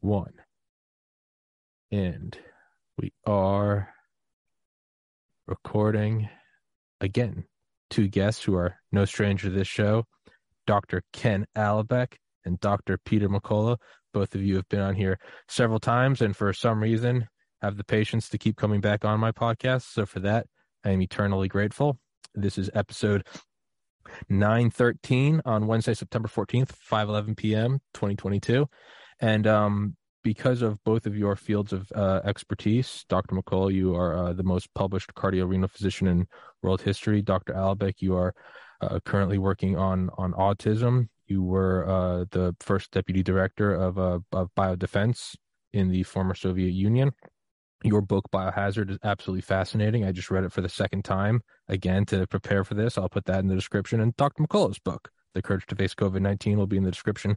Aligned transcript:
one. 0.00 0.34
And 1.90 2.38
we 2.98 3.12
are 3.26 3.88
recording 5.46 6.28
again. 7.00 7.44
Two 7.88 8.06
guests 8.06 8.44
who 8.44 8.54
are 8.54 8.76
no 8.92 9.04
stranger 9.04 9.48
to 9.48 9.54
this 9.54 9.66
show 9.66 10.04
Dr. 10.66 11.02
Ken 11.12 11.46
Alibek 11.56 12.14
and 12.44 12.60
Dr. 12.60 12.98
Peter 13.04 13.28
McCullough. 13.28 13.78
Both 14.12 14.34
of 14.34 14.42
you 14.42 14.56
have 14.56 14.68
been 14.68 14.80
on 14.80 14.94
here 14.94 15.18
several 15.48 15.80
times 15.80 16.20
and 16.20 16.36
for 16.36 16.52
some 16.52 16.82
reason 16.82 17.26
have 17.62 17.76
the 17.76 17.84
patience 17.84 18.28
to 18.28 18.38
keep 18.38 18.56
coming 18.56 18.80
back 18.80 19.04
on 19.04 19.20
my 19.20 19.32
podcast. 19.32 19.92
So 19.92 20.06
for 20.06 20.20
that, 20.20 20.46
I 20.84 20.90
am 20.90 21.02
eternally 21.02 21.48
grateful. 21.48 21.98
This 22.34 22.58
is 22.58 22.70
episode 22.74 23.26
913 24.28 25.42
on 25.44 25.66
Wednesday, 25.66 25.94
September 25.94 26.28
14th, 26.28 26.72
5 26.72 27.08
11 27.08 27.34
p.m., 27.34 27.80
2022. 27.94 28.66
And 29.20 29.46
um, 29.46 29.96
because 30.22 30.62
of 30.62 30.82
both 30.84 31.06
of 31.06 31.16
your 31.16 31.36
fields 31.36 31.72
of 31.72 31.90
uh, 31.94 32.20
expertise, 32.24 33.04
Dr. 33.08 33.34
McCullough, 33.34 33.72
you 33.72 33.94
are 33.94 34.16
uh, 34.16 34.32
the 34.32 34.42
most 34.42 34.72
published 34.74 35.14
cardiorenal 35.14 35.68
physician 35.68 36.06
in 36.06 36.26
world 36.62 36.82
history. 36.82 37.22
Dr. 37.22 37.54
Alibek, 37.54 37.94
you 37.98 38.16
are 38.16 38.34
uh, 38.80 38.98
currently 39.04 39.38
working 39.38 39.76
on 39.76 40.10
on 40.16 40.32
autism. 40.32 41.08
You 41.26 41.42
were 41.42 41.88
uh, 41.88 42.24
the 42.32 42.56
first 42.60 42.90
deputy 42.90 43.22
director 43.22 43.72
of, 43.72 43.98
uh, 43.98 44.18
of 44.32 44.50
biodefense 44.56 45.36
in 45.72 45.88
the 45.88 46.02
former 46.02 46.34
Soviet 46.34 46.72
Union. 46.72 47.12
Your 47.84 48.02
book, 48.02 48.24
Biohazard, 48.32 48.90
is 48.90 48.98
absolutely 49.04 49.42
fascinating. 49.42 50.04
I 50.04 50.12
just 50.12 50.30
read 50.30 50.44
it 50.44 50.52
for 50.52 50.60
the 50.60 50.68
second 50.68 51.04
time 51.04 51.40
again 51.68 52.04
to 52.06 52.26
prepare 52.26 52.64
for 52.64 52.74
this. 52.74 52.98
I'll 52.98 53.08
put 53.08 53.26
that 53.26 53.38
in 53.38 53.46
the 53.46 53.54
description. 53.54 54.00
And 54.00 54.14
Dr. 54.16 54.42
McCullough's 54.42 54.80
book, 54.80 55.08
The 55.34 55.40
Courage 55.40 55.66
to 55.66 55.76
Face 55.76 55.94
COVID 55.94 56.20
19, 56.20 56.58
will 56.58 56.66
be 56.66 56.76
in 56.76 56.82
the 56.82 56.90
description. 56.90 57.36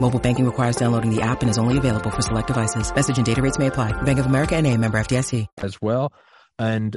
Mobile 0.00 0.20
banking 0.20 0.46
requires 0.46 0.76
downloading 0.76 1.14
the 1.14 1.22
app 1.22 1.42
and 1.42 1.50
is 1.50 1.58
only 1.58 1.76
available 1.76 2.10
for 2.10 2.22
select 2.22 2.46
devices. 2.46 2.94
Message 2.94 3.16
and 3.16 3.26
data 3.26 3.42
rates 3.42 3.58
may 3.58 3.66
apply. 3.66 3.92
Bank 4.02 4.18
of 4.18 4.26
America 4.26 4.56
and 4.56 4.66
a 4.66 4.76
member 4.76 4.98
FDIC. 4.98 5.46
As 5.58 5.80
well. 5.82 6.12
And 6.58 6.96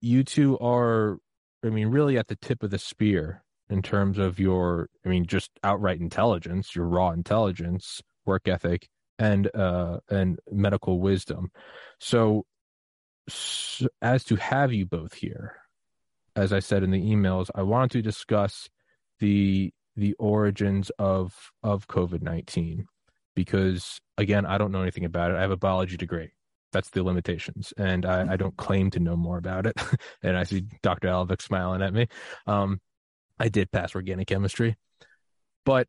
you 0.00 0.24
two 0.24 0.58
are, 0.58 1.18
I 1.64 1.70
mean, 1.70 1.88
really 1.88 2.18
at 2.18 2.28
the 2.28 2.36
tip 2.36 2.62
of 2.62 2.70
the 2.70 2.78
spear 2.78 3.42
in 3.70 3.82
terms 3.82 4.18
of 4.18 4.38
your, 4.38 4.88
I 5.04 5.08
mean, 5.08 5.26
just 5.26 5.50
outright 5.62 6.00
intelligence, 6.00 6.74
your 6.74 6.86
raw 6.86 7.10
intelligence, 7.10 8.00
work 8.24 8.48
ethic, 8.48 8.88
and 9.18 9.50
uh 9.54 9.98
and 10.08 10.38
medical 10.50 11.00
wisdom. 11.00 11.50
So, 11.98 12.46
so 13.28 13.88
as 14.00 14.24
to 14.24 14.36
have 14.36 14.72
you 14.72 14.86
both 14.86 15.14
here, 15.14 15.56
as 16.36 16.52
I 16.52 16.60
said 16.60 16.82
in 16.82 16.92
the 16.92 17.02
emails, 17.02 17.50
I 17.54 17.62
wanted 17.62 17.90
to 17.92 18.02
discuss 18.02 18.68
the 19.18 19.72
the 19.98 20.14
origins 20.14 20.90
of 20.98 21.34
of 21.62 21.88
COVID 21.88 22.22
nineteen 22.22 22.86
because 23.34 24.00
again, 24.16 24.46
I 24.46 24.58
don't 24.58 24.72
know 24.72 24.82
anything 24.82 25.04
about 25.04 25.30
it. 25.30 25.36
I 25.36 25.42
have 25.42 25.52
a 25.52 25.56
biology 25.56 25.96
degree. 25.96 26.32
That's 26.72 26.90
the 26.90 27.02
limitations, 27.02 27.72
and 27.78 28.04
I, 28.04 28.32
I 28.32 28.36
don't 28.36 28.56
claim 28.56 28.90
to 28.90 29.00
know 29.00 29.16
more 29.16 29.38
about 29.38 29.64
it. 29.64 29.80
and 30.22 30.36
I 30.36 30.42
see 30.42 30.64
Dr. 30.82 31.08
Alibek 31.08 31.40
smiling 31.40 31.80
at 31.80 31.94
me. 31.94 32.08
Um, 32.46 32.80
I 33.38 33.48
did 33.48 33.70
pass 33.70 33.94
organic 33.94 34.26
chemistry, 34.26 34.76
but 35.64 35.86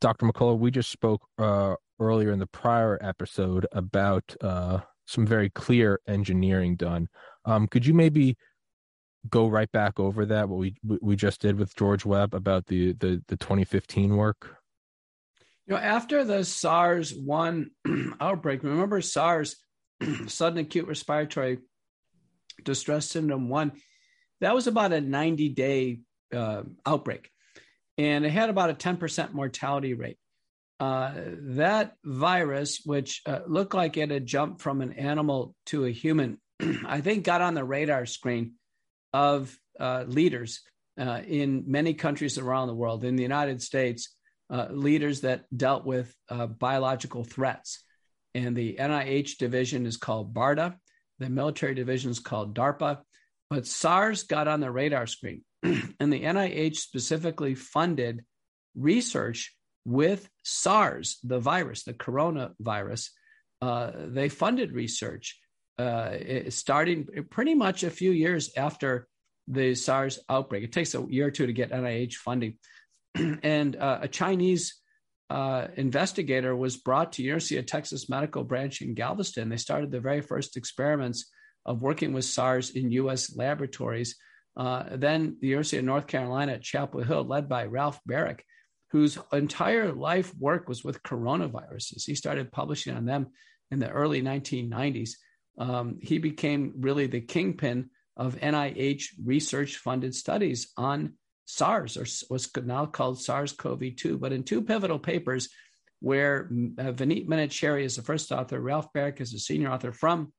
Dr. 0.00 0.26
McCullough, 0.26 0.58
we 0.58 0.70
just 0.70 0.90
spoke 0.90 1.22
uh, 1.38 1.76
earlier 1.98 2.30
in 2.30 2.38
the 2.38 2.46
prior 2.46 2.98
episode 3.00 3.66
about 3.72 4.36
uh, 4.42 4.80
some 5.06 5.26
very 5.26 5.48
clear 5.48 6.00
engineering 6.06 6.76
done. 6.76 7.08
Um, 7.46 7.66
could 7.66 7.86
you 7.86 7.94
maybe 7.94 8.36
go 9.28 9.48
right 9.48 9.70
back 9.72 9.98
over 9.98 10.26
that 10.26 10.48
what 10.48 10.58
we 10.58 10.74
we 10.82 11.16
just 11.16 11.40
did 11.40 11.58
with 11.58 11.74
George 11.76 12.04
Webb 12.04 12.34
about 12.34 12.66
the 12.66 12.92
the 12.94 13.22
the 13.28 13.36
2015 13.36 14.16
work? 14.16 14.56
You 15.66 15.74
know, 15.74 15.80
after 15.80 16.24
the 16.24 16.44
SARS 16.44 17.14
one 17.14 17.70
outbreak, 18.20 18.62
remember 18.62 19.00
SARS, 19.00 19.56
sudden 20.26 20.58
acute 20.58 20.86
respiratory 20.86 21.58
distress 22.62 23.10
syndrome 23.10 23.48
one, 23.48 23.72
that 24.40 24.54
was 24.54 24.66
about 24.66 24.92
a 24.92 25.00
90 25.00 25.48
day 25.50 26.00
uh, 26.34 26.62
outbreak, 26.84 27.30
and 27.96 28.26
it 28.26 28.30
had 28.30 28.50
about 28.50 28.70
a 28.70 28.74
10% 28.74 29.32
mortality 29.32 29.94
rate. 29.94 30.18
Uh, 30.80 31.12
that 31.38 31.94
virus, 32.04 32.82
which 32.84 33.22
uh, 33.26 33.40
looked 33.46 33.74
like 33.74 33.96
it 33.96 34.10
had 34.10 34.26
jumped 34.26 34.60
from 34.60 34.82
an 34.82 34.92
animal 34.92 35.54
to 35.66 35.86
a 35.86 35.90
human, 35.90 36.38
I 36.86 37.00
think 37.00 37.24
got 37.24 37.40
on 37.40 37.54
the 37.54 37.64
radar 37.64 38.06
screen 38.06 38.54
of 39.14 39.56
uh, 39.78 40.04
leaders 40.06 40.60
uh, 41.00 41.20
in 41.26 41.64
many 41.68 41.94
countries 41.94 42.36
around 42.36 42.66
the 42.66 42.74
world. 42.74 43.04
In 43.04 43.16
the 43.16 43.22
United 43.22 43.62
States, 43.62 44.14
uh, 44.50 44.66
leaders 44.70 45.22
that 45.22 45.44
dealt 45.56 45.86
with 45.86 46.14
uh, 46.28 46.46
biological 46.46 47.24
threats. 47.24 47.82
And 48.34 48.56
the 48.56 48.76
NIH 48.78 49.38
division 49.38 49.86
is 49.86 49.96
called 49.96 50.34
BARDA, 50.34 50.74
the 51.20 51.30
military 51.30 51.74
division 51.74 52.10
is 52.10 52.18
called 52.18 52.54
DARPA. 52.54 52.98
But 53.48 53.66
SARS 53.66 54.24
got 54.24 54.48
on 54.48 54.60
the 54.60 54.70
radar 54.70 55.06
screen, 55.06 55.42
and 55.62 56.12
the 56.12 56.24
NIH 56.24 56.76
specifically 56.76 57.54
funded 57.54 58.24
research 58.74 59.54
with 59.84 60.28
SARS, 60.42 61.18
the 61.22 61.38
virus, 61.38 61.84
the 61.84 61.94
coronavirus. 61.94 63.10
Uh, 63.62 63.92
they 64.08 64.28
funded 64.28 64.72
research 64.72 65.38
uh, 65.78 66.16
starting 66.50 67.08
pretty 67.30 67.54
much 67.54 67.82
a 67.82 67.90
few 67.90 68.12
years 68.12 68.50
after 68.56 69.08
the 69.48 69.74
SARS 69.74 70.18
outbreak. 70.28 70.64
It 70.64 70.72
takes 70.72 70.94
a 70.94 71.04
year 71.08 71.26
or 71.26 71.30
two 71.30 71.46
to 71.46 71.52
get 71.52 71.70
NIH 71.70 72.14
funding. 72.14 72.58
and 73.14 73.76
uh, 73.76 73.98
a 74.02 74.08
Chinese 74.08 74.80
uh, 75.30 75.68
investigator 75.76 76.54
was 76.54 76.76
brought 76.76 77.12
to 77.12 77.22
University 77.22 77.58
of 77.58 77.66
Texas 77.66 78.08
Medical 78.08 78.44
Branch 78.44 78.80
in 78.82 78.94
Galveston. 78.94 79.48
They 79.48 79.56
started 79.56 79.90
the 79.90 80.00
very 80.00 80.20
first 80.20 80.56
experiments 80.56 81.30
of 81.66 81.82
working 81.82 82.12
with 82.12 82.24
SARS 82.24 82.70
in 82.70 82.90
U.S. 82.92 83.36
laboratories. 83.36 84.16
Uh, 84.56 84.84
then 84.92 85.36
the 85.40 85.48
University 85.48 85.78
of 85.78 85.84
North 85.84 86.06
Carolina 86.06 86.52
at 86.52 86.62
Chapel 86.62 87.02
Hill, 87.02 87.24
led 87.24 87.48
by 87.48 87.64
Ralph 87.64 87.98
Baric, 88.08 88.40
whose 88.90 89.18
entire 89.32 89.92
life 89.92 90.32
work 90.38 90.68
was 90.68 90.84
with 90.84 91.02
coronaviruses. 91.02 92.04
He 92.04 92.14
started 92.14 92.52
publishing 92.52 92.94
on 92.96 93.06
them 93.06 93.28
in 93.70 93.78
the 93.78 93.90
early 93.90 94.22
1990s 94.22 95.14
um, 95.58 95.98
he 96.02 96.18
became 96.18 96.74
really 96.78 97.06
the 97.06 97.20
kingpin 97.20 97.90
of 98.16 98.36
NIH 98.36 99.06
research 99.24 99.76
funded 99.76 100.14
studies 100.14 100.72
on 100.76 101.14
SARS, 101.46 101.96
or 101.96 102.06
what's 102.28 102.48
now 102.56 102.86
called 102.86 103.20
SARS 103.20 103.52
CoV 103.52 103.96
2. 103.96 104.18
But 104.18 104.32
in 104.32 104.44
two 104.44 104.62
pivotal 104.62 104.98
papers, 104.98 105.48
where 106.00 106.48
uh, 106.78 106.92
Vineet 106.92 107.26
Menachery 107.28 107.84
is 107.84 107.96
the 107.96 108.02
first 108.02 108.30
author, 108.30 108.60
Ralph 108.60 108.92
Baric 108.92 109.20
is 109.20 109.32
a 109.34 109.38
senior 109.38 109.70
author 109.70 109.92
from 109.92 110.32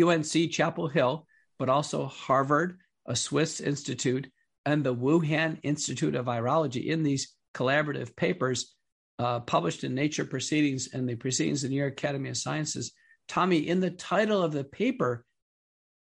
UNC 0.00 0.50
Chapel 0.50 0.88
Hill, 0.88 1.26
but 1.58 1.68
also 1.68 2.06
Harvard, 2.06 2.78
a 3.06 3.16
Swiss 3.16 3.60
institute, 3.60 4.30
and 4.64 4.84
the 4.84 4.94
Wuhan 4.94 5.58
Institute 5.62 6.14
of 6.14 6.26
Virology. 6.26 6.86
In 6.86 7.02
these 7.02 7.34
collaborative 7.54 8.14
papers 8.16 8.74
uh, 9.18 9.40
published 9.40 9.84
in 9.84 9.94
Nature 9.94 10.24
Proceedings 10.24 10.90
and 10.92 11.08
the 11.08 11.14
Proceedings 11.14 11.62
of 11.62 11.70
the 11.70 11.74
New 11.74 11.80
York 11.80 11.94
Academy 11.94 12.28
of 12.28 12.36
Sciences, 12.36 12.92
Tommy, 13.28 13.58
in 13.68 13.80
the 13.80 13.90
title 13.90 14.42
of 14.42 14.52
the 14.52 14.64
paper, 14.64 15.24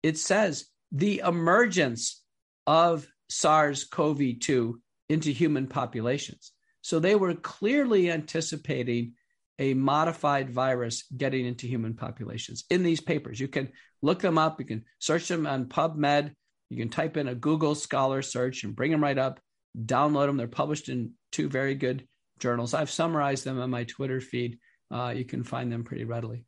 it 0.03 0.19
says 0.19 0.67
the 0.93 1.23
emergence 1.25 2.23
of 2.67 3.07
SARS 3.29 3.85
CoV 3.85 4.41
2 4.41 4.81
into 5.09 5.31
human 5.31 5.67
populations. 5.67 6.53
So 6.83 6.99
they 6.99 7.15
were 7.15 7.35
clearly 7.35 8.11
anticipating 8.11 9.15
a 9.59 9.75
modified 9.75 10.51
virus 10.51 11.05
getting 11.17 11.45
into 11.45 11.67
human 11.67 11.95
populations 11.95 12.65
in 12.71 12.83
these 12.83 13.01
papers. 13.01 13.39
You 13.39 13.49
can 13.49 13.71
look 14.01 14.21
them 14.21 14.39
up, 14.39 14.59
you 14.59 14.67
can 14.67 14.85
search 14.99 15.29
them 15.29 15.47
on 15.47 15.67
PubMed, 15.67 16.33
you 16.71 16.79
can 16.79 16.89
type 16.89 17.17
in 17.17 17.29
a 17.29 17.35
Google 17.35 17.75
Scholar 17.75 18.23
search 18.23 18.65
and 18.65 18.75
bring 18.75 18.91
them 18.91 19.03
right 19.03 19.19
up, 19.19 19.39
download 19.77 20.27
them. 20.27 20.39
They're 20.39 20.49
published 20.49 20.89
in 20.89 21.13
two 21.31 21.49
very 21.49 21.75
good 21.75 22.07
journals. 22.39 22.73
I've 22.73 22.91
summarized 22.91 23.45
them 23.45 23.61
on 23.61 23.71
my 23.71 23.85
Twitter 23.85 24.21
feed. 24.21 24.59
Uh, 24.91 25.13
you 25.15 25.25
can 25.25 25.45
find 25.45 25.71
them 25.71 25.85
pretty 25.85 26.05
readily. 26.05 26.47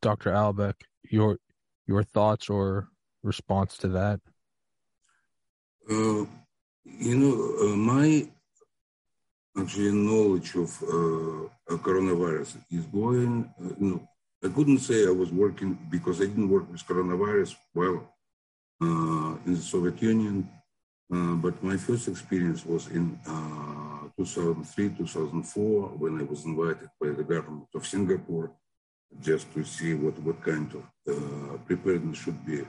Dr. 0.00 0.32
Alibek, 0.32 0.74
your 1.10 1.38
your 1.86 2.02
thoughts 2.02 2.50
or 2.50 2.88
response 3.22 3.76
to 3.78 3.88
that? 3.88 4.20
Uh, 5.88 6.24
you 6.84 7.16
know, 7.16 7.34
uh, 7.62 7.76
my 7.76 8.28
actually 9.58 9.92
knowledge 9.92 10.54
of 10.54 10.70
uh, 10.82 11.76
coronavirus 11.76 12.56
is 12.70 12.86
going, 12.86 13.50
uh, 13.60 13.74
you 13.80 13.90
know, 13.90 14.08
I 14.44 14.48
couldn't 14.48 14.78
say 14.78 15.06
I 15.06 15.10
was 15.10 15.32
working 15.32 15.78
because 15.90 16.20
I 16.20 16.26
didn't 16.26 16.50
work 16.50 16.70
with 16.70 16.86
coronavirus 16.86 17.56
well 17.74 18.12
uh, 18.82 19.36
in 19.46 19.54
the 19.54 19.62
Soviet 19.62 20.00
Union. 20.02 20.48
Uh, 21.12 21.34
but 21.34 21.62
my 21.62 21.76
first 21.76 22.08
experience 22.08 22.66
was 22.66 22.88
in 22.88 23.18
uh, 23.26 24.08
2003, 24.18 24.90
2004, 24.98 25.88
when 25.98 26.20
I 26.20 26.24
was 26.24 26.44
invited 26.44 26.90
by 27.00 27.10
the 27.10 27.22
government 27.22 27.68
of 27.74 27.86
Singapore 27.86 28.50
just 29.20 29.52
to 29.54 29.64
see 29.64 29.94
what, 29.94 30.18
what 30.20 30.42
kind 30.42 30.70
of 30.74 30.84
uh, 31.08 31.56
preparedness 31.66 32.18
should 32.18 32.44
be 32.44 32.60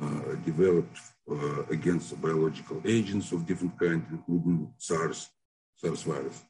uh, 0.00 0.34
developed 0.44 0.98
uh, 1.30 1.62
against 1.70 2.20
biological 2.20 2.80
agents 2.84 3.32
of 3.32 3.46
different 3.46 3.78
kinds, 3.78 4.04
including 4.10 4.72
SARS, 4.78 5.28
SARS 5.76 6.02
virus. 6.02 6.42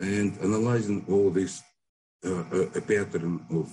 And 0.00 0.38
analyzing 0.40 1.04
all 1.08 1.30
this, 1.30 1.62
a 2.24 2.80
pattern 2.80 3.44
of 3.50 3.68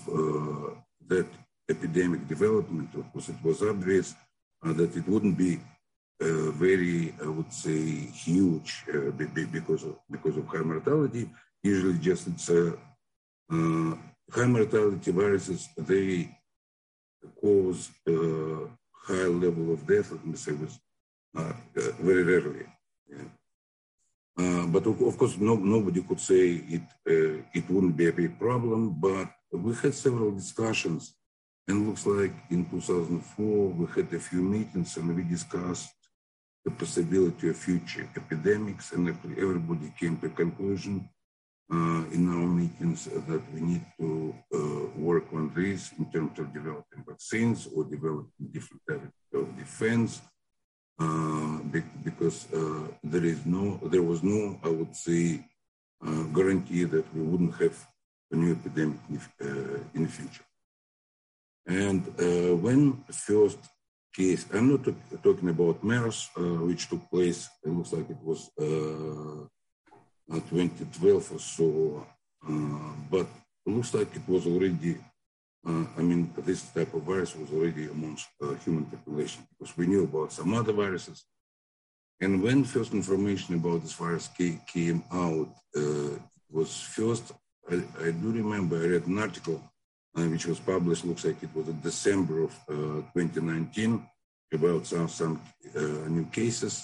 that 1.08 1.28
epidemic 1.70 2.28
development, 2.28 2.90
of 2.96 3.12
course, 3.14 3.30
it 3.30 3.36
was 3.44 3.62
obvious 3.62 4.16
that 4.64 4.96
it 4.96 5.08
wouldn't 5.08 5.38
be 5.38 5.60
uh, 6.22 6.52
very, 6.52 7.14
I 7.24 7.28
would 7.28 7.54
say, 7.54 7.80
huge 8.12 8.84
uh, 8.94 9.12
because 9.12 9.84
of 9.84 9.96
because 10.12 10.36
of 10.36 10.48
high 10.48 10.60
mortality. 10.60 11.30
Usually, 11.64 11.98
just 11.98 12.28
it's 12.28 12.50
a 12.50 12.74
uh, 13.50 13.96
high 14.32 14.48
mortality 14.48 15.12
viruses. 15.12 15.70
They 15.78 16.30
cause 17.42 17.90
a 18.08 18.68
high 18.92 19.30
level 19.46 19.74
of 19.74 19.86
death. 19.86 20.12
Let 20.12 20.26
me 20.26 20.36
say 20.36 20.54
with 20.54 20.78
very 22.00 22.24
rarely. 22.24 22.66
Yeah. 23.08 23.30
Uh, 24.38 24.66
but 24.68 24.86
of, 24.86 25.02
of, 25.02 25.18
course, 25.18 25.38
no, 25.38 25.56
nobody 25.56 26.02
could 26.02 26.20
say 26.20 26.64
it 26.76 26.82
uh, 27.08 27.44
it 27.54 27.70
wouldn't 27.70 27.98
be 27.98 28.08
a 28.08 28.14
big 28.14 28.40
problem. 28.40 28.96
But 29.00 29.30
we 29.52 29.74
had 29.76 29.94
several 29.94 30.32
discussions, 30.32 31.14
and 31.68 31.88
looks 31.88 32.06
like 32.06 32.34
in 32.50 32.66
2004 32.70 33.68
we 33.70 33.86
had 33.96 34.14
a 34.14 34.20
few 34.20 34.42
meetings 34.42 34.96
and 34.98 35.16
we 35.16 35.24
discussed 35.24 35.94
the 36.66 36.72
possibility 36.72 37.50
of 37.50 37.58
future 37.58 38.10
epidemics, 38.16 38.92
and 38.94 39.10
everybody 39.38 39.94
came 40.00 40.18
to 40.18 40.28
a 40.28 40.30
conclusion 40.30 40.96
uh, 41.00 41.19
in 41.72 42.28
our 42.30 42.48
meetings 42.48 43.06
that 43.06 43.42
we 43.54 43.62
need 43.62 43.86
to 44.00 44.34
uh, 44.54 44.58
work 44.98 45.26
on 45.34 45.52
this 45.56 45.92
in 46.00 46.06
terms 46.12 46.40
of 46.40 46.54
developing 46.54 47.04
vaccines 47.08 47.68
or 47.76 47.84
developing 47.84 48.48
different 48.52 48.82
types 48.90 49.12
of 49.34 49.56
defense, 49.58 50.22
uh, 51.00 51.60
because 52.04 52.52
uh, 52.54 52.88
there 53.04 53.24
is 53.24 53.46
no, 53.46 53.80
there 53.84 54.04
was 54.04 54.24
no, 54.24 54.60
I 54.64 54.70
would 54.70 54.96
say, 54.96 55.46
uh, 56.06 56.24
guarantee 56.38 56.86
that 56.86 57.06
we 57.14 57.22
wouldn't 57.22 57.56
have 57.62 57.78
a 58.32 58.36
new 58.36 58.52
epidemic 58.54 59.00
in, 59.10 59.18
uh, 59.18 59.80
the 59.94 60.08
future. 60.08 60.46
And 61.68 62.02
when 62.64 63.04
first 63.12 63.60
case. 64.14 64.46
I'm 64.54 64.72
not 64.72 64.84
talk, 64.84 64.96
talking 65.24 65.50
about 65.50 65.84
MERS, 65.84 66.30
uh, 66.38 66.42
which 66.68 66.90
took 66.90 67.10
place, 67.10 67.50
it 67.64 67.70
looks 67.70 67.94
like 67.94 68.10
it 68.10 68.22
was 68.24 68.50
uh, 68.60 69.46
2012 70.38 71.32
or 71.32 71.40
so, 71.40 72.08
uh, 72.48 72.94
but 73.10 73.28
looks 73.66 73.94
like 73.94 74.16
it 74.16 74.28
was 74.28 74.46
already, 74.46 74.98
uh, 75.68 75.86
I 75.98 76.02
mean, 76.02 76.34
this 76.38 76.64
type 76.70 76.94
of 76.94 77.04
virus 77.04 77.36
was 77.36 77.52
already 77.52 77.86
amongst 77.88 78.28
human 78.64 78.86
population 78.86 79.44
because 79.50 79.76
we 79.78 79.88
knew 79.88 80.04
about 80.04 80.32
some 80.32 80.54
other 80.54 80.74
viruses. 80.74 81.26
And 82.22 82.44
when 82.44 82.64
first 82.64 82.94
information 82.94 83.56
about 83.56 83.82
this 83.82 83.94
virus 83.94 84.28
came, 84.28 84.62
came 84.68 85.04
out, 85.12 85.50
uh, 85.76 86.16
it 86.16 86.52
was 86.52 86.82
first, 86.82 87.32
I, 87.70 87.76
I 87.76 88.12
do 88.12 88.32
remember 88.32 88.76
I 88.78 88.88
read 88.88 89.08
an 89.08 89.20
article 89.20 89.62
uh, 90.18 90.24
which 90.24 90.46
was 90.46 90.60
published, 90.60 91.06
looks 91.06 91.26
like 91.26 91.42
it 91.42 91.56
was 91.56 91.68
in 91.68 91.80
December 91.82 92.44
of 92.44 92.52
uh, 92.68 93.02
2019, 93.14 94.06
about 94.52 94.86
some, 94.86 95.08
some 95.08 95.42
uh, 95.76 95.80
new 96.10 96.26
cases. 96.26 96.84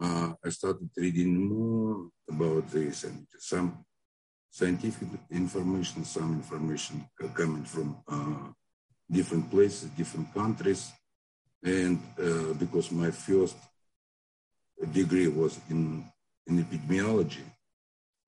I 0.00 0.50
started 0.50 0.90
reading 0.96 1.48
more 1.48 2.08
about 2.28 2.68
this 2.70 3.04
and 3.04 3.26
some 3.38 3.84
scientific 4.50 5.08
information, 5.30 6.04
some 6.04 6.34
information 6.34 7.08
coming 7.34 7.64
from 7.64 7.96
different 9.10 9.50
places, 9.50 9.90
different 9.90 10.32
countries. 10.34 10.92
And 11.64 12.00
because 12.58 12.90
my 12.92 13.10
first 13.10 13.56
degree 14.92 15.28
was 15.28 15.58
in, 15.70 16.04
in 16.46 16.64
epidemiology, 16.64 17.44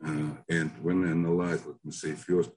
uh, 0.04 0.30
and 0.48 0.70
when 0.82 1.04
I 1.04 1.10
analyzed, 1.10 1.66
let 1.66 1.84
me 1.84 1.92
say, 1.92 2.12
first 2.12 2.50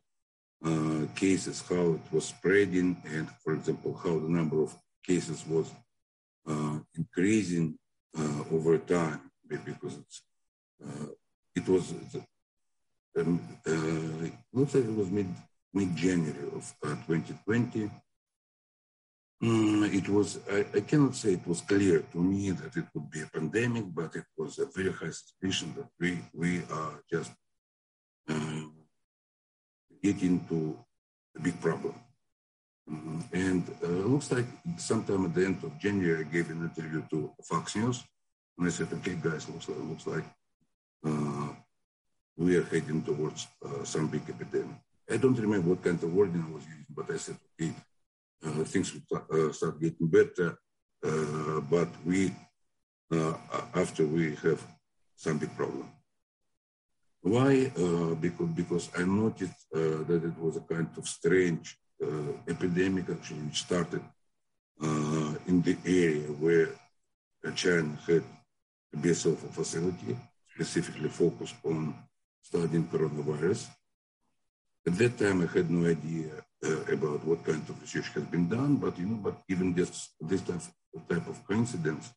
uh, 0.64 1.06
cases, 1.16 1.64
how 1.68 1.94
it 1.94 2.02
was 2.12 2.26
spreading, 2.26 3.02
and 3.06 3.28
for 3.44 3.54
example, 3.54 4.00
how 4.04 4.20
the 4.20 4.30
number 4.30 4.62
of 4.62 4.76
cases 5.04 5.44
was 5.48 5.72
uh, 6.48 6.78
increasing 6.96 7.78
uh, 8.18 8.44
over 8.52 8.78
time 8.78 9.22
because 9.48 10.00
uh, 10.84 11.08
it 11.56 11.68
was 11.68 11.94
um, 13.18 13.40
uh, 13.68 14.26
it 14.54 14.96
was 14.96 15.12
mid 15.12 15.28
mid 15.74 15.96
January 15.96 16.48
of 16.56 16.74
2020. 16.82 17.90
Mm, 19.44 19.94
it 19.94 20.08
was 20.08 20.40
I, 20.52 20.66
I, 20.78 20.82
cannot 20.82 21.16
say 21.16 21.34
it 21.34 21.48
was 21.48 21.62
clear 21.62 22.00
to 22.12 22.18
me 22.20 22.52
that 22.52 22.78
it 22.78 22.86
would 22.94 23.10
be 23.10 23.22
a 23.22 23.28
pandemic, 23.28 23.86
but 23.94 24.16
it 24.16 24.26
was 24.38 24.60
a 24.60 24.66
very 24.66 24.92
high 24.92 25.10
suspicion 25.10 25.74
that 25.78 25.90
we 26.00 26.20
we 26.34 26.62
are 26.70 27.02
just 27.12 27.32
getting 30.04 30.46
to 30.48 30.78
a 31.38 31.40
big 31.40 31.60
problem. 31.62 31.96
Mm-hmm. 32.92 33.20
And 33.34 33.64
uh, 33.84 34.08
looks 34.14 34.32
like 34.32 34.46
sometime 34.78 35.26
at 35.26 35.34
the 35.34 35.46
end 35.46 35.64
of 35.64 35.78
January, 35.80 36.26
I 36.26 36.28
gave 36.30 36.50
an 36.50 36.70
interview 36.70 37.02
to 37.12 37.32
Fox 37.44 37.76
News, 37.76 38.04
and 38.58 38.68
I 38.68 38.72
said, 38.72 38.90
"Okay, 38.92 39.16
guys, 39.16 39.48
looks 39.48 39.70
like 39.70 39.84
looks 39.92 40.08
like 40.08 40.28
uh, 41.08 41.50
we 42.36 42.58
are 42.58 42.66
heading 42.66 43.02
towards 43.02 43.48
uh, 43.66 43.84
some 43.86 44.08
big 44.08 44.24
epidemic." 44.28 44.76
I 45.10 45.18
don't 45.18 45.40
remember 45.40 45.70
what 45.70 45.84
kind 45.84 46.04
of 46.04 46.14
wording 46.14 46.44
I 46.48 46.54
was 46.54 46.66
using, 46.66 46.86
but 46.90 47.10
I 47.10 47.18
said, 47.18 47.38
"Okay, 47.54 47.72
uh, 48.46 48.64
things 48.66 48.94
will 48.94 49.24
uh, 49.32 49.54
start 49.54 49.80
getting 49.80 50.08
better, 50.08 50.60
uh, 51.08 51.62
but 51.62 51.90
we 52.06 52.34
after 53.74 54.06
we 54.06 54.36
have 54.44 54.62
some 55.16 55.38
big 55.38 55.56
problem." 55.56 55.88
Why? 57.22 57.72
Uh, 57.78 58.16
because, 58.16 58.50
because 58.50 58.90
I 58.98 59.04
noticed 59.04 59.68
uh, 59.76 60.04
that 60.10 60.22
it 60.26 60.38
was 60.40 60.58
a 60.58 60.62
kind 60.62 60.90
of 60.98 61.08
strange 61.08 61.78
uh, 61.78 61.81
epidemic 62.48 63.10
actually, 63.10 63.40
which 63.40 63.60
started 63.60 64.02
uh, 64.82 65.34
in 65.48 65.62
the 65.62 65.78
area 65.86 66.28
where 66.44 66.70
China 67.56 67.98
had 68.08 68.24
a 68.94 68.98
BSL 68.98 69.38
facility, 69.52 70.18
specifically 70.54 71.10
focused 71.10 71.56
on 71.64 71.94
studying 72.42 72.88
coronavirus. 72.88 73.68
At 74.86 74.98
that 74.98 75.18
time, 75.18 75.42
I 75.42 75.58
had 75.58 75.70
no 75.70 75.88
idea 75.88 76.32
uh, 76.66 76.94
about 76.94 77.24
what 77.26 77.46
kind 77.46 77.62
of 77.70 77.82
research 77.82 78.10
has 78.10 78.24
been 78.26 78.48
done, 78.50 78.78
but 78.78 78.98
you 78.98 79.06
know, 79.06 79.20
but 79.28 79.36
even 79.48 79.74
this 79.74 80.10
this 80.20 80.42
type, 80.42 80.62
type 81.10 81.28
of 81.28 81.46
coincidence 81.48 82.12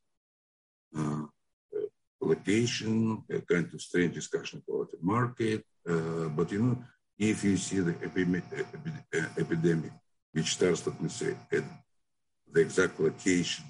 uh, 0.97 1.23
location, 2.21 3.23
a 3.31 3.41
kind 3.41 3.69
of 3.73 3.81
strange 3.81 4.15
discussion 4.15 4.63
about 4.67 4.91
the 4.91 4.99
market. 5.01 5.65
Uh, 5.89 6.29
but 6.37 6.51
you 6.53 6.63
know, 6.63 6.77
if 7.19 7.45
you 7.45 7.57
see 7.57 7.81
the 7.81 7.95
epidemic, 8.03 8.45
epidemic 9.39 9.93
which 10.33 10.55
starts, 10.55 10.87
let 10.87 11.01
me 11.01 11.09
say, 11.09 11.35
at 11.53 11.63
the 12.53 12.61
exact 12.61 12.99
location 12.99 13.65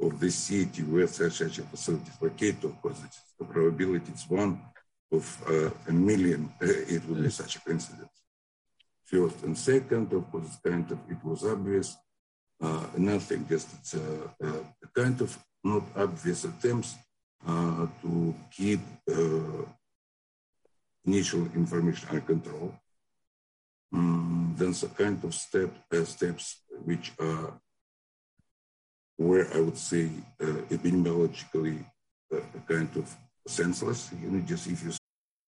of 0.00 0.20
the 0.20 0.30
city 0.30 0.82
where 0.82 1.06
such, 1.06 1.40
a 1.40 1.62
facility 1.62 2.10
is 2.10 2.20
located, 2.20 2.64
of 2.64 2.82
course, 2.82 3.00
the 3.38 3.44
probability 3.44 4.12
is 4.12 4.28
one 4.28 4.60
of 5.10 5.42
uh, 5.48 5.70
a 5.88 5.92
million. 5.92 6.52
Uh, 6.60 6.66
it 6.66 7.02
would 7.08 7.22
be 7.22 7.30
such 7.30 7.56
a 7.56 7.60
coincidence. 7.60 8.10
First 9.04 9.42
and 9.44 9.56
second, 9.56 10.12
of 10.12 10.30
course, 10.30 10.58
kind 10.64 10.90
of 10.90 10.98
it 11.08 11.24
was 11.24 11.44
obvious. 11.44 11.96
Uh, 12.60 12.86
nothing, 12.96 13.46
just 13.48 13.68
it's 13.78 13.94
a, 13.94 14.30
a 14.40 14.88
kind 14.94 15.20
of 15.20 15.38
not 15.62 15.84
obvious 15.96 16.44
attempts 16.44 16.96
uh, 17.46 17.86
to 18.02 18.34
keep 18.50 18.80
uh, 19.10 19.62
initial 21.06 21.46
information 21.54 22.20
control. 22.20 22.74
Um, 23.92 24.54
then 24.56 24.74
some 24.74 24.90
kind 24.90 25.22
of 25.24 25.34
step 25.34 25.70
uh, 25.92 26.04
steps 26.04 26.62
which 26.84 27.12
are 27.20 27.58
where 29.16 29.46
I 29.54 29.60
would 29.60 29.78
say 29.78 30.10
epidemiologically 30.40 31.84
kind 32.68 32.90
of 32.96 33.16
senseless. 33.46 34.10
You 34.20 34.30
know, 34.30 34.44
just 34.44 34.66
if 34.66 34.82
you 34.82 34.92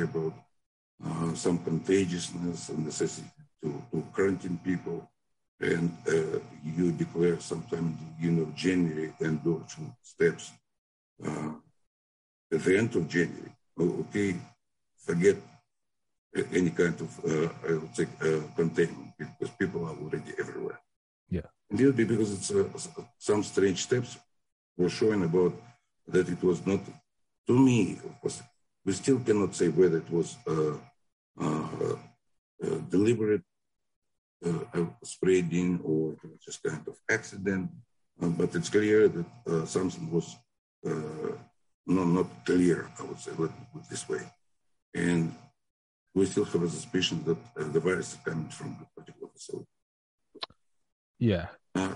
about 0.00 0.32
uh, 1.04 1.34
some 1.34 1.58
contagiousness 1.58 2.70
and 2.70 2.86
necessity 2.86 3.28
to, 3.62 3.82
to 3.90 4.02
quarantine 4.12 4.58
people. 4.64 5.08
And 5.60 5.96
uh, 6.08 6.40
you 6.64 6.92
declare 6.92 7.38
sometime 7.40 7.78
in 7.78 7.96
the 7.96 8.04
beginning 8.16 8.42
of 8.42 8.54
January 8.54 9.12
and 9.20 9.28
endorsement 9.28 9.92
steps. 10.02 10.50
Uh, 11.24 11.52
at 12.52 12.62
the 12.64 12.78
end 12.78 12.96
of 12.96 13.08
January, 13.08 13.52
okay, 13.78 14.34
forget 14.98 15.36
any 16.52 16.70
kind 16.70 17.00
of, 17.00 17.24
uh, 17.24 17.48
I 17.68 17.72
would 17.72 17.94
say, 17.94 18.06
uh, 18.22 18.40
containment 18.56 19.12
because 19.18 19.50
people 19.50 19.84
are 19.84 19.96
already 19.96 20.32
everywhere. 20.38 20.80
Yeah. 21.30 21.48
Indeed, 21.70 21.96
because 21.96 22.32
it's 22.32 22.50
uh, 22.50 22.64
some 23.18 23.42
strange 23.42 23.82
steps 23.82 24.18
were 24.76 24.90
showing 24.90 25.22
about 25.22 25.54
that 26.08 26.28
it 26.28 26.42
was 26.42 26.66
not, 26.66 26.80
to 27.46 27.58
me, 27.58 27.98
of 28.04 28.20
course, 28.20 28.42
we 28.84 28.92
still 28.92 29.20
cannot 29.20 29.54
say 29.54 29.68
whether 29.68 29.98
it 29.98 30.10
was 30.10 30.36
uh, 30.46 30.76
uh, 31.40 31.96
uh, 32.64 32.78
deliberate 32.88 33.42
spreading 35.04 35.80
or 35.84 36.16
just 36.44 36.62
kind 36.62 36.84
of 36.88 36.96
accident. 37.08 37.70
but 38.18 38.54
it's 38.54 38.68
clear 38.68 39.08
that 39.08 39.26
something 39.68 40.10
was 40.10 40.36
not, 41.86 42.06
not 42.18 42.28
clear, 42.44 42.90
I 42.98 43.02
would 43.04 43.20
say, 43.20 43.32
let 43.38 43.50
me 43.50 43.66
put 43.72 43.88
this 43.88 44.08
way. 44.08 44.22
And 44.94 45.32
we 46.14 46.26
still 46.26 46.44
have 46.44 46.62
a 46.62 46.68
suspicion 46.68 47.22
that 47.24 47.38
uh, 47.58 47.72
the 47.72 47.80
virus 47.80 48.12
is 48.12 48.18
coming 48.24 48.48
from 48.48 48.76
a 48.82 49.00
particular 49.00 49.28
facility. 49.32 49.66
Yeah. 51.18 51.46
Uh, 51.74 51.88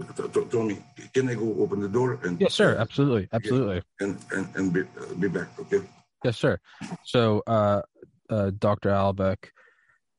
uh, 0.00 0.44
Tommy, 0.50 0.78
can 1.12 1.28
I 1.28 1.34
go 1.34 1.54
open 1.58 1.80
the 1.80 1.88
door? 1.88 2.18
And 2.22 2.40
yes, 2.40 2.54
sir. 2.54 2.76
Absolutely, 2.78 3.28
absolutely. 3.32 3.82
And 4.00 4.16
and 4.32 4.46
and 4.56 4.72
be, 4.72 4.84
be 5.18 5.28
back. 5.28 5.48
Okay. 5.58 5.82
Yes, 6.24 6.36
sir. 6.36 6.58
So, 7.04 7.42
uh, 7.46 7.82
uh, 8.30 8.50
Dr. 8.58 8.90
Alibek, 8.90 9.50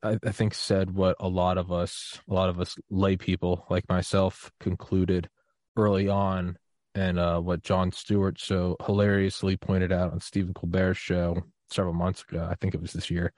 I, 0.02 0.18
I, 0.24 0.32
think 0.32 0.54
said 0.54 0.94
what 0.94 1.16
a 1.20 1.28
lot 1.28 1.58
of 1.58 1.70
us, 1.70 2.18
a 2.28 2.32
lot 2.32 2.48
of 2.48 2.58
us 2.58 2.76
lay 2.88 3.16
people 3.16 3.66
like 3.68 3.88
myself, 3.88 4.50
concluded 4.60 5.28
early 5.76 6.08
on, 6.08 6.56
and 6.94 7.18
uh, 7.18 7.38
what 7.38 7.62
Jon 7.62 7.92
Stewart 7.92 8.40
so 8.40 8.76
hilariously 8.84 9.56
pointed 9.56 9.92
out 9.92 10.12
on 10.12 10.20
Stephen 10.20 10.54
Colbert's 10.54 10.98
show 10.98 11.42
several 11.70 11.94
months 11.94 12.24
ago. 12.28 12.46
I 12.50 12.54
think 12.54 12.74
it 12.74 12.80
was 12.80 12.92
this 12.92 13.10
year. 13.10 13.32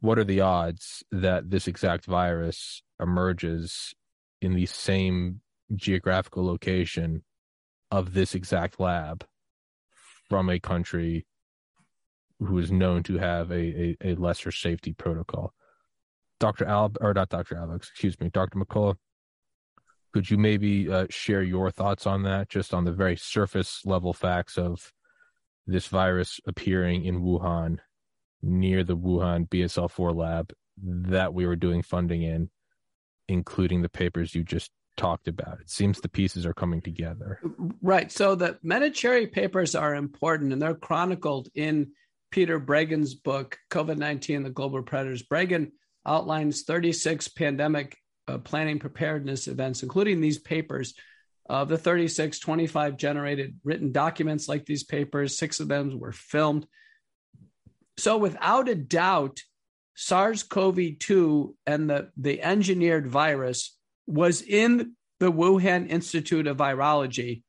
What 0.00 0.18
are 0.18 0.24
the 0.24 0.42
odds 0.42 1.02
that 1.10 1.50
this 1.50 1.66
exact 1.66 2.04
virus 2.04 2.82
emerges 3.00 3.94
in 4.42 4.54
the 4.54 4.66
same 4.66 5.40
geographical 5.74 6.44
location 6.44 7.24
of 7.90 8.12
this 8.12 8.34
exact 8.34 8.78
lab 8.78 9.24
from 10.28 10.50
a 10.50 10.60
country 10.60 11.26
who 12.40 12.58
is 12.58 12.70
known 12.70 13.02
to 13.04 13.18
have 13.18 13.50
a, 13.50 13.54
a, 13.54 13.96
a 14.04 14.14
lesser 14.14 14.50
safety 14.50 14.92
protocol. 14.92 15.54
Dr. 16.38 16.66
Al, 16.66 16.92
or 17.00 17.14
not 17.14 17.30
Dr. 17.30 17.56
Alex, 17.56 17.88
excuse 17.90 18.18
me, 18.20 18.28
Dr. 18.28 18.58
McCullough, 18.58 18.96
could 20.12 20.30
you 20.30 20.38
maybe 20.38 20.90
uh, 20.90 21.06
share 21.10 21.42
your 21.42 21.70
thoughts 21.70 22.06
on 22.06 22.22
that, 22.24 22.48
just 22.48 22.74
on 22.74 22.84
the 22.84 22.92
very 22.92 23.16
surface 23.16 23.82
level 23.84 24.12
facts 24.12 24.56
of 24.56 24.92
this 25.66 25.88
virus 25.88 26.40
appearing 26.46 27.04
in 27.04 27.22
Wuhan, 27.22 27.78
near 28.42 28.84
the 28.84 28.96
Wuhan 28.96 29.48
BSL 29.48 29.90
4 29.90 30.12
lab 30.12 30.52
that 30.82 31.34
we 31.34 31.46
were 31.46 31.56
doing 31.56 31.82
funding 31.82 32.22
in, 32.22 32.50
including 33.28 33.82
the 33.82 33.88
papers 33.88 34.34
you 34.34 34.44
just 34.44 34.70
talked 34.96 35.28
about. 35.28 35.60
It 35.60 35.70
seems 35.70 36.00
the 36.00 36.08
pieces 36.08 36.46
are 36.46 36.54
coming 36.54 36.80
together. 36.80 37.40
Right. 37.82 38.10
So 38.10 38.34
the 38.34 38.58
Menachery 38.64 39.30
papers 39.30 39.74
are 39.74 39.94
important 39.94 40.52
and 40.52 40.60
they're 40.60 40.74
chronicled 40.74 41.48
in 41.54 41.92
Peter 42.30 42.60
Breggin's 42.60 43.14
book, 43.14 43.58
COVID 43.70 43.98
19, 43.98 44.42
the 44.42 44.50
Global 44.50 44.82
Predators. 44.82 45.22
Breggin 45.22 45.72
outlines 46.06 46.62
36 46.62 47.28
pandemic 47.28 47.96
uh, 48.28 48.38
planning 48.38 48.78
preparedness 48.78 49.48
events, 49.48 49.82
including 49.82 50.20
these 50.20 50.38
papers. 50.38 50.94
Of 51.48 51.68
the 51.68 51.78
36, 51.78 52.40
25 52.40 52.96
generated 52.96 53.60
written 53.62 53.92
documents 53.92 54.48
like 54.48 54.66
these 54.66 54.82
papers, 54.82 55.38
six 55.38 55.60
of 55.60 55.68
them 55.68 55.96
were 56.00 56.10
filmed. 56.10 56.66
So, 57.98 58.16
without 58.16 58.68
a 58.68 58.74
doubt, 58.74 59.42
SARS 59.94 60.42
CoV 60.42 60.98
2 60.98 61.56
and 61.66 61.88
the, 61.88 62.10
the 62.16 62.42
engineered 62.42 63.06
virus 63.06 63.76
was 64.06 64.42
in 64.42 64.96
the 65.20 65.32
Wuhan 65.32 65.88
Institute 65.88 66.46
of 66.46 66.58
Virology 66.58 67.42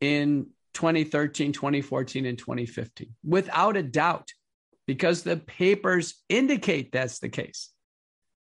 in 0.00 0.48
2013, 0.76 1.52
2014, 1.52 2.26
and 2.26 2.38
2015, 2.38 3.08
without 3.24 3.78
a 3.78 3.82
doubt, 3.82 4.30
because 4.86 5.22
the 5.22 5.38
papers 5.38 6.22
indicate 6.28 6.92
that's 6.92 7.18
the 7.18 7.30
case. 7.30 7.70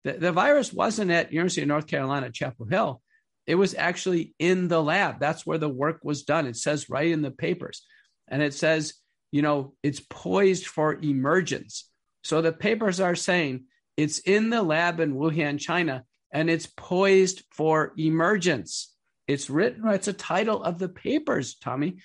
The, 0.04 0.14
the 0.14 0.32
virus 0.32 0.72
wasn't 0.72 1.10
at 1.10 1.32
University 1.32 1.60
of 1.60 1.68
North 1.68 1.86
Carolina, 1.86 2.30
Chapel 2.30 2.66
Hill. 2.66 3.02
It 3.46 3.56
was 3.56 3.74
actually 3.74 4.34
in 4.38 4.68
the 4.68 4.82
lab. 4.82 5.20
That's 5.20 5.44
where 5.44 5.58
the 5.58 5.68
work 5.68 6.00
was 6.02 6.22
done. 6.22 6.46
It 6.46 6.56
says 6.56 6.88
right 6.88 7.10
in 7.10 7.20
the 7.20 7.30
papers. 7.30 7.84
And 8.28 8.42
it 8.42 8.54
says, 8.54 8.94
you 9.30 9.42
know, 9.42 9.74
it's 9.82 10.00
poised 10.00 10.66
for 10.66 10.94
emergence. 10.94 11.88
So 12.24 12.40
the 12.40 12.52
papers 12.52 12.98
are 12.98 13.14
saying 13.14 13.64
it's 13.96 14.20
in 14.20 14.48
the 14.48 14.62
lab 14.62 15.00
in 15.00 15.14
Wuhan, 15.14 15.60
China, 15.60 16.04
and 16.32 16.48
it's 16.48 16.66
poised 16.66 17.42
for 17.50 17.92
emergence. 17.98 18.94
It's 19.28 19.50
written, 19.50 19.86
it's 19.88 20.08
a 20.08 20.12
title 20.12 20.62
of 20.62 20.78
the 20.78 20.88
papers, 20.88 21.56
Tommy. 21.56 21.98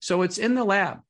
So 0.00 0.22
it's 0.22 0.38
in 0.38 0.54
the 0.54 0.64
lab. 0.64 1.00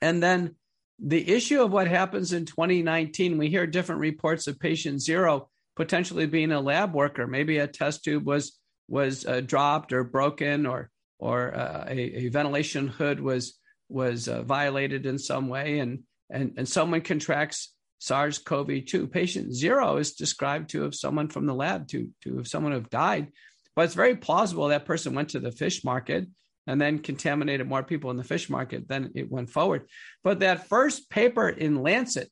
And 0.00 0.22
then 0.22 0.56
the 0.98 1.32
issue 1.32 1.62
of 1.62 1.72
what 1.72 1.88
happens 1.88 2.32
in 2.32 2.44
2019, 2.44 3.38
we 3.38 3.48
hear 3.48 3.66
different 3.66 4.00
reports 4.00 4.46
of 4.46 4.58
patient 4.58 5.00
zero 5.00 5.48
potentially 5.76 6.26
being 6.26 6.52
a 6.52 6.60
lab 6.60 6.94
worker. 6.94 7.26
Maybe 7.26 7.58
a 7.58 7.66
test 7.66 8.04
tube 8.04 8.26
was 8.26 8.58
was 8.88 9.26
uh, 9.26 9.40
dropped 9.40 9.92
or 9.92 10.04
broken, 10.04 10.66
or 10.66 10.90
or 11.18 11.54
uh, 11.54 11.86
a, 11.88 12.26
a, 12.26 12.28
ventilation 12.28 12.88
hood 12.88 13.20
was 13.20 13.58
was 13.88 14.28
uh, 14.28 14.42
violated 14.42 15.06
in 15.06 15.18
some 15.18 15.48
way, 15.48 15.78
and 15.78 16.00
and 16.30 16.52
and 16.56 16.68
someone 16.68 17.00
contracts 17.00 17.74
SARS-CoV-2. 18.00 19.10
Patient 19.10 19.54
zero 19.54 19.96
is 19.96 20.12
described 20.12 20.70
to 20.70 20.82
have 20.82 20.94
someone 20.94 21.28
from 21.28 21.46
the 21.46 21.54
lab 21.54 21.88
to 21.88 22.10
to 22.22 22.36
have 22.36 22.48
someone 22.48 22.72
have 22.72 22.90
died, 22.90 23.32
but 23.74 23.86
it's 23.86 23.94
very 23.94 24.16
plausible 24.16 24.68
that 24.68 24.86
person 24.86 25.14
went 25.14 25.30
to 25.30 25.40
the 25.40 25.52
fish 25.52 25.84
market 25.84 26.26
and 26.66 26.80
then 26.80 26.98
contaminated 26.98 27.68
more 27.68 27.82
people 27.82 28.10
in 28.10 28.16
the 28.16 28.24
fish 28.24 28.48
market, 28.48 28.88
then 28.88 29.12
it 29.14 29.30
went 29.30 29.50
forward. 29.50 29.86
But 30.22 30.40
that 30.40 30.68
first 30.68 31.10
paper 31.10 31.48
in 31.48 31.82
Lancet 31.82 32.30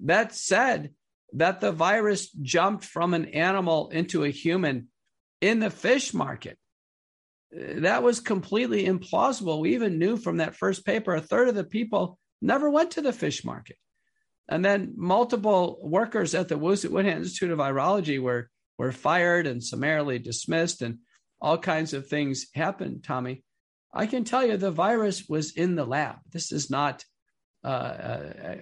that 0.00 0.34
said 0.34 0.90
that 1.32 1.60
the 1.60 1.72
virus 1.72 2.30
jumped 2.30 2.84
from 2.84 3.14
an 3.14 3.26
animal 3.26 3.88
into 3.88 4.24
a 4.24 4.30
human 4.30 4.88
in 5.40 5.60
the 5.60 5.70
fish 5.70 6.14
market. 6.14 6.58
Eh, 7.54 7.80
that 7.80 8.02
was 8.02 8.20
completely 8.20 8.86
implausible. 8.86 9.60
We 9.60 9.74
even 9.74 9.98
knew 9.98 10.16
from 10.16 10.38
that 10.38 10.56
first 10.56 10.84
paper 10.84 11.14
a 11.14 11.20
third 11.20 11.48
of 11.48 11.54
the 11.54 11.64
people 11.64 12.18
never 12.40 12.70
went 12.70 12.92
to 12.92 13.02
the 13.02 13.12
fish 13.12 13.44
market. 13.44 13.76
And 14.48 14.64
then 14.64 14.94
multiple 14.96 15.78
workers 15.82 16.34
at 16.34 16.48
the 16.48 16.54
Wuhan 16.54 17.04
Institute 17.04 17.50
of 17.50 17.58
Virology 17.58 18.20
were, 18.20 18.48
were 18.78 18.92
fired 18.92 19.46
and 19.46 19.62
summarily 19.62 20.18
dismissed, 20.18 20.82
and 20.82 20.98
all 21.40 21.58
kinds 21.58 21.92
of 21.92 22.06
things 22.06 22.46
happened, 22.54 23.02
Tommy. 23.02 23.42
I 23.96 24.06
can 24.06 24.24
tell 24.24 24.46
you 24.46 24.56
the 24.56 24.70
virus 24.70 25.26
was 25.28 25.52
in 25.52 25.74
the 25.74 25.86
lab. 25.86 26.16
This 26.30 26.52
is 26.52 26.70
not 26.70 27.04
uh, 27.64 28.18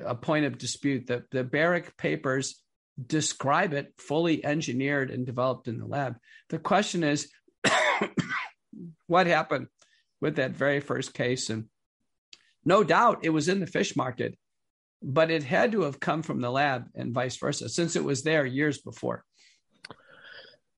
a, 0.06 0.14
point 0.14 0.46
of 0.46 0.58
dispute. 0.58 1.08
The, 1.08 1.24
the 1.30 1.44
Baric 1.44 1.96
papers 1.98 2.62
describe 3.04 3.72
it 3.72 3.92
fully 3.98 4.44
engineered 4.44 5.10
and 5.10 5.26
developed 5.26 5.66
in 5.66 5.78
the 5.78 5.86
lab. 5.86 6.16
The 6.50 6.58
question 6.58 7.02
is, 7.02 7.30
what 9.06 9.26
happened 9.26 9.66
with 10.20 10.36
that 10.36 10.52
very 10.52 10.80
first 10.80 11.12
case? 11.12 11.50
And 11.50 11.64
no 12.64 12.84
doubt 12.84 13.24
it 13.24 13.30
was 13.30 13.48
in 13.48 13.60
the 13.60 13.66
fish 13.66 13.96
market, 13.96 14.38
but 15.02 15.30
it 15.30 15.42
had 15.42 15.72
to 15.72 15.82
have 15.82 16.00
come 16.00 16.22
from 16.22 16.40
the 16.40 16.50
lab 16.50 16.84
and 16.94 17.12
vice 17.12 17.36
versa, 17.36 17.68
since 17.68 17.96
it 17.96 18.04
was 18.04 18.22
there 18.22 18.46
years 18.46 18.80
before. 18.80 19.24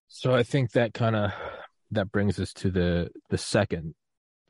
So 0.07 0.33
I 0.33 0.43
think 0.43 0.71
that 0.71 0.93
kind 0.93 1.15
of 1.15 1.31
that 1.91 2.11
brings 2.11 2.39
us 2.39 2.51
to 2.53 2.71
the 2.71 3.09
the 3.29 3.37
second 3.37 3.93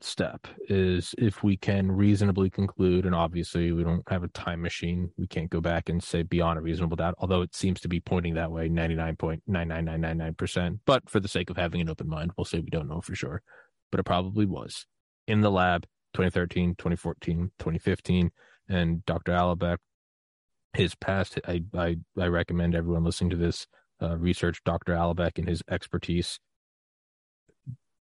step 0.00 0.46
is 0.68 1.14
if 1.18 1.42
we 1.42 1.56
can 1.56 1.90
reasonably 1.90 2.50
conclude, 2.50 3.06
and 3.06 3.14
obviously 3.14 3.72
we 3.72 3.84
don't 3.84 4.02
have 4.08 4.22
a 4.22 4.28
time 4.28 4.60
machine, 4.60 5.10
we 5.16 5.26
can't 5.26 5.50
go 5.50 5.60
back 5.60 5.88
and 5.88 6.02
say 6.02 6.22
beyond 6.22 6.58
a 6.58 6.62
reasonable 6.62 6.96
doubt, 6.96 7.14
although 7.18 7.42
it 7.42 7.54
seems 7.54 7.80
to 7.80 7.88
be 7.88 8.00
pointing 8.00 8.34
that 8.34 8.50
way 8.50 8.68
99.99999%. 8.68 10.80
But 10.86 11.08
for 11.08 11.20
the 11.20 11.28
sake 11.28 11.50
of 11.50 11.56
having 11.56 11.80
an 11.80 11.88
open 11.88 12.08
mind, 12.08 12.32
we'll 12.36 12.44
say 12.44 12.60
we 12.60 12.70
don't 12.70 12.88
know 12.88 13.00
for 13.00 13.14
sure. 13.14 13.42
But 13.90 14.00
it 14.00 14.04
probably 14.04 14.46
was 14.46 14.86
in 15.26 15.40
the 15.40 15.50
lab 15.50 15.84
2013, 16.14 16.74
2014, 16.76 17.50
2015. 17.58 18.30
And 18.68 19.04
Dr. 19.06 19.32
Alibek, 19.32 19.78
his 20.74 20.94
past, 20.94 21.40
I, 21.46 21.62
I, 21.74 21.96
I 22.18 22.26
recommend 22.26 22.74
everyone 22.74 23.04
listening 23.04 23.30
to 23.30 23.36
this 23.36 23.66
uh, 24.02 24.16
research 24.16 24.60
Dr. 24.64 24.94
Alibek 24.94 25.38
and 25.38 25.48
his 25.48 25.62
expertise 25.70 26.38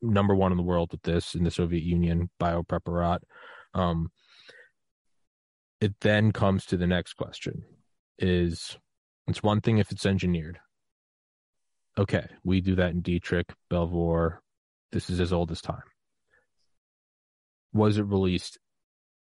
number 0.05 0.35
one 0.35 0.51
in 0.51 0.57
the 0.57 0.63
world 0.63 0.91
with 0.91 1.01
this 1.03 1.35
in 1.35 1.43
the 1.43 1.51
Soviet 1.51 1.83
Union 1.83 2.29
biopreparat. 2.39 3.19
Um, 3.73 4.09
it 5.81 5.93
then 6.01 6.31
comes 6.31 6.65
to 6.67 6.77
the 6.77 6.87
next 6.87 7.13
question: 7.13 7.63
Is 8.17 8.77
it's 9.27 9.43
one 9.43 9.61
thing 9.61 9.77
if 9.77 9.91
it's 9.91 10.05
engineered. 10.05 10.59
Okay, 11.97 12.27
we 12.43 12.61
do 12.61 12.75
that 12.75 12.91
in 12.91 13.01
Detrick, 13.01 13.51
Belvoir. 13.69 14.41
This 14.91 15.09
is 15.09 15.19
as 15.19 15.33
old 15.33 15.51
as 15.51 15.61
time. 15.61 15.83
Was 17.73 17.97
it 17.97 18.03
released 18.03 18.59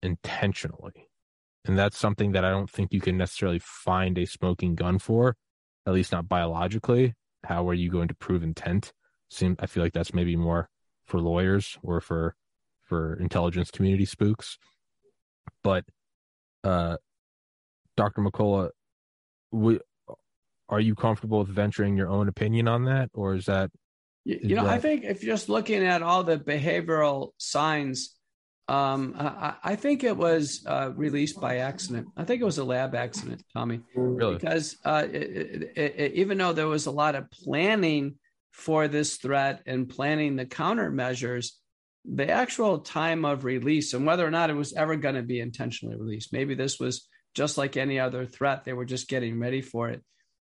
intentionally? 0.03 1.09
And 1.65 1.79
that's 1.79 1.99
something 1.99 2.33
that 2.33 2.45
I 2.45 2.51
don't 2.51 2.71
think 2.71 2.93
you 2.93 3.01
can 3.01 3.17
necessarily 3.17 3.61
find 3.61 4.19
a 4.19 4.27
smoking 4.27 4.75
gun 4.75 4.99
for, 4.99 5.37
at 5.87 5.93
least 5.93 6.13
not 6.13 6.29
biologically. 6.29 7.15
How 7.45 7.69
are 7.69 7.75
you 7.75 7.91
going 7.91 8.09
to 8.09 8.15
prove 8.15 8.43
intent? 8.43 8.93
Seem 9.33 9.57
I 9.59 9.67
feel 9.67 9.83
like 9.83 9.93
that's 9.93 10.15
maybe 10.15 10.37
more 10.37 10.69
for 11.05 11.21
lawyers 11.21 11.79
or 11.83 12.01
for 12.01 12.35
for 12.83 13.15
intelligence 13.15 13.71
community 13.71 14.05
spooks. 14.05 14.59
But 15.63 15.85
uh 16.65 16.97
Dr. 17.97 18.23
McCullough, 18.23 18.71
we 19.51 19.79
are 20.69 20.81
you 20.81 20.95
comfortable 20.95 21.41
with 21.41 21.49
venturing 21.49 21.97
your 21.97 22.09
own 22.09 22.29
opinion 22.29 22.69
on 22.69 22.85
that 22.85 23.11
or 23.13 23.35
is 23.35 23.47
that 23.47 23.71
you, 24.25 24.39
you 24.43 24.57
know, 24.57 24.65
that... 24.65 24.73
I 24.73 24.79
think 24.79 25.05
if 25.05 25.23
you're 25.23 25.35
just 25.35 25.49
looking 25.49 25.85
at 25.85 26.03
all 26.03 26.23
the 26.23 26.39
behavioral 26.39 27.31
signs, 27.39 28.15
um, 28.69 29.15
I, 29.19 29.55
I, 29.63 29.77
think 29.77 30.05
it 30.05 30.17
was 30.17 30.65
uh, 30.67 30.93
released 30.95 31.41
by 31.41 31.59
accident. 31.59 32.07
I 32.17 32.25
think 32.25 32.41
it 32.41 32.45
was 32.45 32.59
a 32.59 32.65
lab 32.65 32.95
accident, 32.95 33.43
Tommy. 33.53 33.81
Really? 33.95 34.37
Because 34.37 34.77
uh, 34.85 35.07
it, 35.11 35.73
it, 35.77 35.95
it, 35.97 36.13
even 36.15 36.39
though 36.39 36.53
there 36.53 36.69
was 36.69 36.87
a 36.87 36.91
lot 36.91 37.17
of 37.17 37.29
planning 37.31 38.15
for 38.53 38.87
this 38.87 39.17
threat 39.17 39.63
and 39.67 39.89
planning 39.89 40.37
the 40.37 40.47
countermeasures, 40.47 41.53
the 42.05 42.31
actual 42.31 42.79
time 42.79 43.25
of 43.25 43.45
release 43.45 43.95
and 43.95 44.07
whether 44.07 44.27
or 44.27 44.31
not 44.31 44.51
it 44.51 44.57
was 44.57 44.73
ever 44.75 44.97
going 44.97 45.15
to 45.15 45.23
be 45.23 45.41
intentionally 45.41 45.97
released. 45.97 46.33
Maybe 46.33 46.55
this 46.55 46.79
was 46.79 47.09
just 47.35 47.59
like 47.59 47.77
any 47.77 47.99
other 47.99 48.27
threat; 48.27 48.65
they 48.65 48.73
were 48.73 48.85
just 48.85 49.09
getting 49.09 49.41
ready 49.41 49.63
for 49.63 49.89
it. 49.89 50.03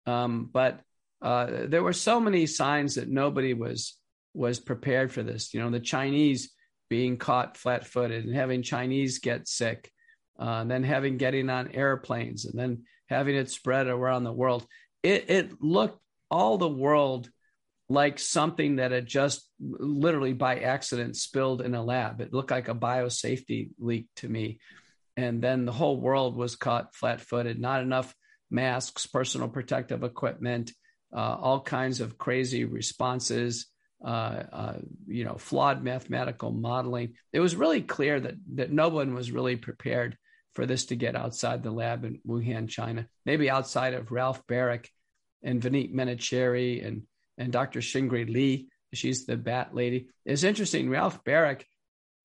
Um, 0.07 0.49
but 0.53 0.81
uh, 1.21 1.67
there 1.67 1.83
were 1.83 1.93
so 1.93 2.21
many 2.21 2.47
signs 2.47 2.95
that 2.95 3.09
nobody 3.09 3.55
was 3.55 3.97
was 4.33 4.61
prepared 4.61 5.13
for 5.13 5.23
this. 5.23 5.53
You 5.53 5.61
know, 5.61 5.71
the 5.71 5.81
Chinese 5.81 6.53
being 6.89 7.19
caught 7.19 7.57
flat-footed 7.57 8.25
and 8.25 8.35
having 8.35 8.63
Chinese 8.63 9.19
get 9.19 9.47
sick, 9.47 9.91
uh, 10.39 10.65
then 10.65 10.83
having 10.83 11.19
getting 11.19 11.51
on 11.51 11.73
airplanes 11.73 12.45
and 12.45 12.59
then 12.59 12.85
having 13.09 13.37
it 13.37 13.51
spread 13.51 13.87
around 13.87 14.25
the 14.25 14.33
world. 14.33 14.67
It, 15.03 15.31
it 15.31 15.63
looked 15.63 16.01
all 16.31 16.59
the 16.59 16.69
world 16.69 17.29
like 17.91 18.21
something 18.21 18.77
that 18.77 18.93
had 18.93 19.05
just 19.05 19.51
literally 19.59 20.33
by 20.33 20.61
accident 20.61 21.17
spilled 21.17 21.61
in 21.61 21.75
a 21.75 21.83
lab. 21.83 22.21
It 22.21 22.33
looked 22.33 22.53
like 22.53 22.69
a 22.69 22.75
biosafety 22.75 23.71
leak 23.81 24.07
to 24.17 24.29
me. 24.29 24.61
And 25.17 25.43
then 25.43 25.65
the 25.65 25.73
whole 25.73 26.01
world 26.01 26.37
was 26.37 26.55
caught 26.55 26.95
flat 26.95 27.21
footed, 27.21 27.59
not 27.59 27.83
enough 27.83 28.15
masks, 28.49 29.07
personal 29.07 29.49
protective 29.49 30.05
equipment, 30.05 30.73
uh, 31.13 31.37
all 31.41 31.61
kinds 31.61 32.01
of 32.01 32.17
crazy 32.17 32.65
responses, 32.65 33.67
uh, 34.05 34.43
uh, 34.53 34.79
you 35.09 35.25
know, 35.25 35.35
flawed 35.35 35.83
mathematical 35.83 36.53
modeling. 36.53 37.15
It 37.33 37.41
was 37.41 37.57
really 37.57 37.83
clear 37.83 38.21
that, 38.21 38.35
that 38.55 38.71
no 38.71 38.89
one 38.89 39.15
was 39.15 39.33
really 39.33 39.57
prepared 39.57 40.17
for 40.55 40.65
this 40.65 40.87
to 40.87 40.97
get 40.97 41.17
outside 41.17 41.65
the 41.65 41.73
lab 41.73 42.05
in 42.05 42.21
Wuhan, 42.25 42.69
China, 42.69 43.09
maybe 43.27 43.51
outside 43.51 43.95
of 43.95 44.13
Ralph 44.13 44.47
Baric 44.47 44.87
and 45.43 45.61
Vineet 45.61 45.93
Menachery 45.93 46.87
and 46.87 47.03
and 47.41 47.53
Dr. 47.53 47.81
Xingui 47.81 48.31
Lee. 48.31 48.69
She's 48.93 49.25
the 49.25 49.37
bat 49.37 49.75
lady. 49.75 50.09
It's 50.25 50.45
interesting. 50.45 50.91
Ralph 50.91 51.25
Baric, 51.25 51.63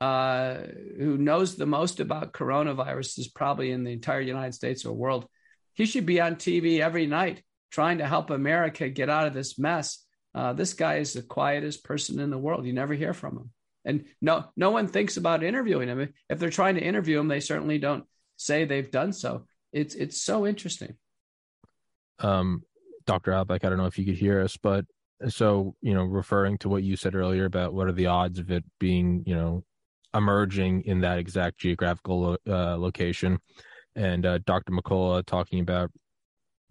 uh, 0.02 0.58
who 0.98 1.18
knows 1.18 1.56
the 1.56 1.66
most 1.66 2.00
about 2.00 2.34
coronaviruses 2.34 3.34
probably 3.34 3.72
in 3.72 3.84
the 3.84 3.94
entire 3.94 4.22
United 4.22 4.54
States 4.54 4.86
or 4.86 4.94
world, 4.94 5.28
he 5.74 5.86
should 5.86 6.06
be 6.06 6.20
on 6.20 6.36
TV 6.36 6.80
every 6.80 7.08
night 7.08 7.44
trying 7.72 8.00
to 8.00 8.08
help 8.08 8.30
America 8.30 8.90
get 8.90 9.10
out 9.10 9.28
of 9.28 9.34
this 9.34 9.58
mess. 9.58 10.04
Uh, 10.34 10.54
this 10.54 10.74
guy 10.74 10.96
is 10.98 11.14
the 11.14 11.22
quietest 11.22 11.84
person 11.84 12.20
in 12.20 12.30
the 12.30 12.38
world. 12.38 12.66
You 12.66 12.74
never 12.74 12.94
hear 12.94 13.14
from 13.14 13.38
him. 13.38 13.50
And 13.86 14.06
no, 14.22 14.46
no 14.58 14.72
one 14.72 14.88
thinks 14.88 15.18
about 15.18 15.44
interviewing 15.44 15.88
him. 15.88 16.14
If 16.30 16.40
they're 16.40 16.50
trying 16.50 16.76
to 16.76 16.84
interview 16.84 17.20
him, 17.20 17.28
they 17.28 17.40
certainly 17.40 17.78
don't 17.78 18.06
say 18.38 18.66
they've 18.66 18.90
done 18.90 19.14
so. 19.14 19.46
It's 19.72 19.94
it's 19.94 20.22
so 20.22 20.48
interesting. 20.48 20.96
Um, 22.20 22.64
Dr. 23.06 23.32
Alibek, 23.32 23.64
I 23.64 23.70
don't 23.70 23.78
know 23.78 23.86
if 23.86 24.00
you 24.00 24.06
could 24.06 24.16
hear 24.16 24.42
us, 24.42 24.58
but 24.58 24.86
so 25.28 25.76
you 25.82 25.94
know 25.94 26.04
referring 26.04 26.58
to 26.58 26.70
what 26.70 26.84
you 26.84 26.96
said 26.96 27.16
earlier 27.16 27.46
about 27.46 27.74
what 27.74 27.88
are 27.88 27.94
the 27.94 28.08
odds 28.08 28.40
of 28.40 28.52
it 28.52 28.64
being 28.80 29.24
you 29.26 29.36
know 29.36 29.64
emerging 30.14 30.82
in 30.86 31.02
that 31.02 31.18
exact 31.18 31.58
geographical 31.58 32.38
uh, 32.48 32.78
location 32.78 33.40
and 33.96 34.26
uh, 34.26 34.38
dr 34.46 34.72
mccullough 34.72 35.26
talking 35.26 35.60
about 35.60 35.92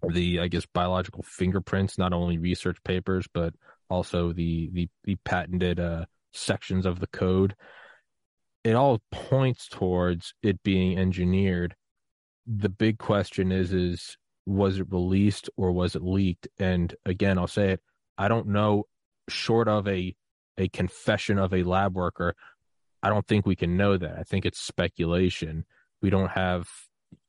the 0.09 0.39
i 0.39 0.47
guess 0.47 0.65
biological 0.67 1.23
fingerprints 1.23 1.97
not 1.97 2.13
only 2.13 2.37
research 2.37 2.77
papers 2.83 3.27
but 3.33 3.53
also 3.89 4.31
the 4.33 4.69
the, 4.73 4.89
the 5.03 5.15
patented 5.25 5.79
uh, 5.79 6.05
sections 6.33 6.85
of 6.85 6.99
the 6.99 7.07
code. 7.07 7.55
It 8.63 8.73
all 8.73 9.01
points 9.11 9.67
towards 9.67 10.33
it 10.41 10.63
being 10.63 10.97
engineered. 10.97 11.75
The 12.47 12.69
big 12.69 12.97
question 12.97 13.51
is 13.51 13.73
is 13.73 14.17
was 14.45 14.79
it 14.79 14.91
released 14.91 15.49
or 15.57 15.71
was 15.71 15.95
it 15.95 16.03
leaked? 16.03 16.47
And 16.59 16.93
again 17.05 17.37
i'll 17.37 17.47
say 17.47 17.71
it 17.71 17.81
I 18.17 18.27
don't 18.27 18.47
know, 18.47 18.85
short 19.29 19.67
of 19.67 19.87
a 19.87 20.15
a 20.57 20.69
confession 20.69 21.37
of 21.37 21.53
a 21.53 21.63
lab 21.63 21.95
worker, 21.95 22.35
I 23.03 23.09
don't 23.09 23.27
think 23.27 23.45
we 23.45 23.55
can 23.55 23.77
know 23.77 23.97
that. 23.97 24.17
I 24.17 24.23
think 24.23 24.45
it's 24.45 24.59
speculation. 24.59 25.65
We 26.01 26.09
don't 26.09 26.31
have 26.31 26.67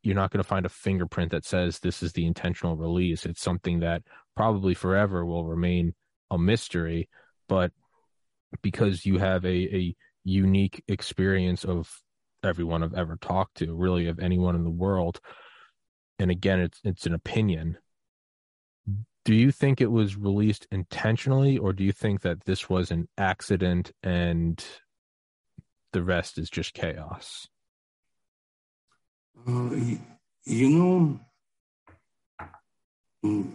you're 0.03 0.14
not 0.14 0.31
going 0.31 0.42
to 0.42 0.49
find 0.49 0.64
a 0.64 0.70
fingerprint 0.70 1.33
that 1.33 1.44
says 1.44 1.79
this 1.79 2.03
is 2.03 2.12
the 2.12 2.27
intentional 2.27 2.77
release. 2.77 3.27
It's 3.27 3.42
something 3.42 3.81
that 3.81 4.03
probably 4.37 4.75
forever 4.75 5.25
will 5.25 5.44
remain 5.44 5.94
a 6.31 6.38
mystery, 6.38 7.09
but 7.49 7.72
because 8.62 9.05
you 9.05 9.18
have 9.18 9.44
a, 9.44 9.49
a 9.49 9.96
unique 10.25 10.83
experience 10.88 11.64
of 11.64 12.03
everyone 12.42 12.83
I've 12.83 12.94
ever 12.94 13.16
talked 13.20 13.57
to, 13.59 13.75
really 13.75 14.07
of 14.09 14.18
anyone 14.18 14.55
in 14.55 14.64
the 14.64 14.70
world. 14.70 15.20
And 16.18 16.31
again, 16.31 16.61
it's 16.61 16.81
it's 16.85 17.07
an 17.07 17.14
opinion 17.14 17.79
do 19.26 19.34
you 19.34 19.50
think 19.50 19.80
it 19.80 19.90
was 19.90 20.16
released 20.16 20.68
intentionally 20.70 21.58
or 21.58 21.72
do 21.72 21.82
you 21.82 21.90
think 21.90 22.20
that 22.20 22.44
this 22.44 22.70
was 22.70 22.92
an 22.92 23.08
accident 23.18 23.90
and 24.04 24.64
the 25.92 26.02
rest 26.02 26.38
is 26.38 26.48
just 26.48 26.74
chaos? 26.74 27.48
Uh, 29.46 29.70
you 30.44 30.68
know 30.70 31.20
mm, 33.24 33.50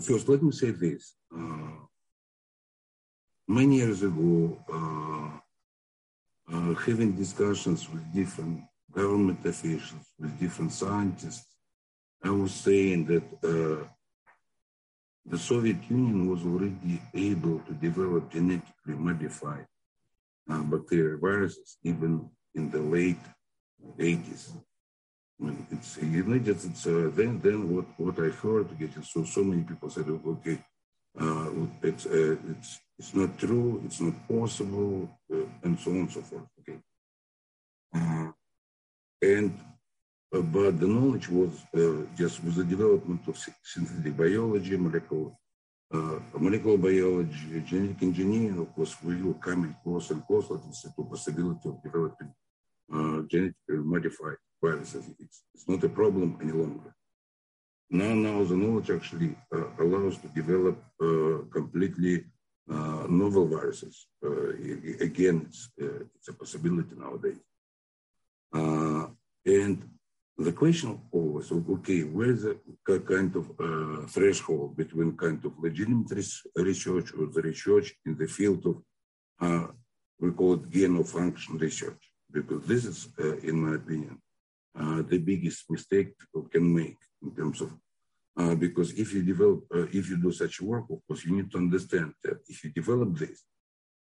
first 0.00 0.28
let 0.28 0.42
me 0.42 0.50
say 0.50 0.72
this 0.72 1.14
uh, 1.32 1.76
many 3.46 3.76
years 3.76 4.02
ago 4.02 4.58
uh, 4.72 5.30
uh 6.52 6.74
having 6.74 7.12
discussions 7.12 7.88
with 7.90 8.02
different 8.12 8.60
government 8.92 9.38
officials 9.46 10.06
with 10.18 10.38
different 10.40 10.72
scientists 10.72 11.46
i 12.24 12.30
was 12.30 12.52
saying 12.52 13.04
that 13.06 13.26
uh, 13.44 13.84
the 15.28 15.38
Soviet 15.38 15.78
Union 15.90 16.30
was 16.30 16.44
already 16.44 17.00
able 17.14 17.58
to 17.60 17.72
develop 17.74 18.30
genetically 18.30 18.94
modified 18.94 19.66
uh, 20.48 20.62
viruses 21.20 21.78
even 21.82 22.30
in 22.54 22.70
the 22.70 22.78
late 22.78 23.24
80s. 23.98 24.52
it's 25.70 25.98
just 26.44 26.66
it's 26.66 26.86
uh, 26.86 27.10
then 27.14 27.40
then 27.40 27.74
what 27.74 27.86
what 27.98 28.18
I 28.18 28.30
heard 28.42 28.66
getting 28.78 29.02
so 29.02 29.24
so 29.24 29.42
many 29.44 29.62
people 29.62 29.90
said 29.90 30.08
okay 30.08 30.58
uh, 31.20 31.48
it's 31.82 32.06
uh, 32.06 32.36
it's 32.52 32.80
it's 32.98 33.14
not 33.14 33.38
true 33.38 33.82
it's 33.84 34.00
not 34.00 34.16
possible 34.28 35.08
uh, 35.32 35.46
and 35.64 35.78
so 35.78 35.90
on 35.90 35.96
and 35.98 36.10
so 36.10 36.22
forth 36.22 36.48
okay 36.60 36.78
uh, 37.94 38.30
and 39.22 39.52
but 40.32 40.80
the 40.80 40.86
knowledge 40.86 41.28
was 41.28 41.64
uh, 41.74 42.04
just 42.16 42.42
with 42.42 42.56
the 42.56 42.64
development 42.64 43.26
of 43.28 43.38
synthetic 43.62 44.16
biology, 44.16 44.76
molecular 44.76 45.30
uh, 45.94 46.18
molecular 46.36 46.76
biology, 46.76 47.62
genetic 47.64 48.02
engineering, 48.02 48.58
of 48.58 48.74
course, 48.74 48.96
we 49.04 49.22
will 49.22 49.34
come 49.34 49.76
closer 49.84 50.14
and 50.14 50.26
closer 50.26 50.54
to 50.54 50.88
the 50.96 51.04
possibility 51.04 51.68
of 51.68 51.80
developing 51.80 52.34
uh, 52.92 53.22
genetically 53.30 53.78
modified 53.94 54.36
viruses. 54.60 55.04
It's, 55.20 55.44
it's, 55.54 55.68
not 55.68 55.84
a 55.84 55.88
problem 55.88 56.38
any 56.42 56.50
longer. 56.50 56.92
Now, 57.88 58.14
now 58.14 58.42
the 58.42 58.56
knowledge 58.56 58.90
actually 58.90 59.36
uh, 59.54 59.68
allows 59.78 60.18
to 60.18 60.28
develop 60.28 60.82
completely 61.52 62.24
novel 62.68 63.46
viruses. 63.46 64.08
Again, 65.00 65.46
it's, 65.46 65.70
it's 65.78 66.28
a 66.28 66.32
possibility 66.32 66.96
nowadays. 66.96 67.38
and 68.52 69.95
the 70.38 70.52
question 70.52 71.00
always, 71.12 71.50
okay, 71.50 72.02
where 72.02 72.30
is 72.30 72.42
the 72.42 73.00
kind 73.00 73.34
of 73.36 73.50
uh, 73.58 74.06
threshold 74.06 74.76
between 74.76 75.16
kind 75.16 75.42
of 75.44 75.52
legitimate 75.58 76.10
research 76.56 77.12
or 77.14 77.26
the 77.26 77.42
research 77.42 77.94
in 78.04 78.16
the 78.18 78.26
field 78.26 78.66
of, 78.66 78.76
uh, 79.40 79.68
we 80.20 80.30
call 80.32 80.54
it 80.54 80.70
gain 80.70 80.96
of 80.96 81.08
function 81.08 81.56
research, 81.56 82.02
because 82.30 82.62
this 82.66 82.84
is, 82.84 83.08
uh, 83.18 83.36
in 83.38 83.56
my 83.64 83.76
opinion, 83.76 84.20
uh, 84.78 85.00
the 85.08 85.18
biggest 85.18 85.70
mistake 85.70 86.18
people 86.18 86.42
can 86.52 86.74
make 86.74 86.98
in 87.22 87.34
terms 87.34 87.62
of, 87.62 87.72
uh, 88.36 88.54
because 88.54 88.92
if 88.92 89.14
you 89.14 89.22
develop, 89.22 89.64
uh, 89.74 89.86
if 89.90 90.10
you 90.10 90.18
do 90.18 90.30
such 90.30 90.60
work, 90.60 90.84
of 90.90 90.98
course, 91.06 91.24
you 91.24 91.34
need 91.34 91.50
to 91.50 91.56
understand 91.56 92.12
that 92.22 92.38
if 92.46 92.62
you 92.62 92.70
develop 92.70 93.16
this, 93.16 93.42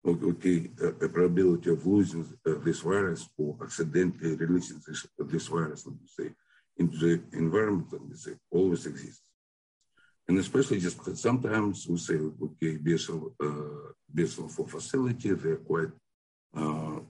okay, 0.06 0.70
a 0.80 1.08
probability 1.08 1.70
of 1.70 1.86
losing 1.86 2.26
uh, 2.46 2.54
this 2.64 2.80
virus 2.80 3.28
or 3.36 3.56
accidentally 3.62 4.34
releasing 4.36 4.80
this, 4.86 5.06
this 5.18 5.46
virus, 5.48 5.86
let 5.86 5.94
me 5.94 6.06
say, 6.06 6.30
into 6.78 6.96
the 6.96 7.22
environment, 7.36 7.88
let 7.92 8.02
me 8.02 8.16
say, 8.16 8.32
always 8.50 8.86
exists. 8.86 9.30
And 10.26 10.38
especially 10.38 10.80
just 10.80 11.16
sometimes 11.16 11.86
we 11.88 11.98
say, 11.98 12.14
okay, 12.14 12.78
BSL, 12.78 13.32
uh, 13.42 13.92
BSL 14.14 14.50
four 14.50 14.68
facility, 14.68 15.32
they're 15.32 15.56
quite, 15.56 15.88
uh, 16.56 17.00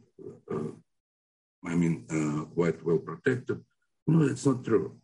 uh, 0.51 0.73
I 1.65 1.75
mean, 1.77 2.07
uh, 2.11 2.45
quite 2.55 2.85
well 2.85 2.99
protected. 2.99 3.63
No, 4.07 4.27
it's 4.27 4.47
not 4.47 4.65
true. 4.65 4.97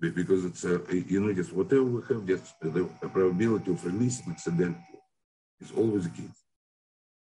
Because 0.00 0.44
it's, 0.46 0.64
uh, 0.64 0.80
you 0.90 1.20
know, 1.20 1.32
just 1.32 1.52
whatever 1.52 1.84
we 1.84 2.02
have, 2.08 2.26
just 2.26 2.58
the 2.60 2.88
probability 3.00 3.70
of 3.70 3.84
releasing 3.84 4.32
accidentally 4.32 4.98
is 5.60 5.70
always 5.70 6.04
the 6.04 6.10
case. 6.10 6.39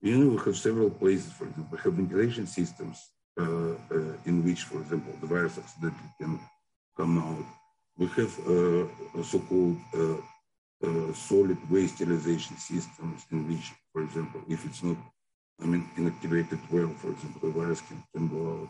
You 0.01 0.17
know, 0.17 0.29
we 0.31 0.37
have 0.45 0.57
several 0.57 0.91
places, 0.91 1.33
for 1.33 1.47
example, 1.49 1.77
we 1.77 1.79
have 1.83 1.93
ventilation 1.95 2.47
systems 2.47 3.09
uh, 3.39 3.73
uh, 3.91 4.15
in 4.27 4.45
which, 4.45 4.63
for 4.63 4.81
example, 4.81 5.13
the 5.21 5.27
virus 5.27 5.59
accidentally 5.59 6.13
can 6.21 6.39
come 6.97 7.19
out. 7.19 7.45
We 7.97 8.07
have 8.19 8.33
uh, 8.47 8.87
so-called 9.25 9.77
uh, 9.93 10.19
uh, 10.87 11.13
solid 11.13 11.59
waste 11.69 11.97
sterilization 11.97 12.57
systems 12.59 13.27
in 13.33 13.49
which, 13.49 13.73
for 13.93 14.03
example, 14.03 14.41
if 14.49 14.65
it's 14.65 14.85
not, 14.85 14.97
I 15.61 15.67
mean, 15.67 15.89
inactivated 15.97 16.61
well, 16.71 16.91
for 16.99 17.11
example, 17.11 17.41
the 17.49 17.59
virus 17.59 17.81
can, 17.81 18.01
can 18.15 18.29
go 18.29 18.43
out. 18.53 18.69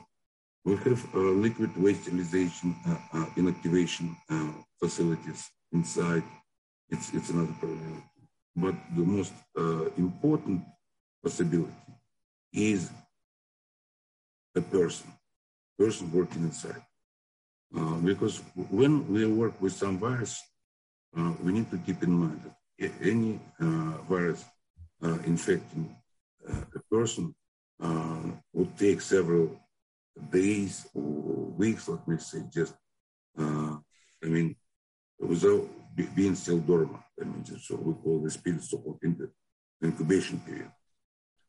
We 0.65 0.77
have 0.77 1.15
uh, 1.15 1.19
liquid 1.19 1.77
waste 1.77 2.03
sterilization 2.05 2.75
inactivation 3.37 4.17
facilities 4.81 5.51
inside. 5.73 6.25
It's, 6.89 7.13
it's 7.13 7.29
another 7.31 7.53
problem. 7.61 8.03
But 8.57 8.75
the 8.97 9.05
most 9.05 9.35
important 9.99 10.63
possibility 11.23 11.73
is 12.53 12.91
a 14.55 14.61
person, 14.61 15.13
person 15.79 16.11
working 16.13 16.43
inside. 16.43 16.83
Uh, 17.77 17.97
because 17.97 18.39
when 18.71 19.07
we 19.13 19.27
work 19.27 19.61
with 19.61 19.73
some 19.73 19.99
virus, 19.99 20.43
uh, 21.17 21.33
we 21.43 21.53
need 21.53 21.71
to 21.71 21.79
keep 21.79 22.03
in 22.03 22.13
mind 22.13 22.41
that 22.79 22.93
any 23.03 23.39
uh, 23.61 23.93
virus 24.09 24.45
uh, 25.03 25.19
infecting 25.27 25.95
uh, 26.49 26.65
a 26.75 26.81
person 26.91 27.35
uh, 27.83 28.23
would 28.53 28.77
take 28.79 29.01
several 29.01 29.61
days 30.31 30.87
or 30.95 31.03
weeks, 31.57 31.89
let 31.89 32.07
me 32.09 32.17
say, 32.19 32.43
just, 32.53 32.75
I 33.39 34.27
mean, 34.27 34.57
without 35.21 35.65
being 36.15 36.35
still 36.35 36.59
dormant. 36.59 37.03
I 37.21 37.25
mean, 37.25 37.45
so 37.45 37.77
we 37.77 37.95
call 37.95 38.19
this 38.21 38.37
period 38.37 38.65
so-called 38.65 38.99
incubation 39.83 40.41
period 40.41 40.73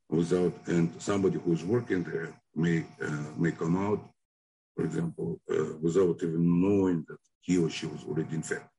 without, 0.10 0.54
and 0.68 0.90
somebody 1.02 1.40
who's 1.40 1.64
working 1.64 2.04
there 2.04 2.34
may, 2.56 2.86
uh, 3.02 3.26
may 3.38 3.52
come 3.52 3.78
out, 3.78 4.02
for 4.76 4.84
example, 4.84 5.40
uh, 5.52 5.76
without 5.82 6.18
even 6.24 6.62
knowing 6.62 7.06
that 7.08 7.18
he 7.42 7.58
or 7.58 7.70
she 7.70 7.86
was 7.86 8.04
already 8.08 8.36
infected. 8.36 8.70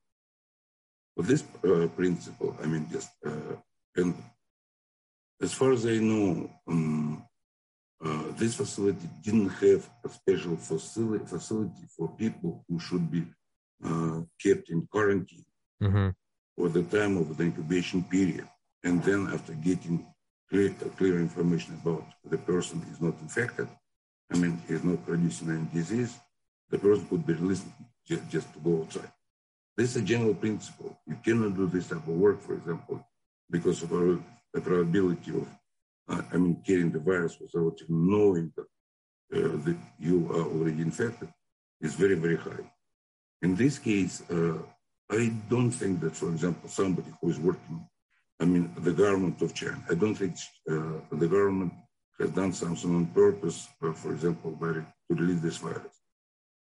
But 1.16 1.26
this 1.26 1.44
uh, 1.64 1.86
principle, 1.88 2.56
I 2.62 2.66
mean, 2.66 2.86
just, 2.90 3.10
uh, 3.24 3.56
and 3.96 4.14
as 5.40 5.52
far 5.52 5.72
as 5.72 5.86
I 5.86 5.98
know, 5.98 6.50
um, 6.66 7.24
uh, 8.04 8.24
this 8.36 8.54
facility 8.54 9.08
didn't 9.22 9.50
have 9.50 9.88
a 10.04 10.08
special 10.08 10.56
facility, 10.56 11.24
facility 11.26 11.84
for 11.96 12.08
people 12.16 12.64
who 12.68 12.78
should 12.80 13.10
be 13.10 13.24
uh, 13.84 14.20
kept 14.42 14.70
in 14.70 14.86
quarantine 14.90 15.44
mm-hmm. 15.82 16.08
for 16.56 16.68
the 16.70 16.82
time 16.84 17.16
of 17.18 17.36
the 17.36 17.44
incubation 17.44 18.02
period. 18.04 18.48
And 18.82 19.02
then 19.02 19.28
after 19.32 19.52
getting 19.52 20.06
clear, 20.50 20.70
clear 20.96 21.18
information 21.18 21.78
about 21.82 22.04
the 22.28 22.38
person 22.38 22.84
is 22.92 23.00
not 23.00 23.14
infected, 23.22 23.68
I 24.32 24.36
mean, 24.36 24.60
is 24.68 24.84
not 24.84 25.04
producing 25.06 25.50
any 25.50 25.66
disease, 25.72 26.18
the 26.68 26.78
person 26.78 27.06
could 27.08 27.26
be 27.26 27.34
released 27.34 27.66
just, 28.06 28.28
just 28.28 28.52
to 28.54 28.58
go 28.60 28.82
outside. 28.82 29.10
This 29.76 29.96
is 29.96 30.02
a 30.02 30.04
general 30.04 30.34
principle. 30.34 30.98
You 31.06 31.16
cannot 31.24 31.56
do 31.56 31.66
this 31.66 31.88
type 31.88 32.06
of 32.06 32.08
work, 32.08 32.40
for 32.40 32.54
example, 32.54 33.06
because 33.50 33.82
of 33.82 33.90
the 33.90 34.60
probability 34.60 35.30
of, 35.30 35.48
uh, 36.08 36.22
I 36.32 36.36
mean, 36.36 36.62
carrying 36.66 36.90
the 36.90 36.98
virus 36.98 37.38
without 37.40 37.78
knowing 37.88 38.52
that, 38.56 38.66
uh, 39.36 39.56
that 39.64 39.76
you 39.98 40.28
are 40.30 40.42
already 40.42 40.82
infected 40.82 41.28
is 41.80 41.94
very, 41.94 42.14
very 42.14 42.36
high. 42.36 42.64
In 43.42 43.54
this 43.54 43.78
case, 43.78 44.22
uh, 44.30 44.58
I 45.10 45.32
don't 45.48 45.70
think 45.70 46.00
that, 46.00 46.14
for 46.14 46.28
example, 46.28 46.68
somebody 46.68 47.10
who 47.20 47.30
is 47.30 47.38
working 47.38 47.86
I 48.40 48.46
mean, 48.46 48.72
the 48.78 48.92
government 48.92 49.40
of 49.42 49.54
China. 49.54 49.82
I 49.90 49.94
don't 49.94 50.14
think 50.14 50.34
uh, 50.70 51.00
the 51.12 51.28
government 51.28 51.72
has 52.18 52.30
done 52.30 52.52
something 52.52 52.94
on 52.94 53.06
purpose, 53.06 53.68
uh, 53.82 53.92
for 53.92 54.12
example, 54.12 54.52
by, 54.52 54.72
to 54.72 54.84
release 55.10 55.40
this 55.40 55.58
virus. 55.58 56.00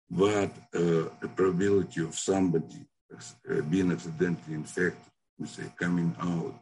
But 0.10 0.52
uh, 0.74 1.10
the 1.22 1.30
probability 1.36 2.02
of 2.02 2.16
somebody 2.16 2.88
uh, 3.14 3.62
being 3.62 3.92
accidentally 3.92 4.56
infected, 4.56 5.02
we 5.38 5.48
say, 5.48 5.64
coming 5.78 6.16
out 6.22 6.56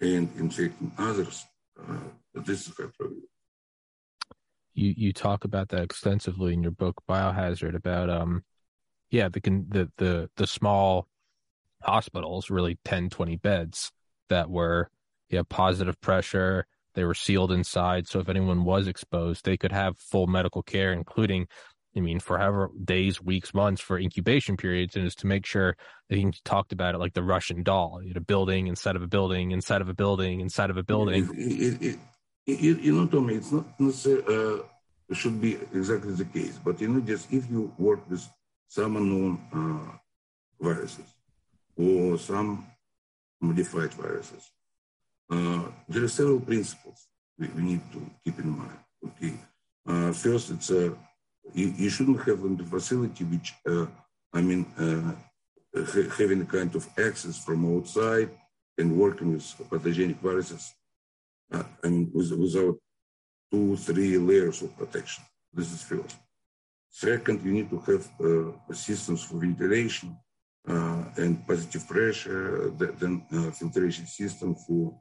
and 0.00 0.28
infecting 0.38 0.92
others, 0.98 1.44
uh, 1.80 1.96
this 2.34 2.62
is 2.62 2.68
a 2.68 2.72
probability. 2.72 3.26
You 4.74 4.94
you 4.96 5.12
talk 5.12 5.44
about 5.44 5.68
that 5.68 5.82
extensively 5.82 6.52
in 6.52 6.62
your 6.62 6.72
book 6.72 7.00
Biohazard 7.08 7.76
about 7.76 8.10
um 8.10 8.42
yeah 9.10 9.28
the 9.28 9.40
the 9.40 9.88
the 9.98 10.30
the 10.36 10.46
small 10.48 11.06
hospitals 11.82 12.50
really 12.50 12.78
10 12.84 13.08
20 13.10 13.36
beds 13.36 13.92
that 14.34 14.50
were 14.50 14.90
yeah 15.30 15.42
positive 15.48 16.00
pressure 16.00 16.66
they 16.94 17.02
were 17.02 17.14
sealed 17.14 17.50
inside. 17.50 18.06
So 18.06 18.20
if 18.20 18.28
anyone 18.28 18.64
was 18.64 18.86
exposed 18.86 19.44
they 19.44 19.56
could 19.56 19.72
have 19.72 19.98
full 19.98 20.26
medical 20.26 20.62
care 20.62 20.92
including 20.92 21.46
i 21.96 22.00
mean 22.00 22.18
for 22.18 22.38
however 22.38 22.70
days 22.94 23.22
weeks 23.22 23.54
months 23.54 23.80
for 23.80 23.96
incubation 23.98 24.56
periods. 24.56 24.96
And 24.96 25.06
is 25.06 25.14
to 25.16 25.26
make 25.26 25.46
sure 25.46 25.76
that 26.08 26.16
talked 26.44 26.72
about 26.72 26.94
it 26.94 26.98
like 26.98 27.14
the 27.14 27.22
russian 27.34 27.62
doll 27.62 28.00
you 28.06 28.14
know 28.14 28.20
building 28.34 28.66
inside 28.66 28.96
of 28.96 29.02
a 29.02 29.10
building 29.16 29.52
inside 29.58 29.80
of 29.80 29.88
a 29.88 29.94
building 29.94 30.40
inside 30.40 30.70
of 30.70 30.76
a 30.76 30.86
building. 30.92 31.28
It, 31.32 31.82
it, 31.88 31.98
it, 32.50 32.58
you, 32.66 32.74
you 32.86 32.92
know 32.96 33.06
tommy 33.06 33.34
it's 33.40 33.52
not 33.52 33.66
necessarily 33.80 34.36
uh, 34.36 34.58
should 35.20 35.40
be 35.40 35.52
exactly 35.72 36.12
the 36.12 36.24
case. 36.24 36.58
But 36.66 36.80
you 36.80 36.88
know 36.88 37.00
just 37.00 37.32
if 37.32 37.50
you 37.50 37.72
work 37.78 38.00
with 38.10 38.26
some 38.68 38.96
unknown 38.96 39.32
uh, 39.60 39.96
viruses 40.60 41.10
or 41.76 42.18
some 42.18 42.66
modified 43.50 43.92
viruses. 43.94 44.44
Uh, 45.30 45.64
there 45.88 46.04
are 46.04 46.08
several 46.20 46.40
principles 46.40 47.08
we, 47.38 47.46
we, 47.56 47.62
need 47.62 47.80
to 47.92 48.00
keep 48.22 48.38
in 48.38 48.50
mind. 48.58 48.78
Okay, 49.06 49.34
uh, 49.88 50.12
first, 50.12 50.50
it's 50.50 50.70
a 50.70 50.92
uh, 50.92 50.94
you, 51.52 51.68
you, 51.76 51.90
shouldn't 51.90 52.22
have 52.28 52.40
in 52.40 52.56
the 52.56 52.64
facility 52.64 53.24
which 53.24 53.48
uh, 53.68 53.86
I 54.32 54.40
mean 54.42 54.62
uh, 54.78 55.12
having 56.18 56.40
a 56.42 56.50
kind 56.56 56.74
of 56.74 56.88
access 56.98 57.36
from 57.46 57.58
outside 57.76 58.30
and 58.78 58.98
working 59.04 59.32
with 59.32 59.46
pathogenic 59.70 60.18
viruses. 60.20 60.72
Mean, 61.84 62.10
with, 62.12 62.32
without 62.32 62.76
two, 63.50 63.76
three 63.76 64.16
layers 64.18 64.62
of 64.62 64.76
protection. 64.76 65.22
This 65.52 65.70
is 65.72 65.82
first. 65.82 66.16
Second, 66.90 67.44
you 67.44 67.52
need 67.52 67.70
to 67.70 67.78
have 67.88 68.04
systems 68.72 69.22
for 69.22 69.36
ventilation 69.38 70.16
and 70.66 71.46
positive 71.46 71.86
pressure, 71.86 72.70
then 72.98 73.24
uh, 73.32 73.50
filtration 73.50 74.06
system 74.06 74.54
for 74.54 74.98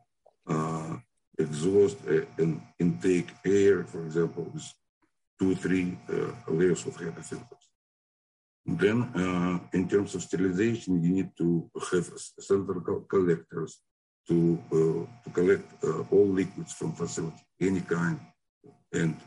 uh, 0.48 0.96
exhaust 1.40 1.98
and 2.38 2.62
intake 2.80 3.32
air, 3.46 3.84
for 3.84 4.06
example, 4.06 4.50
with 4.54 4.72
two, 5.40 5.56
three 5.56 5.98
layers 6.48 6.86
of 6.86 6.96
HEPA 6.98 7.24
filters. 7.24 7.66
Then, 8.66 9.04
uh, 9.16 9.60
in 9.74 9.90
terms 9.90 10.16
of 10.16 10.22
sterilization, 10.24 11.04
you 11.04 11.10
need 11.10 11.32
to 11.38 11.70
have 11.92 12.10
central 12.40 13.02
collectors 13.10 13.82
to, 14.28 14.58
uh, 14.72 15.24
to 15.24 15.30
collect 15.34 15.84
uh, 15.84 16.04
all 16.12 16.28
liquids 16.28 16.72
from 16.72 16.94
facility, 16.94 17.44
any 17.60 17.82
kind, 17.82 18.20
and 18.94 19.18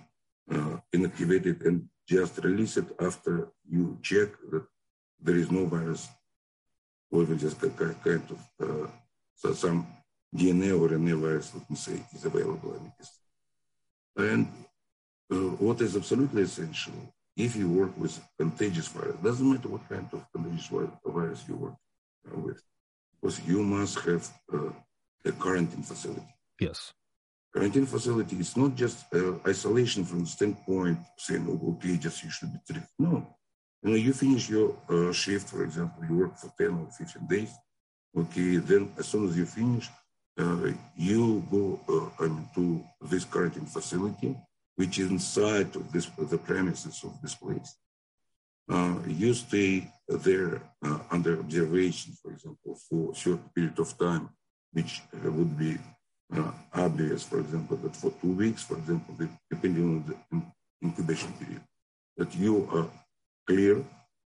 uh, 0.50 0.78
inactivate 0.94 1.44
it 1.46 1.62
and 1.62 1.86
just 2.08 2.38
release 2.38 2.76
it 2.78 2.86
after 3.00 3.48
you 3.68 3.98
check 4.02 4.28
that 4.50 4.64
there 5.20 5.36
is 5.36 5.50
no 5.50 5.66
virus 5.66 6.08
even 7.22 7.38
just 7.38 7.62
a 7.62 7.70
kind 7.70 8.22
of 8.30 8.40
uh, 8.60 8.88
so 9.36 9.52
some 9.52 9.86
DNA 10.34 10.78
or 10.78 10.88
RNA 10.88 11.20
virus, 11.20 11.52
let 11.54 11.68
me 11.70 11.76
say, 11.76 12.00
is 12.14 12.24
available 12.24 12.74
in 12.74 12.92
it. 12.98 13.08
And 14.16 14.48
uh, 15.30 15.56
what 15.56 15.80
is 15.80 15.96
absolutely 15.96 16.42
essential, 16.42 16.94
if 17.36 17.54
you 17.54 17.68
work 17.68 17.96
with 17.98 18.18
contagious 18.38 18.88
virus, 18.88 19.16
doesn't 19.22 19.50
matter 19.50 19.68
what 19.68 19.88
kind 19.88 20.08
of 20.12 20.24
contagious 20.32 20.70
virus 21.04 21.44
you 21.48 21.56
work 21.56 21.74
uh, 22.30 22.38
with, 22.38 22.62
because 23.20 23.40
you 23.46 23.62
must 23.62 23.98
have 24.00 24.28
uh, 24.52 24.70
a 25.24 25.32
quarantine 25.32 25.82
facility. 25.82 26.34
Yes. 26.60 26.92
Quarantine 27.52 27.86
facility 27.86 28.36
is 28.36 28.56
not 28.56 28.74
just 28.74 29.04
uh, 29.14 29.34
isolation 29.46 30.04
from 30.04 30.20
the 30.20 30.26
standpoint 30.26 30.98
saying, 31.18 31.46
oh, 31.48 31.72
okay, 31.72 31.96
just 31.96 32.22
you 32.22 32.30
should 32.30 32.52
be 32.52 32.58
treated. 32.66 32.88
No. 32.98 33.36
You 33.82 33.90
know, 33.90 33.96
you 33.96 34.12
finish 34.12 34.48
your 34.48 34.76
uh, 34.88 35.12
shift, 35.12 35.48
for 35.50 35.62
example, 35.62 36.04
you 36.08 36.16
work 36.16 36.36
for 36.36 36.52
10 36.58 36.68
or 36.68 36.88
15 36.90 37.26
days. 37.26 37.52
Okay, 38.16 38.56
then 38.56 38.92
as 38.98 39.06
soon 39.06 39.28
as 39.28 39.36
you 39.36 39.46
finish, 39.46 39.88
uh, 40.38 40.72
you 40.96 41.44
go 41.50 41.80
uh, 41.88 42.28
to 42.54 42.84
this 43.02 43.24
quarantine 43.24 43.66
facility, 43.66 44.36
which 44.76 44.98
is 44.98 45.10
inside 45.10 45.74
of 45.76 45.92
this, 45.92 46.06
the 46.18 46.38
premises 46.38 47.02
of 47.04 47.20
this 47.22 47.34
place. 47.34 47.76
Uh, 48.68 48.96
you 49.06 49.32
stay 49.32 49.88
there 50.08 50.60
uh, 50.84 50.98
under 51.10 51.38
observation, 51.38 52.12
for 52.20 52.32
example, 52.32 52.74
for 52.88 53.12
a 53.12 53.14
short 53.14 53.40
period 53.54 53.78
of 53.78 53.96
time, 53.96 54.28
which 54.72 55.02
would 55.22 55.56
be 55.56 55.78
uh, 56.34 56.50
obvious, 56.74 57.22
for 57.22 57.38
example, 57.38 57.76
that 57.76 57.94
for 57.94 58.10
two 58.20 58.32
weeks, 58.32 58.62
for 58.62 58.76
example, 58.76 59.14
depending 59.50 59.84
on 59.84 60.04
the 60.30 60.42
incubation 60.82 61.32
period, 61.34 61.62
that 62.16 62.34
you 62.34 62.68
are 62.72 62.88
clear, 63.46 63.84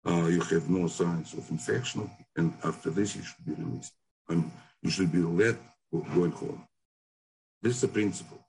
uh, 0.05 0.27
you 0.27 0.41
have 0.41 0.69
no 0.69 0.87
signs 0.87 1.33
of 1.33 1.49
infection, 1.51 2.09
and 2.35 2.53
after 2.63 2.89
this 2.89 3.15
you 3.15 3.23
should 3.23 3.45
be 3.45 3.53
released. 3.53 3.93
And 4.29 4.51
you 4.81 4.89
should 4.89 5.11
be 5.11 5.19
let 5.19 5.55
going 6.15 6.31
home. 6.31 6.65
This 7.61 7.75
is 7.75 7.81
the 7.81 7.87
principle. 7.87 8.39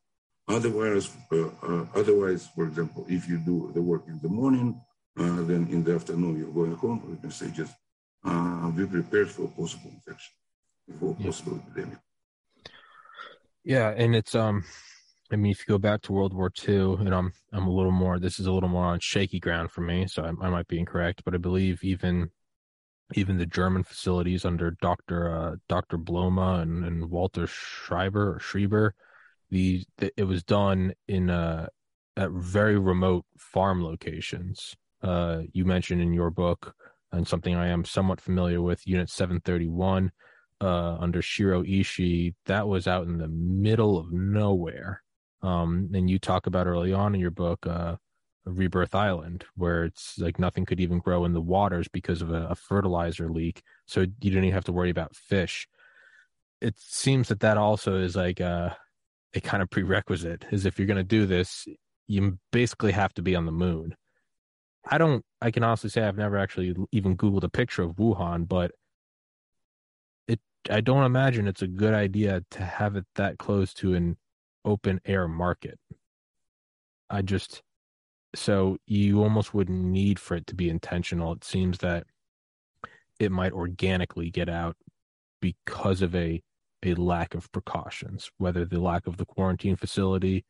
Otherwise, 0.48 1.10
uh, 1.30 1.48
uh, 1.62 1.86
otherwise, 1.94 2.48
for 2.54 2.64
example, 2.64 3.06
if 3.08 3.28
you 3.28 3.38
do 3.38 3.70
the 3.74 3.82
work 3.82 4.04
in 4.08 4.18
the 4.20 4.28
morning, 4.28 4.80
uh, 5.18 5.42
then 5.42 5.68
in 5.70 5.84
the 5.84 5.94
afternoon 5.94 6.38
you're 6.38 6.48
going 6.48 6.74
home. 6.74 7.02
Let 7.08 7.20
can 7.20 7.30
say 7.30 7.50
just 7.50 7.74
uh, 8.24 8.70
be 8.70 8.86
prepared 8.86 9.30
for 9.30 9.48
possible 9.48 9.90
infection, 9.94 10.32
for 10.98 11.14
yeah. 11.18 11.26
possible 11.26 11.60
epidemic. 11.64 11.98
Yeah, 13.64 13.90
and 13.90 14.16
it's 14.16 14.34
um, 14.34 14.64
I 15.32 15.36
mean, 15.36 15.50
if 15.50 15.60
you 15.60 15.72
go 15.72 15.78
back 15.78 16.02
to 16.02 16.12
World 16.12 16.34
War 16.34 16.52
II, 16.68 16.96
and 17.00 17.14
I'm 17.14 17.32
I'm 17.52 17.66
a 17.66 17.72
little 17.72 17.90
more. 17.90 18.18
This 18.18 18.38
is 18.38 18.46
a 18.46 18.52
little 18.52 18.68
more 18.68 18.84
on 18.84 19.00
shaky 19.00 19.40
ground 19.40 19.70
for 19.70 19.80
me, 19.80 20.06
so 20.06 20.22
I, 20.24 20.46
I 20.46 20.50
might 20.50 20.68
be 20.68 20.78
incorrect, 20.78 21.22
but 21.24 21.34
I 21.34 21.38
believe 21.38 21.82
even 21.82 22.30
even 23.14 23.38
the 23.38 23.46
German 23.46 23.82
facilities 23.82 24.44
under 24.44 24.72
Doctor 24.82 25.34
uh, 25.34 25.56
Doctor 25.68 25.96
Blome 25.96 26.38
and, 26.38 26.84
and 26.84 27.10
Walter 27.10 27.46
Schreiber 27.46 28.34
or 28.34 28.40
Schreiber, 28.40 28.94
the, 29.50 29.84
the 29.96 30.12
it 30.18 30.24
was 30.24 30.44
done 30.44 30.92
in 31.08 31.30
uh, 31.30 31.66
at 32.16 32.30
very 32.30 32.78
remote 32.78 33.24
farm 33.38 33.82
locations. 33.82 34.76
Uh, 35.02 35.42
you 35.52 35.64
mentioned 35.64 36.02
in 36.02 36.12
your 36.12 36.30
book 36.30 36.74
and 37.10 37.26
something 37.26 37.54
I 37.54 37.68
am 37.68 37.84
somewhat 37.84 38.20
familiar 38.20 38.60
with, 38.60 38.86
Unit 38.86 39.10
731 39.10 40.12
uh, 40.60 40.96
under 41.00 41.20
Shiro 41.22 41.62
Ishii, 41.62 42.34
that 42.46 42.68
was 42.68 42.86
out 42.86 43.06
in 43.06 43.18
the 43.18 43.28
middle 43.28 43.98
of 43.98 44.12
nowhere. 44.12 45.02
Um, 45.42 45.90
and 45.92 46.08
you 46.08 46.18
talk 46.18 46.46
about 46.46 46.66
early 46.66 46.92
on 46.92 47.14
in 47.14 47.20
your 47.20 47.30
book, 47.30 47.66
uh, 47.66 47.96
Rebirth 48.44 48.94
Island, 48.94 49.44
where 49.56 49.84
it's 49.84 50.18
like 50.18 50.38
nothing 50.38 50.64
could 50.64 50.80
even 50.80 50.98
grow 50.98 51.24
in 51.24 51.32
the 51.32 51.40
waters 51.40 51.88
because 51.88 52.22
of 52.22 52.30
a, 52.30 52.48
a 52.48 52.54
fertilizer 52.54 53.28
leak. 53.28 53.62
So 53.86 54.00
you 54.00 54.06
didn't 54.30 54.44
even 54.44 54.54
have 54.54 54.64
to 54.64 54.72
worry 54.72 54.90
about 54.90 55.16
fish. 55.16 55.68
It 56.60 56.74
seems 56.78 57.28
that 57.28 57.40
that 57.40 57.56
also 57.56 57.96
is 57.96 58.16
like 58.16 58.40
a, 58.40 58.76
a 59.34 59.40
kind 59.40 59.62
of 59.62 59.70
prerequisite 59.70 60.44
is 60.50 60.66
if 60.66 60.78
you're 60.78 60.86
going 60.86 60.96
to 60.96 61.02
do 61.04 61.26
this, 61.26 61.66
you 62.06 62.38
basically 62.50 62.92
have 62.92 63.14
to 63.14 63.22
be 63.22 63.34
on 63.34 63.46
the 63.46 63.52
moon. 63.52 63.94
I 64.88 64.98
don't, 64.98 65.24
I 65.40 65.50
can 65.50 65.62
honestly 65.62 65.90
say 65.90 66.02
I've 66.02 66.16
never 66.16 66.36
actually 66.36 66.74
even 66.90 67.16
Googled 67.16 67.44
a 67.44 67.48
picture 67.48 67.82
of 67.82 67.96
Wuhan, 67.96 68.48
but 68.48 68.72
it, 70.26 70.40
I 70.68 70.80
don't 70.80 71.04
imagine 71.04 71.46
it's 71.46 71.62
a 71.62 71.68
good 71.68 71.94
idea 71.94 72.42
to 72.50 72.64
have 72.64 72.96
it 72.96 73.06
that 73.14 73.38
close 73.38 73.72
to 73.74 73.94
an 73.94 74.16
open 74.64 75.00
air 75.04 75.28
market. 75.28 75.78
I 77.10 77.22
just 77.22 77.62
so 78.34 78.78
you 78.86 79.22
almost 79.22 79.52
wouldn't 79.52 79.84
need 79.84 80.18
for 80.18 80.36
it 80.36 80.46
to 80.46 80.54
be 80.54 80.70
intentional. 80.70 81.32
It 81.32 81.44
seems 81.44 81.78
that 81.78 82.04
it 83.18 83.30
might 83.30 83.52
organically 83.52 84.30
get 84.30 84.48
out 84.48 84.76
because 85.40 86.02
of 86.02 86.14
a 86.14 86.42
a 86.84 86.94
lack 86.94 87.34
of 87.34 87.50
precautions, 87.52 88.30
whether 88.38 88.64
the 88.64 88.80
lack 88.80 89.06
of 89.06 89.16
the 89.16 89.26
quarantine 89.26 89.76
facility 89.76 90.44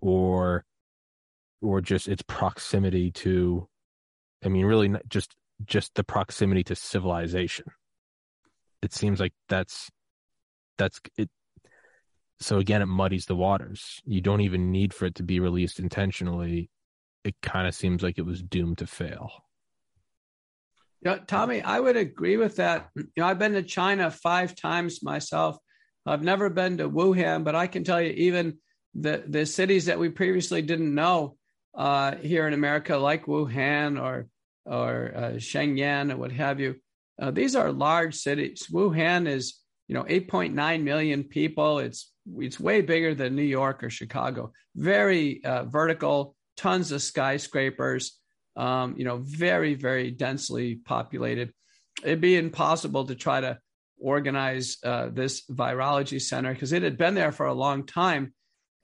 or 0.00 0.64
or 1.60 1.80
just 1.80 2.08
its 2.08 2.22
proximity 2.22 3.10
to 3.10 3.68
I 4.44 4.48
mean 4.48 4.64
really 4.64 4.92
just 5.08 5.34
just 5.64 5.94
the 5.96 6.04
proximity 6.04 6.62
to 6.62 6.76
civilization 6.76 7.64
it 8.82 8.92
seems 8.92 9.20
like 9.20 9.32
that's 9.48 9.90
that's 10.76 11.00
it 11.16 11.28
so 12.40 12.58
again 12.58 12.82
it 12.82 12.86
muddies 12.86 13.26
the 13.26 13.36
waters. 13.36 14.00
You 14.04 14.20
don't 14.20 14.40
even 14.40 14.70
need 14.70 14.94
for 14.94 15.06
it 15.06 15.14
to 15.16 15.22
be 15.22 15.40
released 15.40 15.78
intentionally. 15.78 16.70
It 17.24 17.34
kind 17.42 17.66
of 17.66 17.74
seems 17.74 18.02
like 18.02 18.18
it 18.18 18.26
was 18.26 18.42
doomed 18.42 18.78
to 18.78 18.86
fail. 18.86 19.30
Yeah 21.02 21.18
tommy 21.26 21.62
i 21.62 21.78
would 21.78 21.96
agree 21.96 22.36
with 22.36 22.56
that. 22.56 22.88
You 22.96 23.06
know 23.16 23.26
i've 23.26 23.38
been 23.38 23.52
to 23.52 23.62
china 23.62 24.10
five 24.10 24.54
times 24.54 25.02
myself. 25.02 25.56
I've 26.06 26.22
never 26.22 26.48
been 26.48 26.78
to 26.78 26.88
wuhan 26.88 27.44
but 27.44 27.54
i 27.54 27.66
can 27.66 27.84
tell 27.84 28.00
you 28.00 28.12
even 28.12 28.58
the 28.94 29.24
the 29.28 29.44
cities 29.44 29.86
that 29.86 29.98
we 29.98 30.08
previously 30.08 30.62
didn't 30.62 30.94
know 30.94 31.36
uh, 31.76 32.16
here 32.16 32.48
in 32.48 32.54
america 32.54 32.96
like 32.96 33.26
wuhan 33.26 34.00
or 34.02 34.26
or 34.64 35.12
uh, 35.14 35.32
Shenyang 35.36 36.12
or 36.12 36.16
what 36.16 36.32
have 36.32 36.60
you 36.60 36.76
uh, 37.20 37.30
these 37.30 37.56
are 37.56 37.72
large 37.72 38.14
cities. 38.14 38.68
Wuhan 38.72 39.28
is, 39.28 39.58
you 39.88 39.94
know, 39.94 40.04
8.9 40.04 40.82
million 40.82 41.24
people. 41.24 41.78
It's 41.78 42.12
it's 42.36 42.60
way 42.60 42.82
bigger 42.82 43.14
than 43.14 43.34
New 43.34 43.42
York 43.42 43.82
or 43.82 43.90
Chicago. 43.90 44.52
Very 44.76 45.42
uh, 45.42 45.64
vertical, 45.64 46.36
tons 46.56 46.92
of 46.92 47.02
skyscrapers. 47.02 48.18
Um, 48.54 48.94
you 48.98 49.04
know, 49.04 49.18
very 49.18 49.74
very 49.74 50.10
densely 50.10 50.76
populated. 50.76 51.52
It'd 52.02 52.20
be 52.20 52.36
impossible 52.36 53.06
to 53.06 53.14
try 53.14 53.40
to 53.40 53.58
organize 54.00 54.76
uh, 54.84 55.08
this 55.10 55.44
virology 55.50 56.20
center 56.20 56.52
because 56.52 56.72
it 56.72 56.82
had 56.82 56.98
been 56.98 57.14
there 57.14 57.32
for 57.32 57.46
a 57.46 57.54
long 57.54 57.86
time. 57.86 58.32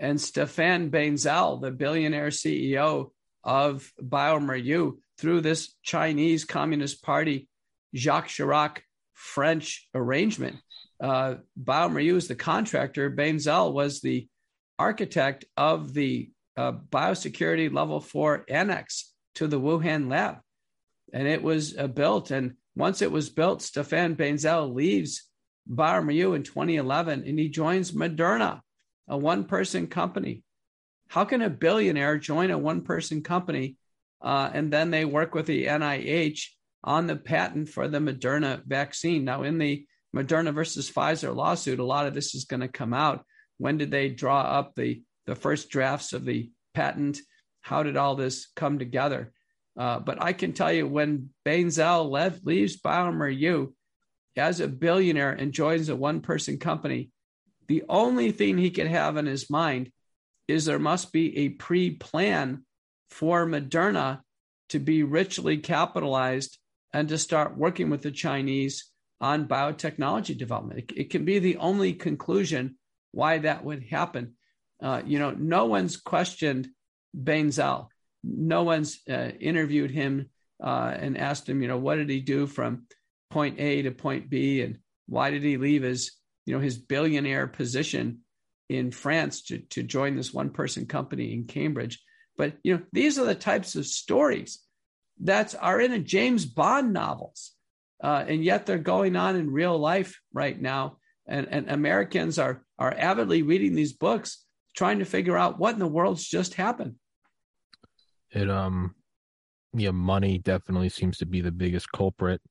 And 0.01 0.21
Stefan 0.21 0.91
Bancel, 0.91 1.61
the 1.61 1.71
billionaire 1.71 2.29
CEO 2.29 3.11
of 3.45 3.93
bioMérieux, 4.03 4.95
through 5.19 5.43
this 5.43 5.75
Chinese 5.83 6.45
Communist 6.45 7.03
Party 7.03 7.49
Jacques 7.95 8.29
Chirac 8.29 8.79
French 9.13 9.89
arrangement. 9.95 10.57
Uh, 11.01 11.37
bioMérieux 11.61 12.17
is 12.17 12.29
the 12.29 12.35
contractor. 12.35 13.11
Bancel 13.11 13.73
was 13.73 14.01
the 14.01 14.29
architect 14.79 15.45
of 15.57 15.95
the 15.95 16.31
uh, 16.57 16.73
biosecurity 16.73 17.73
level 17.73 18.01
four 18.01 18.45
annex 18.49 19.13
to 19.37 19.47
the 19.47 19.61
Wuhan 19.61 20.11
lab. 20.11 20.39
And 21.13 21.29
it 21.29 21.43
was 21.43 21.77
uh, 21.77 21.87
built. 21.87 22.31
And 22.31 22.55
once 22.77 23.03
it 23.03 23.13
was 23.13 23.31
built, 23.31 23.63
Stefan 23.63 24.17
Bancel 24.17 24.73
leaves 24.75 25.29
bioMérieux 25.71 26.37
in 26.37 26.43
2011 26.43 27.25
and 27.27 27.39
he 27.39 27.49
joins 27.49 27.93
Moderna, 27.93 28.61
a 29.09 29.17
one 29.17 29.45
person 29.45 29.87
company. 29.87 30.43
How 31.09 31.25
can 31.25 31.43
a 31.43 31.51
billionaire 31.51 32.19
join 32.19 32.51
a 32.51 32.59
one 32.59 32.83
person 32.83 33.23
company 33.23 33.77
uh, 34.25 34.51
and 34.53 34.73
then 34.73 34.91
they 34.91 35.05
work 35.05 35.35
with 35.35 35.47
the 35.47 35.67
NIH 35.67 36.49
on 36.83 37.07
the 37.07 37.17
patent 37.17 37.69
for 37.69 37.89
the 37.89 37.99
Moderna 37.99 38.65
vaccine. 38.65 39.25
Now, 39.25 39.43
in 39.43 39.59
the 39.59 39.87
Moderna 40.15 40.55
versus 40.55 40.91
Pfizer 40.91 41.35
lawsuit, 41.35 41.79
a 41.79 41.85
lot 41.85 42.07
of 42.07 42.15
this 42.15 42.35
is 42.35 42.45
going 42.45 42.61
to 42.61 42.69
come 42.69 42.95
out. 42.95 43.25
When 43.59 43.79
did 43.79 43.91
they 43.91 44.09
draw 44.09 44.41
up 44.41 44.75
the, 44.75 45.03
the 45.27 45.35
first 45.35 45.71
drafts 45.71 46.13
of 46.13 46.25
the 46.25 46.51
patent? 46.73 47.19
How 47.63 47.83
did 47.83 47.97
all 47.97 48.15
this 48.15 48.49
come 48.55 48.79
together? 48.79 49.33
Uh, 49.77 49.99
but 49.99 50.23
I 50.23 50.33
can 50.33 50.53
tell 50.53 50.73
you 50.73 50.87
when 50.87 51.31
Bancel 51.45 52.09
left, 52.09 52.47
leaves 52.47 52.81
bioMérieux 52.81 53.73
as 54.37 54.61
a 54.61 54.69
billionaire 54.69 55.33
and 55.33 55.53
joins 55.53 55.89
a 55.89 55.97
one 55.97 56.21
person 56.21 56.59
company, 56.59 57.11
the 57.67 57.85
only 57.89 58.31
thing 58.31 58.59
he 58.59 58.71
could 58.71 58.87
have 58.87 59.17
in 59.17 59.27
his 59.27 59.51
mind 59.51 59.91
is 60.49 60.65
there 60.65 60.79
must 60.79 61.13
be 61.13 61.37
a 61.39 61.49
pre 61.51 61.91
plan 61.91 62.65
for 63.11 63.47
Moderna 63.47 64.21
to 64.69 64.79
be 64.79 65.03
richly 65.03 65.59
capitalized 65.59 66.59
and 66.93 67.09
to 67.09 67.19
start 67.19 67.57
working 67.57 67.91
with 67.91 68.03
the 68.03 68.11
Chinese 68.11 68.91
on 69.25 69.49
biotechnology 69.49 70.37
development. 70.37 70.81
It, 70.81 70.93
it 70.95 71.11
can 71.11 71.25
be 71.25 71.39
the 71.39 71.57
only 71.57 71.95
conclusion 71.95 72.77
why 73.13 73.39
that 73.39 73.65
would 73.65 73.83
happen. 73.83 74.35
Uh, 74.83 75.01
you 75.07 75.19
know, 75.19 75.31
no 75.31 75.65
one's 75.65 75.97
questioned 75.97 76.69
Bancel. 77.17 77.89
No 78.23 78.65
one's 78.65 79.01
uh, 79.09 79.31
interviewed 79.41 79.91
him 79.91 80.29
uh, 80.63 80.93
and 80.95 81.17
asked 81.17 81.49
him, 81.49 81.63
you 81.63 81.69
know, 81.69 81.79
what 81.79 81.97
did 81.97 82.11
he 82.11 82.21
do 82.21 82.47
from 82.47 82.87
point 83.31 83.59
A 83.59 83.83
to 83.83 83.93
point 83.93 84.29
B, 84.29 84.61
and 84.61 84.79
why 85.07 85.31
did 85.31 85.43
he 85.43 85.57
leave 85.57 85.83
his, 85.83 86.13
you 86.45 86.55
know, 86.55 86.61
his 86.61 86.77
billionaire 86.77 87.47
position 87.47 88.21
in 88.69 88.91
France 88.91 89.43
to 89.45 89.59
to 89.71 89.83
join 89.83 90.17
this 90.17 90.35
one 90.35 90.51
person 90.51 90.85
company 90.85 91.33
in 91.33 91.47
Cambridge? 91.47 92.03
But 92.37 92.59
you 92.63 92.75
know, 92.75 92.83
these 92.93 93.19
are 93.19 93.25
the 93.25 93.35
types 93.35 93.75
of 93.75 93.87
stories 93.87 94.61
that 95.21 95.55
are 95.59 95.81
in 95.81 95.93
a 95.93 95.99
James 95.99 96.45
Bond 96.45 96.93
novels, 96.93 97.53
uh, 98.03 98.25
and 98.27 98.45
yet 98.45 98.67
they're 98.67 98.79
going 98.79 99.17
on 99.17 99.37
in 99.37 99.51
real 99.51 99.79
life 99.79 100.21
right 100.33 100.61
now. 100.61 100.99
And, 101.27 101.49
and 101.51 101.71
Americans 101.71 102.39
are 102.39 102.63
are 102.79 102.95
avidly 102.97 103.43
reading 103.43 103.75
these 103.75 103.95
books, 103.95 104.45
trying 104.77 104.99
to 104.99 105.07
figure 105.07 105.39
out 105.39 105.59
what 105.59 105.73
in 105.73 105.79
the 105.79 105.87
world's 105.87 106.27
just 106.27 106.55
happened. 106.55 106.97
It 108.31 108.51
um, 108.51 108.95
yeah, 109.73 109.93
money 109.93 110.39
definitely 110.39 110.91
seems 110.91 111.19
to 111.19 111.27
be 111.27 111.41
the 111.41 111.53
biggest 111.53 111.91
culprit. 111.93 112.43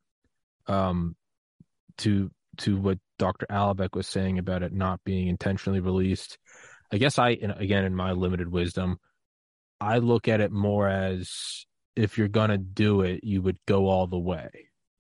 Um, 0.65 1.15
to 1.97 2.32
to 2.58 2.77
what 2.77 2.99
Dr. 3.19 3.45
Alibek 3.49 3.95
was 3.95 4.08
saying 4.08 4.39
about 4.39 4.63
it 4.63 4.73
not 4.73 5.03
being 5.03 5.27
intentionally 5.27 5.79
released. 5.79 6.38
I 6.91 6.97
guess 6.97 7.17
I, 7.17 7.29
again, 7.29 7.86
in 7.86 7.95
my 7.95 8.12
limited 8.12 8.47
wisdom, 8.51 8.99
I 9.82 9.97
look 9.97 10.27
at 10.27 10.41
it 10.41 10.51
more 10.51 10.88
as 10.88 11.65
if 11.95 12.17
you're 12.17 12.27
going 12.27 12.49
to 12.49 12.58
do 12.58 13.01
it, 13.01 13.23
you 13.23 13.41
would 13.41 13.58
go 13.67 13.88
all 13.88 14.08
the 14.08 14.19
way, 14.19 14.49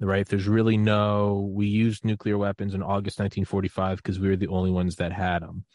right? 0.03 0.27
There's 0.27 0.47
really 0.47 0.77
no, 0.77 1.49
we 1.53 1.67
used 1.67 2.05
nuclear 2.05 2.37
weapons 2.37 2.73
in 2.73 2.83
August 2.83 3.19
1945 3.19 3.97
because 3.97 4.19
we 4.19 4.29
were 4.29 4.35
the 4.35 4.47
only 4.47 4.71
ones 4.71 4.95
that 4.97 5.11
had 5.11 5.41
them. 5.41 5.65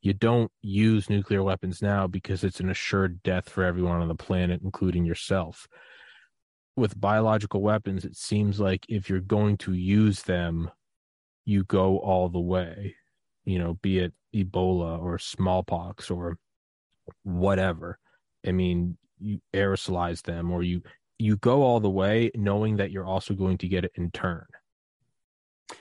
You 0.00 0.12
don't 0.12 0.50
use 0.62 1.10
nuclear 1.10 1.42
weapons 1.42 1.82
now 1.82 2.06
because 2.06 2.44
it's 2.44 2.60
an 2.60 2.70
assured 2.70 3.22
death 3.22 3.48
for 3.48 3.64
everyone 3.64 4.00
on 4.00 4.08
the 4.08 4.14
planet, 4.14 4.60
including 4.62 5.04
yourself. 5.04 5.66
With 6.76 7.00
biological 7.00 7.60
weapons, 7.60 8.04
it 8.04 8.14
seems 8.14 8.60
like 8.60 8.86
if 8.88 9.10
you're 9.10 9.20
going 9.20 9.56
to 9.58 9.72
use 9.72 10.22
them, 10.22 10.70
you 11.44 11.64
go 11.64 11.98
all 11.98 12.28
the 12.28 12.38
way, 12.38 12.94
you 13.44 13.58
know, 13.58 13.74
be 13.82 13.98
it 13.98 14.12
Ebola 14.34 15.02
or 15.02 15.18
smallpox 15.18 16.10
or 16.10 16.36
whatever 17.24 17.98
I 18.46 18.52
mean, 18.52 18.96
you 19.18 19.40
aerosolize 19.54 20.22
them 20.22 20.50
or 20.50 20.62
you 20.62 20.82
you 21.18 21.36
go 21.36 21.62
all 21.62 21.80
the 21.80 21.90
way 21.90 22.30
knowing 22.34 22.76
that 22.76 22.90
you're 22.90 23.06
also 23.06 23.34
going 23.34 23.58
to 23.58 23.68
get 23.68 23.84
it 23.84 23.92
in 23.94 24.10
turn. 24.10 24.46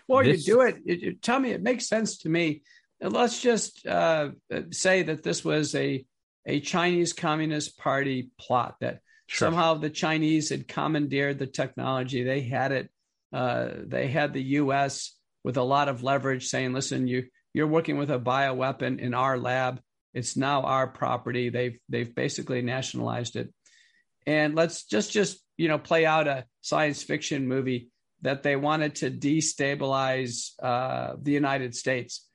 Well, 0.07 0.23
this... 0.23 0.47
you 0.47 0.55
do 0.55 0.61
it, 0.61 0.77
it, 0.85 1.03
it, 1.03 1.21
Tell 1.21 1.39
me, 1.39 1.51
it 1.51 1.61
makes 1.61 1.87
sense 1.87 2.19
to 2.19 2.29
me. 2.29 2.63
let's 3.01 3.41
just 3.41 3.85
uh, 3.85 4.29
say 4.71 5.03
that 5.03 5.23
this 5.23 5.43
was 5.45 5.75
a 5.75 6.05
a 6.49 6.61
Chinese 6.61 7.11
Communist 7.11 7.77
Party 7.77 8.29
plot 8.39 8.77
that 8.79 9.01
sure. 9.27 9.47
somehow 9.47 9.73
the 9.73 9.89
Chinese 9.89 10.49
had 10.49 10.67
commandeered 10.67 11.37
the 11.37 11.47
technology. 11.47 12.23
They 12.23 12.41
had 12.41 12.71
it. 12.71 12.89
Uh, 13.33 13.69
they 13.85 14.07
had 14.07 14.31
the 14.31 14.43
U.S. 14.43 15.13
with 15.43 15.57
a 15.57 15.63
lot 15.63 15.89
of 15.89 16.03
leverage, 16.03 16.47
saying, 16.47 16.71
"Listen, 16.73 17.05
you 17.05 17.25
you're 17.53 17.67
working 17.67 17.97
with 17.97 18.11
a 18.11 18.19
bioweapon 18.19 18.99
in 18.99 19.13
our 19.13 19.37
lab. 19.37 19.81
It's 20.13 20.37
now 20.37 20.61
our 20.61 20.87
property. 20.87 21.49
They've 21.49 21.77
they've 21.89 22.13
basically 22.13 22.61
nationalized 22.61 23.35
it. 23.35 23.53
And 24.27 24.53
let's 24.53 24.83
just 24.83 25.11
just 25.11 25.41
you 25.57 25.69
know 25.69 25.79
play 25.79 26.05
out 26.05 26.27
a 26.27 26.45
science 26.61 27.01
fiction 27.01 27.47
movie 27.47 27.89
that 28.21 28.43
they 28.43 28.55
wanted 28.55 28.95
to 28.95 29.09
destabilize 29.09 30.51
uh, 30.61 31.15
the 31.19 31.31
United 31.31 31.73
States. 31.73 32.27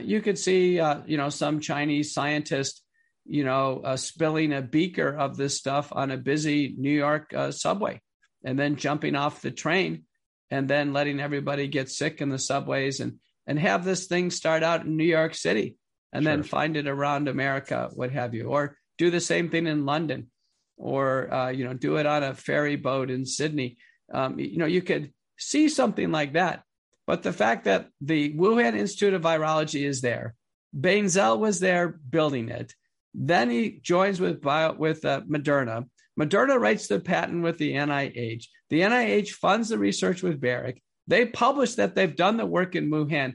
You 0.00 0.22
could 0.22 0.38
see 0.38 0.80
uh, 0.80 1.02
you 1.06 1.18
know 1.18 1.28
some 1.28 1.60
Chinese 1.60 2.12
scientist 2.12 2.82
you 3.26 3.44
know 3.44 3.82
uh, 3.84 3.96
spilling 3.96 4.52
a 4.52 4.62
beaker 4.62 5.14
of 5.16 5.36
this 5.36 5.56
stuff 5.56 5.92
on 5.92 6.10
a 6.10 6.16
busy 6.16 6.74
New 6.76 6.90
York 6.90 7.32
uh, 7.34 7.52
subway, 7.52 8.00
and 8.42 8.58
then 8.58 8.76
jumping 8.76 9.14
off 9.14 9.42
the 9.42 9.50
train, 9.50 10.04
and 10.50 10.66
then 10.66 10.94
letting 10.94 11.20
everybody 11.20 11.68
get 11.68 11.90
sick 11.90 12.20
in 12.22 12.30
the 12.30 12.38
subways 12.38 13.00
and 13.00 13.18
and 13.46 13.58
have 13.58 13.84
this 13.84 14.06
thing 14.06 14.30
start 14.30 14.62
out 14.62 14.86
in 14.86 14.96
New 14.96 15.04
York 15.04 15.34
City 15.34 15.76
and 16.14 16.22
sure. 16.22 16.32
then 16.32 16.42
find 16.42 16.76
it 16.76 16.86
around 16.86 17.28
America, 17.28 17.90
what 17.92 18.12
have 18.12 18.34
you, 18.34 18.44
or 18.44 18.78
do 18.96 19.10
the 19.10 19.20
same 19.20 19.50
thing 19.50 19.66
in 19.66 19.84
London, 19.84 20.30
or 20.76 21.32
uh, 21.32 21.48
you 21.50 21.64
know, 21.64 21.74
do 21.74 21.96
it 21.96 22.06
on 22.06 22.22
a 22.22 22.34
ferry 22.34 22.76
boat 22.76 23.10
in 23.10 23.26
Sydney. 23.26 23.76
Um, 24.12 24.38
you 24.38 24.58
know, 24.58 24.66
you 24.66 24.82
could 24.82 25.12
see 25.38 25.68
something 25.68 26.10
like 26.10 26.34
that. 26.34 26.62
But 27.06 27.22
the 27.22 27.32
fact 27.32 27.64
that 27.64 27.88
the 28.00 28.32
Wuhan 28.32 28.76
Institute 28.76 29.14
of 29.14 29.22
Virology 29.22 29.84
is 29.86 30.00
there, 30.00 30.34
Bancel 30.78 31.38
was 31.38 31.60
there 31.60 31.88
building 31.88 32.48
it. 32.48 32.74
Then 33.12 33.50
he 33.50 33.78
joins 33.82 34.20
with 34.20 34.40
bio, 34.40 34.72
with 34.72 35.04
uh, 35.04 35.20
Moderna. 35.22 35.86
Moderna 36.18 36.58
writes 36.58 36.88
the 36.88 37.00
patent 37.00 37.42
with 37.42 37.58
the 37.58 37.74
NIH. 37.74 38.46
The 38.70 38.80
NIH 38.80 39.30
funds 39.30 39.68
the 39.68 39.78
research 39.78 40.22
with 40.22 40.40
Baric. 40.40 40.80
They 41.06 41.26
publish 41.26 41.74
that 41.74 41.94
they've 41.94 42.16
done 42.16 42.38
the 42.38 42.46
work 42.46 42.74
in 42.74 42.90
Wuhan 42.90 43.34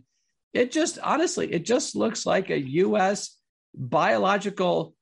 it 0.54 0.72
just 0.72 1.00
honestly, 1.00 1.52
it 1.52 1.66
just 1.66 1.96
looks 1.96 2.26
like 2.26 2.50
a 2.50 2.60
U.S. 2.60 3.36
biological 3.76 4.96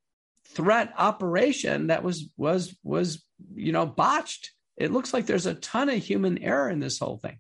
threat 0.54 0.94
operation 0.98 1.88
that 1.88 2.04
was 2.04 2.30
was 2.38 2.76
was 2.84 3.24
you 3.56 3.72
know 3.72 3.86
botched. 3.86 4.52
It 4.76 4.92
looks 4.92 5.14
like 5.14 5.26
there's 5.26 5.46
a 5.46 5.56
ton 5.56 5.90
of 5.90 6.04
human 6.04 6.38
error 6.40 6.70
in 6.70 6.80
this 6.80 7.00
whole 7.00 7.18
thing, 7.18 7.40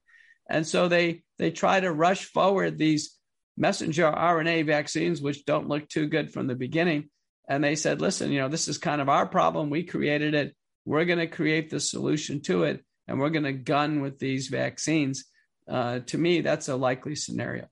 and 0.50 0.66
so 0.66 0.88
they 0.88 1.24
they 1.38 1.52
try 1.52 1.80
to 1.80 1.92
rush 1.92 2.26
forward 2.26 2.78
these 2.78 3.16
messenger 3.56 4.12
RNA 4.12 4.66
vaccines, 4.66 5.22
which 5.22 5.46
don't 5.46 5.68
look 5.68 5.88
too 5.90 6.08
good 6.08 6.32
from 6.32 6.48
the 6.48 6.56
beginning. 6.56 7.10
And 7.50 7.64
they 7.64 7.76
said, 7.76 8.02
listen, 8.02 8.32
you 8.32 8.40
know, 8.40 8.50
this 8.50 8.68
is 8.68 8.78
kind 8.78 9.00
of 9.02 9.08
our 9.08 9.26
problem. 9.26 9.70
We 9.70 9.84
created 9.84 10.34
it. 10.34 10.54
We're 10.84 11.06
going 11.06 11.20
to 11.20 11.28
create 11.28 11.70
the 11.70 11.80
solution 11.80 12.42
to 12.44 12.64
it, 12.64 12.84
and 13.08 13.20
we're 13.20 13.30
going 13.30 13.46
to 13.46 13.54
gun 13.54 14.02
with 14.02 14.20
these 14.20 14.48
vaccines. 14.48 15.26
Uh, 15.68 16.00
to 16.00 16.18
me, 16.18 16.42
that's 16.42 16.68
a 16.68 16.76
likely 16.76 17.16
scenario 17.16 17.68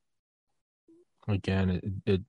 again 1.28 1.70
it, 1.70 1.84
it 2.06 2.22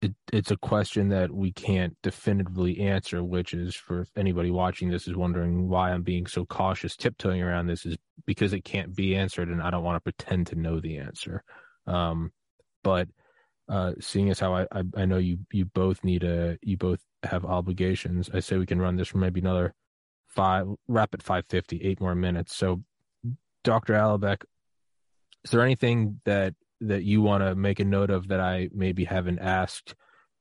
it 0.00 0.14
it's 0.32 0.50
a 0.50 0.56
question 0.56 1.08
that 1.08 1.30
we 1.30 1.52
can't 1.52 1.96
definitively 2.02 2.80
answer 2.80 3.22
which 3.24 3.52
is 3.52 3.74
for 3.74 4.06
anybody 4.16 4.50
watching 4.50 4.88
this 4.88 5.08
is 5.08 5.16
wondering 5.16 5.68
why 5.68 5.90
i'm 5.90 6.02
being 6.02 6.26
so 6.26 6.44
cautious 6.44 6.96
tiptoeing 6.96 7.42
around 7.42 7.66
this 7.66 7.84
is 7.84 7.96
because 8.26 8.52
it 8.52 8.64
can't 8.64 8.94
be 8.94 9.16
answered 9.16 9.48
and 9.48 9.62
i 9.62 9.70
don't 9.70 9.84
want 9.84 9.96
to 9.96 10.00
pretend 10.00 10.46
to 10.46 10.56
know 10.56 10.80
the 10.80 10.98
answer. 10.98 11.42
Um 11.86 12.32
but 12.84 13.08
uh 13.68 13.92
seeing 14.00 14.30
as 14.30 14.40
how 14.40 14.54
I, 14.54 14.66
I 14.72 14.82
i 14.96 15.04
know 15.04 15.18
you 15.18 15.38
you 15.52 15.64
both 15.64 16.04
need 16.04 16.24
a 16.24 16.58
you 16.62 16.76
both 16.76 17.00
have 17.22 17.44
obligations 17.44 18.30
i 18.32 18.40
say 18.40 18.56
we 18.56 18.66
can 18.66 18.80
run 18.80 18.96
this 18.96 19.08
for 19.08 19.18
maybe 19.18 19.40
another 19.40 19.74
five 20.28 20.66
rapid 20.86 21.22
550 21.22 21.82
eight 21.82 22.00
more 22.00 22.14
minutes. 22.14 22.54
So 22.54 22.82
dr 23.64 23.92
alibek 23.92 24.44
is 25.44 25.50
there 25.50 25.62
anything 25.62 26.20
that 26.24 26.54
that 26.80 27.04
you 27.04 27.22
want 27.22 27.42
to 27.42 27.54
make 27.54 27.80
a 27.80 27.84
note 27.84 28.10
of 28.10 28.28
that 28.28 28.40
I 28.40 28.68
maybe 28.72 29.04
haven't 29.04 29.38
asked? 29.38 29.94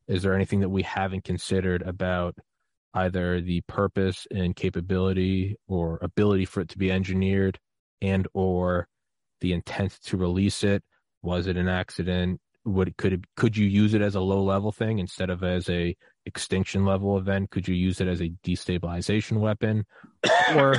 Is 0.07 0.23
there 0.23 0.33
anything 0.33 0.61
that 0.61 0.69
we 0.69 0.83
haven't 0.83 1.23
considered 1.23 1.81
about 1.81 2.35
either 2.93 3.41
the 3.41 3.61
purpose 3.61 4.27
and 4.31 4.55
capability 4.55 5.57
or 5.67 5.99
ability 6.01 6.45
for 6.45 6.61
it 6.61 6.69
to 6.69 6.77
be 6.77 6.91
engineered 6.91 7.59
and 8.01 8.27
or 8.33 8.87
the 9.41 9.53
intent 9.53 9.99
to 10.05 10.17
release 10.17 10.63
it? 10.63 10.83
Was 11.21 11.47
it 11.47 11.57
an 11.57 11.67
accident? 11.67 12.39
Would 12.65 12.97
could 12.97 13.13
it, 13.13 13.25
could 13.35 13.55
you 13.55 13.65
use 13.65 13.93
it 13.93 14.01
as 14.01 14.15
a 14.15 14.21
low 14.21 14.43
level 14.43 14.71
thing 14.71 14.99
instead 14.99 15.29
of 15.29 15.43
as 15.43 15.69
a 15.69 15.95
extinction 16.25 16.85
level 16.85 17.17
event? 17.17 17.49
Could 17.49 17.67
you 17.67 17.75
use 17.75 18.01
it 18.01 18.07
as 18.07 18.21
a 18.21 18.29
destabilization 18.43 19.39
weapon? 19.39 19.85
or 20.55 20.75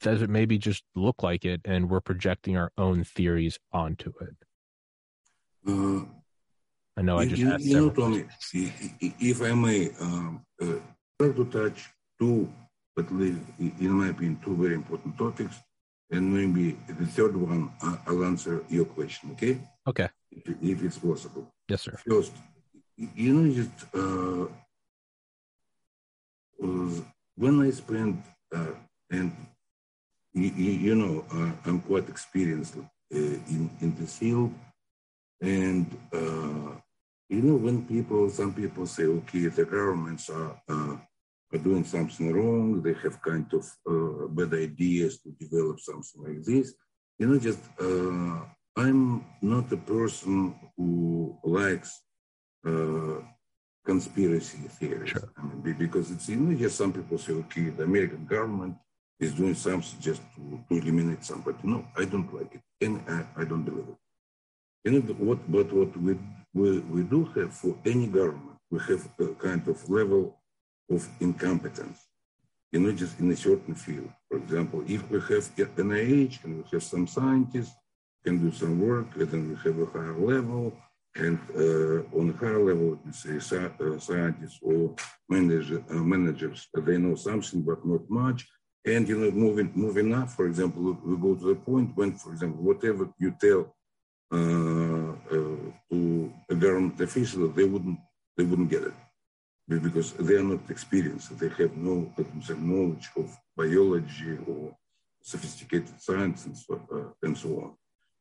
does 0.00 0.22
it 0.22 0.30
maybe 0.30 0.58
just 0.58 0.84
look 0.94 1.22
like 1.22 1.44
it 1.44 1.60
and 1.64 1.90
we're 1.90 2.00
projecting 2.00 2.56
our 2.56 2.72
own 2.76 3.04
theories 3.04 3.58
onto 3.72 4.12
it? 4.20 4.36
Uh, 5.68 6.04
I 6.96 7.02
know 7.02 7.18
I 7.18 7.26
just 7.26 7.42
you, 7.42 7.56
you 7.58 7.80
know, 7.80 7.90
Tommy, 7.90 8.24
if 9.00 9.42
I 9.42 9.52
may, 9.52 9.90
um, 10.00 10.44
uh, 10.62 10.66
try 11.18 11.32
to 11.32 11.44
touch 11.46 11.90
two, 12.18 12.50
at 12.98 13.12
least 13.12 13.40
in 13.58 13.90
my 13.90 14.08
opinion, 14.08 14.40
two 14.44 14.56
very 14.56 14.74
important 14.74 15.18
topics, 15.18 15.56
and 16.10 16.32
maybe 16.32 16.78
the 16.88 17.06
third 17.06 17.36
one 17.36 17.70
uh, 17.82 17.96
I'll 18.06 18.24
answer 18.24 18.64
your 18.68 18.86
question. 18.86 19.32
Okay? 19.32 19.58
Okay. 19.86 20.08
If, 20.30 20.48
if, 20.62 20.82
it's 20.82 20.98
possible. 20.98 21.46
Yes, 21.68 21.82
sir. 21.82 21.98
First, 22.08 22.32
you 22.96 23.34
know, 23.34 23.54
just 23.54 23.72
uh, 23.94 24.46
when 27.36 27.60
I 27.60 27.70
spent 27.70 28.24
uh, 28.54 28.72
and 29.10 29.32
you, 30.36 30.72
you 30.86 30.94
know, 30.94 31.24
uh, 31.32 31.52
I'm 31.64 31.80
quite 31.80 32.08
experienced 32.08 32.76
uh, 32.76 32.82
in, 33.10 33.70
in 33.80 33.96
the 33.98 34.06
field. 34.06 34.52
And, 35.40 35.86
uh, 36.12 36.78
you 37.28 37.42
know, 37.42 37.56
when 37.56 37.86
people, 37.86 38.28
some 38.30 38.52
people 38.52 38.86
say, 38.86 39.04
okay, 39.04 39.46
the 39.46 39.64
governments 39.64 40.28
are, 40.30 40.60
uh, 40.68 40.96
are 41.52 41.58
doing 41.58 41.84
something 41.84 42.32
wrong. 42.32 42.82
They 42.82 42.94
have 43.02 43.20
kind 43.22 43.50
of 43.52 43.64
uh, 43.88 44.26
bad 44.28 44.54
ideas 44.54 45.20
to 45.20 45.30
develop 45.40 45.80
something 45.80 46.22
like 46.22 46.44
this. 46.44 46.74
You 47.18 47.28
know, 47.28 47.38
just 47.38 47.60
uh, 47.80 48.44
I'm 48.76 49.24
not 49.40 49.72
a 49.72 49.76
person 49.78 50.54
who 50.76 51.38
likes 51.42 51.98
uh, 52.66 53.20
conspiracy 53.86 54.58
theories. 54.68 55.10
Sure. 55.10 55.32
I 55.38 55.46
mean, 55.46 55.76
because 55.78 56.10
it's 56.10 56.28
you 56.28 56.36
know, 56.36 56.56
just 56.58 56.76
some 56.76 56.92
people 56.92 57.16
say, 57.16 57.32
okay, 57.32 57.70
the 57.70 57.84
American 57.84 58.26
government 58.26 58.76
is 59.18 59.32
doing 59.34 59.54
something 59.54 60.00
just 60.00 60.22
to, 60.34 60.60
to 60.68 60.82
eliminate 60.82 61.24
somebody. 61.24 61.58
No, 61.62 61.86
I 61.96 62.04
don't 62.04 62.32
like 62.34 62.54
it, 62.54 62.84
and 62.84 63.00
I, 63.08 63.42
I 63.42 63.44
don't 63.44 63.62
believe 63.62 63.88
it. 63.88 63.96
You 64.84 64.92
know, 64.92 65.00
what, 65.00 65.50
but 65.50 65.72
what 65.72 65.96
we, 65.96 66.18
we, 66.54 66.78
we 66.80 67.02
do 67.02 67.24
have 67.36 67.52
for 67.52 67.76
any 67.84 68.06
government, 68.06 68.58
we 68.70 68.78
have 68.80 69.08
a 69.18 69.28
kind 69.28 69.66
of 69.66 69.88
level 69.88 70.36
of 70.90 71.08
incompetence, 71.20 71.98
you 72.72 72.80
know, 72.80 72.92
just 72.92 73.18
in 73.18 73.30
a 73.30 73.36
certain 73.36 73.74
field. 73.74 74.10
For 74.28 74.38
example, 74.38 74.84
if 74.86 75.10
we 75.10 75.18
have 75.18 75.54
NIH 75.56 76.44
and 76.44 76.58
we 76.58 76.64
have 76.72 76.82
some 76.82 77.06
scientists 77.06 77.74
can 78.24 78.38
do 78.38 78.52
some 78.52 78.80
work, 78.80 79.08
and 79.16 79.30
then 79.30 79.48
we 79.48 79.56
have 79.64 79.78
a 79.80 79.86
higher 79.86 80.18
level, 80.18 80.72
and 81.16 81.38
uh, 81.56 82.18
on 82.18 82.30
a 82.30 82.36
higher 82.38 82.62
level, 82.62 82.98
me 83.04 83.12
say, 83.12 83.36
uh, 83.56 83.98
scientists 83.98 84.58
or 84.62 84.94
manager, 85.28 85.82
uh, 85.90 85.94
managers, 85.94 86.68
they 86.74 86.98
know 86.98 87.14
something 87.14 87.62
but 87.62 87.84
not 87.86 88.08
much. 88.10 88.46
And 88.86 89.08
you 89.08 89.18
know, 89.18 89.30
moving 89.32 89.72
moving 89.74 90.14
up, 90.14 90.30
for 90.30 90.46
example, 90.46 90.96
we 91.04 91.16
go 91.16 91.34
to 91.34 91.46
the 91.48 91.56
point 91.56 91.96
when, 91.96 92.12
for 92.12 92.30
example, 92.32 92.62
whatever 92.62 93.08
you 93.18 93.34
tell 93.40 93.74
uh, 94.32 95.12
uh, 95.36 95.56
to 95.90 96.32
a 96.48 96.54
government 96.54 97.00
official, 97.00 97.48
they 97.48 97.64
wouldn't 97.64 97.98
they 98.36 98.44
wouldn't 98.44 98.70
get 98.70 98.84
it 98.84 98.92
because 99.68 100.12
they 100.12 100.34
are 100.34 100.44
not 100.44 100.70
experienced. 100.70 101.36
They 101.38 101.48
have 101.48 101.76
no 101.76 102.12
knowledge 102.48 103.08
of 103.16 103.36
biology 103.56 104.38
or 104.46 104.76
sophisticated 105.20 106.00
science 106.00 106.46
and 106.46 106.56
so, 106.56 106.80
uh, 106.92 107.26
and 107.26 107.36
so 107.36 107.48
on. 107.62 107.70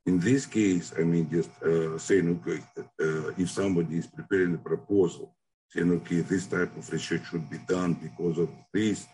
In 0.07 0.19
this 0.19 0.47
case, 0.47 0.93
I 0.97 1.03
mean, 1.03 1.29
just 1.29 1.51
uh, 1.61 1.97
saying, 1.99 2.27
okay, 2.41 2.63
uh, 2.79 3.31
if 3.37 3.51
somebody 3.51 3.97
is 3.97 4.07
preparing 4.07 4.55
a 4.55 4.57
proposal, 4.57 5.35
saying, 5.69 5.91
okay, 5.91 6.21
this 6.21 6.47
type 6.47 6.75
of 6.75 6.91
research 6.91 7.25
should 7.29 7.47
be 7.49 7.59
done 7.67 7.93
because 7.93 8.39
of 8.39 8.49
this 8.73 9.05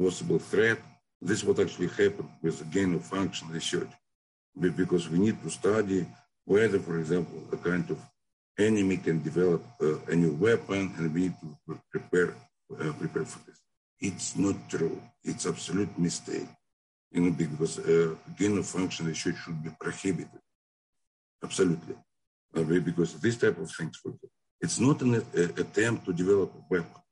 possible 0.00 0.38
threat, 0.38 0.78
this 1.20 1.38
is 1.38 1.44
what 1.44 1.58
actually 1.58 1.88
happened 1.88 2.28
with 2.42 2.58
the 2.58 2.64
gain 2.64 2.94
of 2.94 3.04
function 3.04 3.48
research. 3.48 3.90
Because 4.58 5.08
we 5.08 5.18
need 5.18 5.42
to 5.42 5.50
study 5.50 6.06
whether, 6.44 6.78
for 6.78 6.98
example, 6.98 7.42
a 7.52 7.56
kind 7.56 7.88
of 7.90 7.98
enemy 8.58 8.96
can 8.96 9.22
develop 9.22 9.62
uh, 9.82 9.98
a 10.08 10.14
new 10.14 10.32
weapon 10.34 10.92
and 10.96 11.12
we 11.12 11.22
need 11.22 11.34
to 11.68 11.78
prepare, 11.90 12.34
uh, 12.80 12.92
prepare 12.92 13.24
for 13.24 13.40
this. 13.46 13.60
It's 14.00 14.36
not 14.36 14.56
true. 14.68 15.00
It's 15.24 15.46
absolute 15.46 15.98
mistake. 15.98 16.48
You 17.10 17.22
know, 17.22 17.30
because 17.30 17.78
uh, 17.78 18.14
gain 18.36 18.58
of 18.58 18.66
function 18.66 19.06
research 19.06 19.36
should 19.44 19.62
be 19.62 19.70
prohibited. 19.80 20.40
Absolutely. 21.42 21.94
Uh, 22.54 22.62
because 22.62 23.14
this 23.20 23.36
type 23.36 23.58
of 23.58 23.70
things, 23.70 24.00
it's 24.60 24.80
not 24.80 25.00
an 25.02 25.14
a, 25.16 25.42
attempt 25.60 26.06
to 26.06 26.12
develop 26.12 26.52
a 26.54 26.62
weapon. 26.70 27.02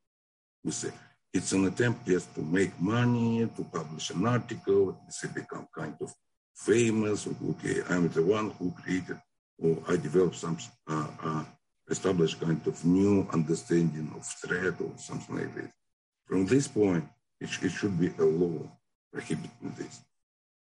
We 0.62 0.70
say 0.70 0.90
it's 1.34 1.52
an 1.52 1.66
attempt 1.66 2.06
just 2.06 2.32
to 2.36 2.40
make 2.40 2.80
money, 2.80 3.50
to 3.56 3.64
publish 3.64 4.10
an 4.10 4.24
article, 4.24 4.96
say 5.08 5.28
become 5.34 5.66
kind 5.76 5.96
of 6.00 6.14
famous. 6.54 7.26
Okay, 7.26 7.82
I'm 7.90 8.08
the 8.08 8.22
one 8.22 8.50
who 8.50 8.70
created 8.70 9.18
or 9.58 9.76
I 9.88 9.96
developed 9.96 10.36
some 10.36 10.56
uh, 10.88 11.08
uh, 11.22 11.44
established 11.90 12.40
kind 12.40 12.60
of 12.66 12.84
new 12.84 13.26
understanding 13.32 14.10
of 14.16 14.24
threat 14.24 14.74
or 14.80 14.92
something 14.96 15.36
like 15.36 15.54
this. 15.54 15.72
From 16.26 16.46
this 16.46 16.68
point, 16.68 17.04
it, 17.40 17.50
it 17.62 17.70
should 17.70 17.98
be 17.98 18.12
a 18.18 18.24
law 18.24 18.70
prohibiting 19.12 19.74
this. 19.76 20.00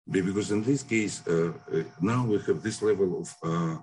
Because 0.09 0.51
in 0.51 0.63
this 0.63 0.83
case, 0.83 1.27
uh, 1.27 1.53
uh, 1.73 1.83
now 2.01 2.25
we 2.27 2.39
have 2.39 2.63
this 2.63 2.83
level 2.83 3.21
of 3.21 3.35
uh, 3.43 3.77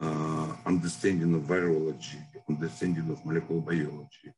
uh, 0.00 0.56
understanding 0.66 1.34
of 1.34 1.42
virology, 1.42 2.18
understanding 2.48 3.08
of 3.10 3.24
molecular 3.24 3.60
biology, 3.60 4.32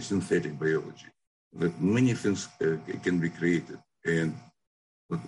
synthetic 0.00 0.58
biology, 0.58 1.06
that 1.54 1.80
many 1.80 2.14
things 2.14 2.48
can 3.02 3.18
be 3.18 3.30
created. 3.30 3.78
And 4.04 4.34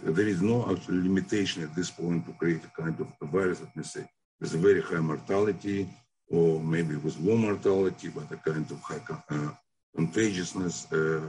there 0.02 0.26
is 0.26 0.42
no 0.42 0.70
actual 0.70 0.96
limitation 0.96 1.62
at 1.62 1.74
this 1.74 1.90
point 1.90 2.26
to 2.26 2.32
create 2.32 2.62
a 2.64 2.82
kind 2.82 2.98
of 3.00 3.06
a 3.22 3.26
virus, 3.26 3.60
let 3.60 3.74
me 3.76 3.82
say, 3.82 4.06
with 4.40 4.54
a 4.54 4.58
very 4.58 4.82
high 4.82 5.00
mortality, 5.00 5.88
or 6.28 6.60
maybe 6.60 6.96
with 6.96 7.18
low 7.20 7.36
mortality, 7.36 8.08
but 8.08 8.30
a 8.30 8.36
kind 8.36 8.70
of 8.70 8.80
high 8.80 9.00
uh, 9.30 9.50
contagiousness, 9.96 10.86
uh, 10.92 11.20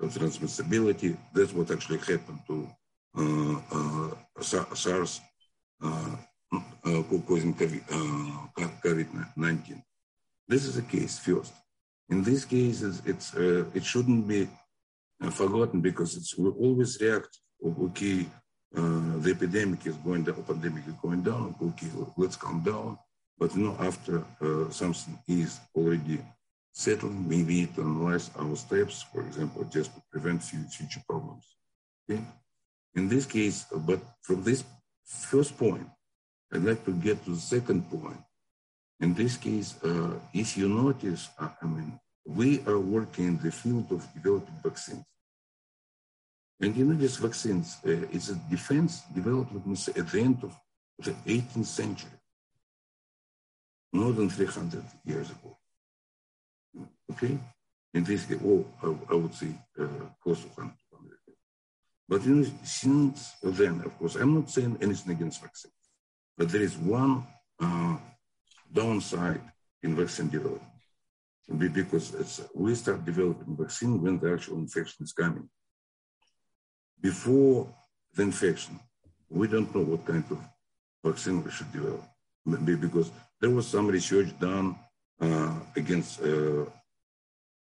transmissibility. 0.00 1.16
That's 1.32 1.52
what 1.52 1.70
actually 1.70 1.98
happened 1.98 2.40
to 2.48 2.68
uh, 3.16 3.60
uh 3.70 4.10
SARS 4.40 5.20
uh, 5.82 6.16
uh, 6.52 7.02
causing 7.26 7.54
COVID-19. 7.54 9.82
This 10.48 10.64
is 10.64 10.76
the 10.76 10.82
case 10.82 11.18
first. 11.18 11.52
In 12.08 12.22
these 12.22 12.44
cases, 12.44 13.02
it's, 13.06 13.34
it 13.34 13.84
shouldn't 13.84 14.28
be 14.28 14.48
forgotten 15.30 15.80
because 15.80 16.16
it's, 16.16 16.36
we 16.36 16.50
always 16.50 17.00
react 17.00 17.38
okay, 17.64 18.26
uh, 18.76 19.18
the 19.18 19.30
epidemic 19.30 19.86
is 19.86 19.96
going 19.96 20.24
down, 20.24 20.42
pandemic 20.42 20.86
is 20.86 20.94
going 20.94 21.22
down, 21.22 21.54
okay, 21.62 21.88
let's 22.16 22.36
calm 22.36 22.60
down. 22.62 22.98
But 23.38 23.54
you 23.54 23.62
know, 23.64 23.76
after 23.80 24.24
uh, 24.40 24.70
something 24.70 25.18
is 25.28 25.60
already 25.74 26.20
settled, 26.72 27.28
we 27.28 27.42
need 27.42 27.74
to 27.74 27.82
analyze 27.82 28.30
our 28.38 28.56
steps, 28.56 29.04
for 29.12 29.22
example, 29.22 29.64
just 29.64 29.94
to 29.94 30.02
prevent 30.10 30.42
future 30.42 31.02
problems. 31.08 31.56
Okay? 32.08 32.22
In 32.94 33.08
this 33.08 33.26
case, 33.26 33.66
but 33.72 34.00
from 34.22 34.42
this 34.42 34.64
first 35.04 35.56
point, 35.56 35.86
I'd 36.52 36.64
like 36.64 36.84
to 36.84 36.92
get 36.92 37.24
to 37.24 37.30
the 37.30 37.40
second 37.40 37.90
point. 37.90 38.20
In 39.02 39.14
this 39.14 39.36
case, 39.36 39.74
uh, 39.82 40.14
if 40.32 40.56
you 40.56 40.68
notice, 40.68 41.28
I 41.36 41.66
mean, 41.66 41.98
we 42.24 42.62
are 42.68 42.78
working 42.78 43.26
in 43.26 43.38
the 43.38 43.50
field 43.50 43.90
of 43.90 44.06
developing 44.14 44.54
vaccines. 44.62 45.04
And 46.60 46.76
you 46.76 46.84
know, 46.84 46.94
these 46.94 47.16
vaccines, 47.16 47.78
uh, 47.84 48.06
it's 48.12 48.28
a 48.28 48.36
defense 48.48 49.02
development 49.12 49.88
at 49.88 50.08
the 50.08 50.20
end 50.20 50.38
of 50.44 50.56
the 51.00 51.10
18th 51.26 51.66
century, 51.66 52.16
more 53.92 54.12
than 54.12 54.30
300 54.30 54.84
years 55.04 55.30
ago. 55.30 55.58
Okay? 57.10 57.36
In 57.94 58.04
this 58.04 58.24
case, 58.24 58.38
oh, 58.46 58.64
I, 58.84 59.12
I 59.12 59.16
would 59.16 59.34
say 59.34 59.48
uh, 59.80 59.86
close 60.22 60.42
to 60.42 60.48
100. 60.54 60.76
But 62.08 62.24
you 62.24 62.36
know, 62.36 62.46
since 62.62 63.32
then, 63.42 63.82
of 63.84 63.98
course, 63.98 64.14
I'm 64.14 64.34
not 64.34 64.48
saying 64.48 64.78
anything 64.80 65.10
against 65.10 65.42
vaccines, 65.42 65.74
but 66.38 66.50
there 66.50 66.62
is 66.62 66.76
one 66.76 67.26
uh, 67.58 67.96
downside 68.72 69.40
in 69.82 69.96
vaccine 69.96 70.28
development. 70.28 70.68
Because 71.58 72.46
we 72.54 72.74
start 72.74 73.04
developing 73.04 73.56
vaccine 73.56 74.00
when 74.00 74.18
the 74.18 74.32
actual 74.32 74.58
infection 74.58 75.04
is 75.04 75.12
coming 75.12 75.48
before 77.02 77.68
the 78.14 78.22
infection, 78.22 78.78
we 79.28 79.48
don't 79.48 79.74
know 79.74 79.82
what 79.82 80.06
kind 80.06 80.24
of 80.30 80.38
vaccine 81.04 81.42
we 81.44 81.50
should 81.50 81.70
develop. 81.72 82.02
Because 82.46 83.10
there 83.40 83.50
was 83.50 83.66
some 83.66 83.88
research 83.88 84.28
done 84.38 84.76
uh, 85.20 85.54
against 85.76 86.22
uh, 86.22 86.64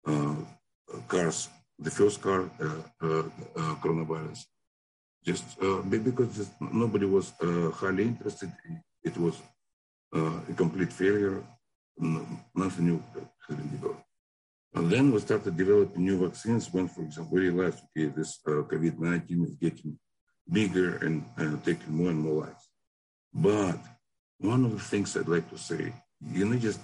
uh, 0.07 0.35
SARS, 1.11 1.49
the 1.79 1.91
first 1.91 2.21
car 2.21 2.51
uh, 2.61 2.67
uh, 3.03 3.23
uh, 3.57 3.75
coronavirus. 3.83 4.45
Just 5.25 5.45
because 5.89 6.37
just 6.37 6.53
nobody 6.61 7.07
was 7.07 7.33
highly 7.81 8.03
interested, 8.03 8.51
it 9.05 9.17
was 9.17 9.37
a 10.13 10.55
complete 10.57 10.93
failure. 10.93 11.43
Nothing 12.55 12.87
new 12.87 13.03
has 13.49 13.57
been 13.57 13.71
developed. 13.71 14.05
And 14.75 14.91
then 14.91 15.13
we 15.13 15.21
started 15.21 15.57
developing 15.57 16.05
new 16.05 16.27
vaccines 16.27 16.73
when, 16.73 16.89
for 16.89 17.03
example, 17.03 17.35
we 17.35 17.49
realized, 17.49 17.81
okay, 17.85 18.07
this 18.07 18.41
uh, 18.47 18.63
COVID-19 18.73 19.45
is 19.45 19.57
getting 19.57 19.99
bigger 20.51 20.97
and 20.97 21.25
uh, 21.39 21.57
taking 21.65 21.95
more 21.95 22.11
and 22.11 22.21
more 22.21 22.47
lives. 22.47 22.69
But 23.33 23.79
one 24.39 24.65
of 24.65 24.73
the 24.73 24.81
things 24.81 25.17
I'd 25.17 25.29
like 25.29 25.49
to 25.51 25.59
say, 25.59 25.93
you 26.27 26.47
know, 26.47 26.57
just 26.57 26.81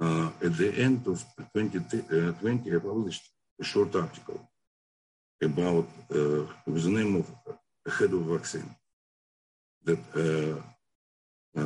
uh, 0.00 0.30
at 0.42 0.56
the 0.56 0.70
end 0.76 1.06
of 1.06 1.24
2020, 1.54 2.70
uh, 2.70 2.76
I 2.76 2.78
published 2.78 3.22
a 3.60 3.64
short 3.64 3.94
article 3.96 4.40
about, 5.42 5.88
uh, 6.14 6.44
with 6.66 6.84
the 6.84 6.90
name 6.90 7.16
of 7.16 7.30
head 7.98 8.12
of 8.12 8.22
Vaccine, 8.22 8.74
that 9.84 9.98
uh, 10.14 11.64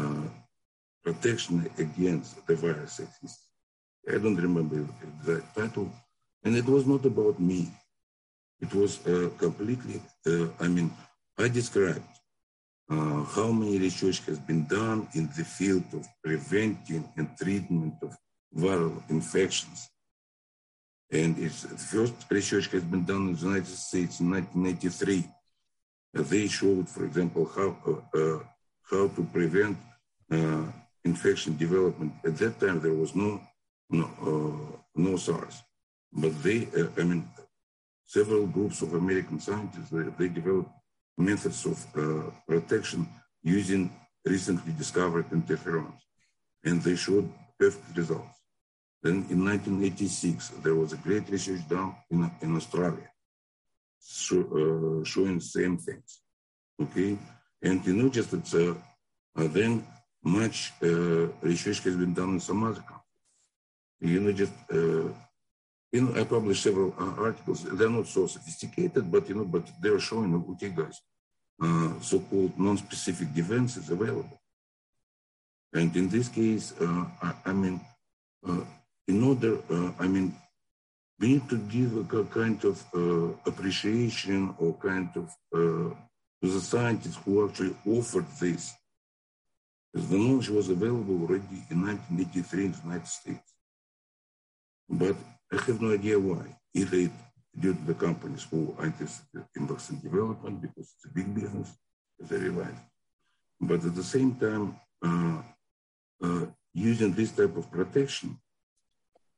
protection 1.04 1.68
against 1.78 2.46
the 2.46 2.54
virus. 2.54 3.00
I 4.08 4.18
don't 4.18 4.36
remember 4.36 4.86
the 5.24 5.42
title. 5.54 5.90
And 6.44 6.56
it 6.56 6.66
was 6.66 6.86
not 6.86 7.04
about 7.04 7.38
me. 7.38 7.70
It 8.60 8.74
was 8.74 9.04
uh, 9.06 9.30
completely, 9.38 10.00
uh, 10.26 10.48
I 10.60 10.68
mean, 10.68 10.92
I 11.38 11.48
described 11.48 12.12
uh, 12.90 13.24
how 13.24 13.50
many 13.50 13.78
research 13.78 14.24
has 14.26 14.38
been 14.38 14.66
done 14.66 15.08
in 15.14 15.28
the 15.36 15.44
field 15.44 15.84
of 15.92 16.06
preventing 16.22 17.08
and 17.16 17.28
treatment 17.36 17.94
of 18.02 18.16
viral 18.56 19.02
infections. 19.10 19.88
And 21.10 21.38
it's 21.38 21.62
the 21.62 21.76
first 21.76 22.14
research 22.30 22.68
has 22.68 22.84
been 22.84 23.04
done 23.04 23.28
in 23.28 23.34
the 23.34 23.40
United 23.40 23.66
States 23.66 24.20
in 24.20 24.30
1983. 24.30 25.24
Uh, 26.16 26.22
they 26.22 26.46
showed, 26.46 26.88
for 26.88 27.04
example, 27.04 27.50
how 27.56 27.76
uh, 27.86 28.18
uh, 28.18 28.38
how 28.90 29.08
to 29.08 29.22
prevent 29.32 29.76
uh, 30.30 30.64
infection 31.04 31.56
development. 31.56 32.12
At 32.24 32.36
that 32.38 32.60
time, 32.60 32.80
there 32.80 32.94
was 32.94 33.14
no 33.14 33.40
no, 33.90 34.06
uh, 34.22 34.76
no 34.96 35.16
SARS, 35.16 35.62
but 36.12 36.42
they, 36.42 36.66
uh, 36.78 36.88
I 36.96 37.02
mean, 37.02 37.28
several 38.06 38.46
groups 38.46 38.80
of 38.80 38.94
American 38.94 39.38
scientists 39.38 39.90
they, 39.90 40.04
they 40.18 40.28
developed 40.28 40.70
methods 41.18 41.66
of 41.66 41.76
protection 42.48 43.06
using 43.42 43.90
recently 44.24 44.72
discovered 44.72 45.28
interferons, 45.30 46.00
and 46.64 46.80
they 46.82 46.96
showed 46.96 47.30
perfect 47.58 47.96
results. 47.96 48.38
Then 49.02 49.26
in 49.28 49.44
1986, 49.44 50.48
there 50.62 50.74
was 50.74 50.92
a 50.92 50.96
great 50.96 51.28
research 51.28 51.68
done 51.68 51.94
in, 52.10 52.30
in 52.40 52.56
Australia 52.56 53.12
show, 54.04 54.40
uh, 54.40 55.04
showing 55.04 55.40
same 55.40 55.76
things. 55.78 56.20
Okay. 56.80 57.16
And 57.62 57.84
you 57.86 58.10
just 58.10 58.32
it's, 58.32 58.54
uh, 58.54 58.74
uh, 59.36 59.46
then 59.48 59.86
much 60.22 60.72
uh, 60.82 61.26
research 61.40 61.80
has 61.84 61.96
been 61.96 62.14
done 62.14 62.34
in 62.34 62.40
countries. 62.40 62.88
You 64.00 64.20
know, 64.20 64.32
just, 64.32 64.52
uh, 64.72 65.08
you 65.92 66.00
know, 66.00 66.20
I 66.20 66.24
published 66.24 66.62
several 66.62 66.94
uh, 66.98 67.22
articles. 67.22 67.64
They're 67.64 67.90
not 67.90 68.06
so 68.06 68.26
sophisticated, 68.26 69.10
but, 69.10 69.28
you 69.28 69.34
know, 69.34 69.44
but 69.44 69.64
they're 69.80 70.00
showing, 70.00 70.34
okay, 70.52 70.70
guys, 70.70 71.00
so-called 72.00 72.58
non-specific 72.58 73.32
defense 73.34 73.76
is 73.76 73.90
available. 73.90 74.40
And 75.72 75.94
in 75.96 76.08
this 76.08 76.28
case, 76.28 76.74
I, 76.80 77.32
I, 77.46 77.52
mean, 77.52 77.80
in 79.06 79.22
order, 79.22 79.58
uh, 79.70 79.92
I 79.98 80.08
mean, 80.08 80.34
we 81.22 81.34
need 81.34 81.48
to 81.48 81.58
give 81.58 81.96
a 81.96 82.24
kind 82.24 82.62
of 82.64 82.84
uh, 82.94 83.28
appreciation 83.46 84.54
or 84.58 84.74
kind 84.74 85.08
of 85.14 85.26
uh, 85.54 85.94
to 86.40 86.48
the 86.54 86.60
scientists 86.60 87.18
who 87.24 87.48
actually 87.48 87.76
offered 87.86 88.26
this. 88.40 88.74
The 89.94 90.16
knowledge 90.16 90.48
was 90.48 90.68
available 90.68 91.20
already 91.22 91.64
in 91.70 91.84
1983 91.86 92.64
in 92.64 92.72
the 92.72 92.78
United 92.84 93.08
States. 93.08 93.54
But 94.88 95.16
I 95.52 95.56
have 95.62 95.80
no 95.80 95.92
idea 95.92 96.18
why. 96.18 96.56
Either 96.74 96.96
it, 96.96 97.10
due 97.58 97.74
to 97.74 97.84
the 97.84 97.94
companies 97.94 98.46
who 98.50 98.74
are 98.78 98.86
interested 98.86 99.44
in 99.54 99.66
vaccine 99.66 100.00
development 100.00 100.62
because 100.62 100.94
it's 100.94 101.04
a 101.04 101.14
big 101.14 101.34
business, 101.34 101.70
as 102.22 102.32
I 102.32 102.36
realized. 102.36 102.84
But 103.60 103.84
at 103.84 103.94
the 103.94 104.02
same 104.02 104.34
time, 104.36 104.76
uh, 105.04 105.42
uh, 106.22 106.46
using 106.72 107.12
this 107.12 107.32
type 107.32 107.56
of 107.56 107.70
protection 107.70 108.38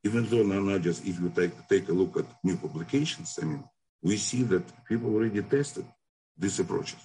even 0.05 0.29
though 0.29 0.43
now, 0.43 0.61
not 0.61 0.83
just 0.83 1.05
if 1.07 1.19
you 1.19 1.33
take, 1.35 1.53
take 1.67 1.89
a 1.89 1.93
look 1.93 2.19
at 2.19 2.27
new 2.45 2.57
publications, 2.57 3.39
I 3.41 3.47
mean, 3.47 3.65
we 4.03 4.19
see 4.19 4.43
that 4.43 4.63
people 4.87 5.13
already 5.15 5.43
tested 5.43 5.87
these 6.37 6.61
approaches. 6.61 7.01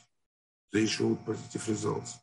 They 0.73 0.85
showed 0.85 1.25
positive 1.25 1.67
results. 1.69 2.19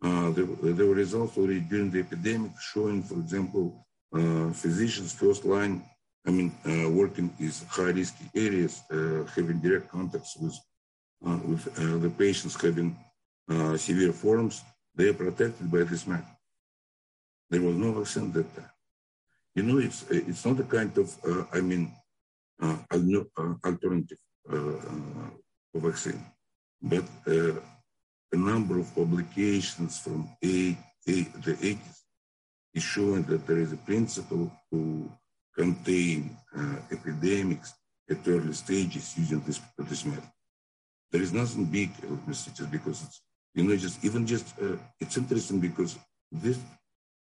There, 0.00 0.46
there, 0.62 0.86
were 0.86 0.94
results 0.94 1.36
already 1.36 1.60
during 1.60 1.90
the 1.90 2.00
epidemic 2.00 2.52
showing, 2.60 3.02
for 3.02 3.14
example, 3.14 3.86
uh, 4.14 4.50
physicians 4.52 5.12
first 5.12 5.44
line, 5.44 5.84
I 6.26 6.30
mean, 6.30 6.52
uh, 6.64 6.88
working 6.90 7.30
in 7.38 7.52
high 7.68 7.90
risk 7.90 8.14
areas, 8.34 8.82
uh, 8.90 9.24
having 9.34 9.60
direct 9.60 9.88
contacts 9.90 10.36
with, 10.36 10.58
with 11.20 11.66
uh, 11.78 11.98
the 11.98 12.10
patients 12.10 12.60
having 12.60 12.96
severe 13.76 14.12
forms, 14.12 14.62
they 14.94 15.08
are 15.08 15.14
protected 15.14 15.70
by 15.70 15.82
this 15.84 16.06
method. 16.06 16.36
There 17.50 17.62
was 17.62 17.76
no 17.76 17.92
vaccine 17.92 18.32
that 18.32 18.54
time. 18.54 18.70
You 19.54 19.62
know, 19.62 19.78
it's 19.78 20.04
it's 20.10 20.44
not 20.44 20.60
a 20.60 20.64
kind 20.64 20.96
of 20.98 21.16
uh, 21.24 21.44
I 21.52 21.60
mean 21.60 21.92
uh, 22.62 22.76
uh 22.90 23.54
alternative 23.64 24.18
vaccine, 25.74 26.24
but 26.82 27.04
a 28.32 28.36
number 28.36 28.78
of 28.78 28.94
publications 28.94 29.98
from 29.98 30.28
eight, 30.42 30.76
eight, 31.06 31.32
the 31.42 31.54
80s 31.54 32.02
is 32.74 32.82
showing 32.82 33.22
that 33.24 33.46
there 33.46 33.58
is 33.58 33.72
a 33.72 33.76
principle 33.76 34.52
to 34.70 35.10
contain 35.56 36.36
uh, 36.56 36.76
epidemics 36.90 37.74
at 38.10 38.26
early 38.26 38.52
stages 38.52 39.14
using 39.16 39.40
this 39.40 39.60
this 39.78 40.04
method. 40.04 40.30
There 41.10 41.22
is 41.22 41.32
nothing 41.32 41.64
big, 41.64 41.90
uh, 42.04 42.16
just 42.26 42.70
because 42.70 43.02
it's 43.04 43.20
you 43.54 43.64
know 43.64 43.76
just 43.76 44.04
even 44.04 44.26
just 44.26 44.46
uh, 44.60 44.76
it's 45.00 45.16
interesting 45.16 45.60
because 45.60 45.98
this 46.30 46.58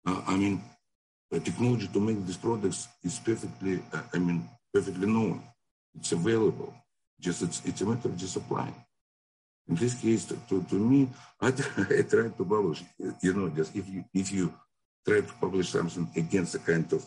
I 0.04 0.36
mean 0.36 0.62
the 1.30 1.40
technology 1.40 1.88
to 1.88 2.00
make 2.00 2.24
these 2.24 2.36
products 2.36 2.88
is 3.04 3.18
perfectly, 3.18 3.82
uh, 3.92 4.02
I 4.14 4.18
mean, 4.18 4.48
perfectly 4.72 5.06
known. 5.06 5.42
It's 5.94 6.12
available. 6.12 6.74
Just 7.20 7.42
it's, 7.42 7.62
it's 7.64 7.80
a 7.82 7.86
matter 7.86 8.08
of 8.08 8.16
just 8.16 8.36
applying. 8.36 8.74
In 9.68 9.74
this 9.74 9.94
case, 9.94 10.24
to, 10.24 10.62
to, 10.62 10.74
me, 10.74 11.08
I, 11.40 11.48
I 11.48 12.02
try 12.02 12.28
to 12.28 12.44
publish, 12.44 12.82
you 13.20 13.34
know, 13.34 13.48
just 13.50 13.76
if 13.76 13.88
you, 13.88 14.04
if 14.14 14.32
you 14.32 14.52
try 15.06 15.20
to 15.20 15.32
publish 15.40 15.68
something 15.70 16.08
against 16.16 16.54
a 16.54 16.58
kind 16.58 16.90
of 16.92 17.04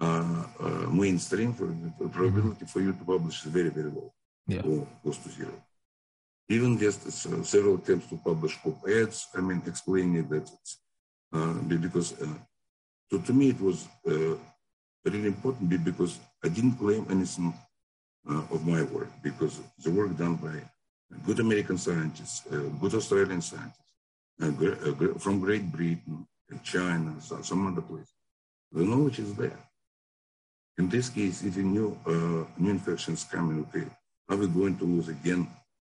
uh, 0.00 0.44
uh, 0.60 0.86
mainstream, 0.90 1.54
for 1.54 1.66
the 1.66 2.08
probability 2.08 2.66
for 2.66 2.80
you 2.80 2.92
to 2.92 3.04
publish 3.04 3.44
is 3.44 3.50
very, 3.50 3.70
very 3.70 3.90
low, 3.90 4.12
yeah. 4.46 4.60
or 4.60 4.86
close 5.02 5.18
to 5.18 5.30
zero. 5.30 5.54
Even 6.48 6.78
just 6.78 7.06
uh, 7.06 7.42
several 7.42 7.76
attempts 7.76 8.08
to 8.08 8.16
publish 8.16 8.58
op-eds, 8.66 9.28
I 9.34 9.40
mean, 9.40 9.62
explaining 9.66 10.28
that 10.28 10.50
it's 10.50 10.78
uh, 11.32 11.54
because 11.62 12.20
uh, 12.20 12.26
so 13.12 13.18
to 13.18 13.32
me, 13.34 13.50
it 13.50 13.60
was 13.60 13.88
uh, 14.08 14.36
really 15.04 15.26
important 15.26 15.68
because 15.84 16.18
I 16.42 16.48
didn't 16.48 16.76
claim 16.76 17.06
anything 17.10 17.52
uh, 18.26 18.42
of 18.50 18.66
my 18.66 18.82
work 18.84 19.10
because 19.22 19.60
the 19.84 19.90
work 19.90 20.16
done 20.16 20.36
by 20.36 20.56
good 21.24 21.40
American 21.40 21.78
scientists, 21.78 22.46
uh, 22.52 22.68
good 22.80 22.94
Australian 22.94 23.40
scientists, 23.40 23.92
uh, 24.42 24.50
from 25.18 25.40
Great 25.40 25.70
Britain, 25.70 26.26
China, 26.62 27.14
some 27.20 27.66
other 27.66 27.82
places. 27.82 28.12
The 28.72 28.84
knowledge 28.84 29.18
is 29.18 29.34
there. 29.34 29.58
In 30.78 30.88
this 30.88 31.08
case, 31.08 31.42
if 31.42 31.56
a 31.56 31.60
new, 31.60 31.98
uh, 32.06 32.44
new 32.58 32.70
infections 32.70 33.24
coming, 33.24 33.66
okay, 33.68 33.86
are 34.28 34.36
we 34.36 34.46
going 34.48 34.78
to 34.78 34.84
lose 34.84 35.08
again 35.08 35.46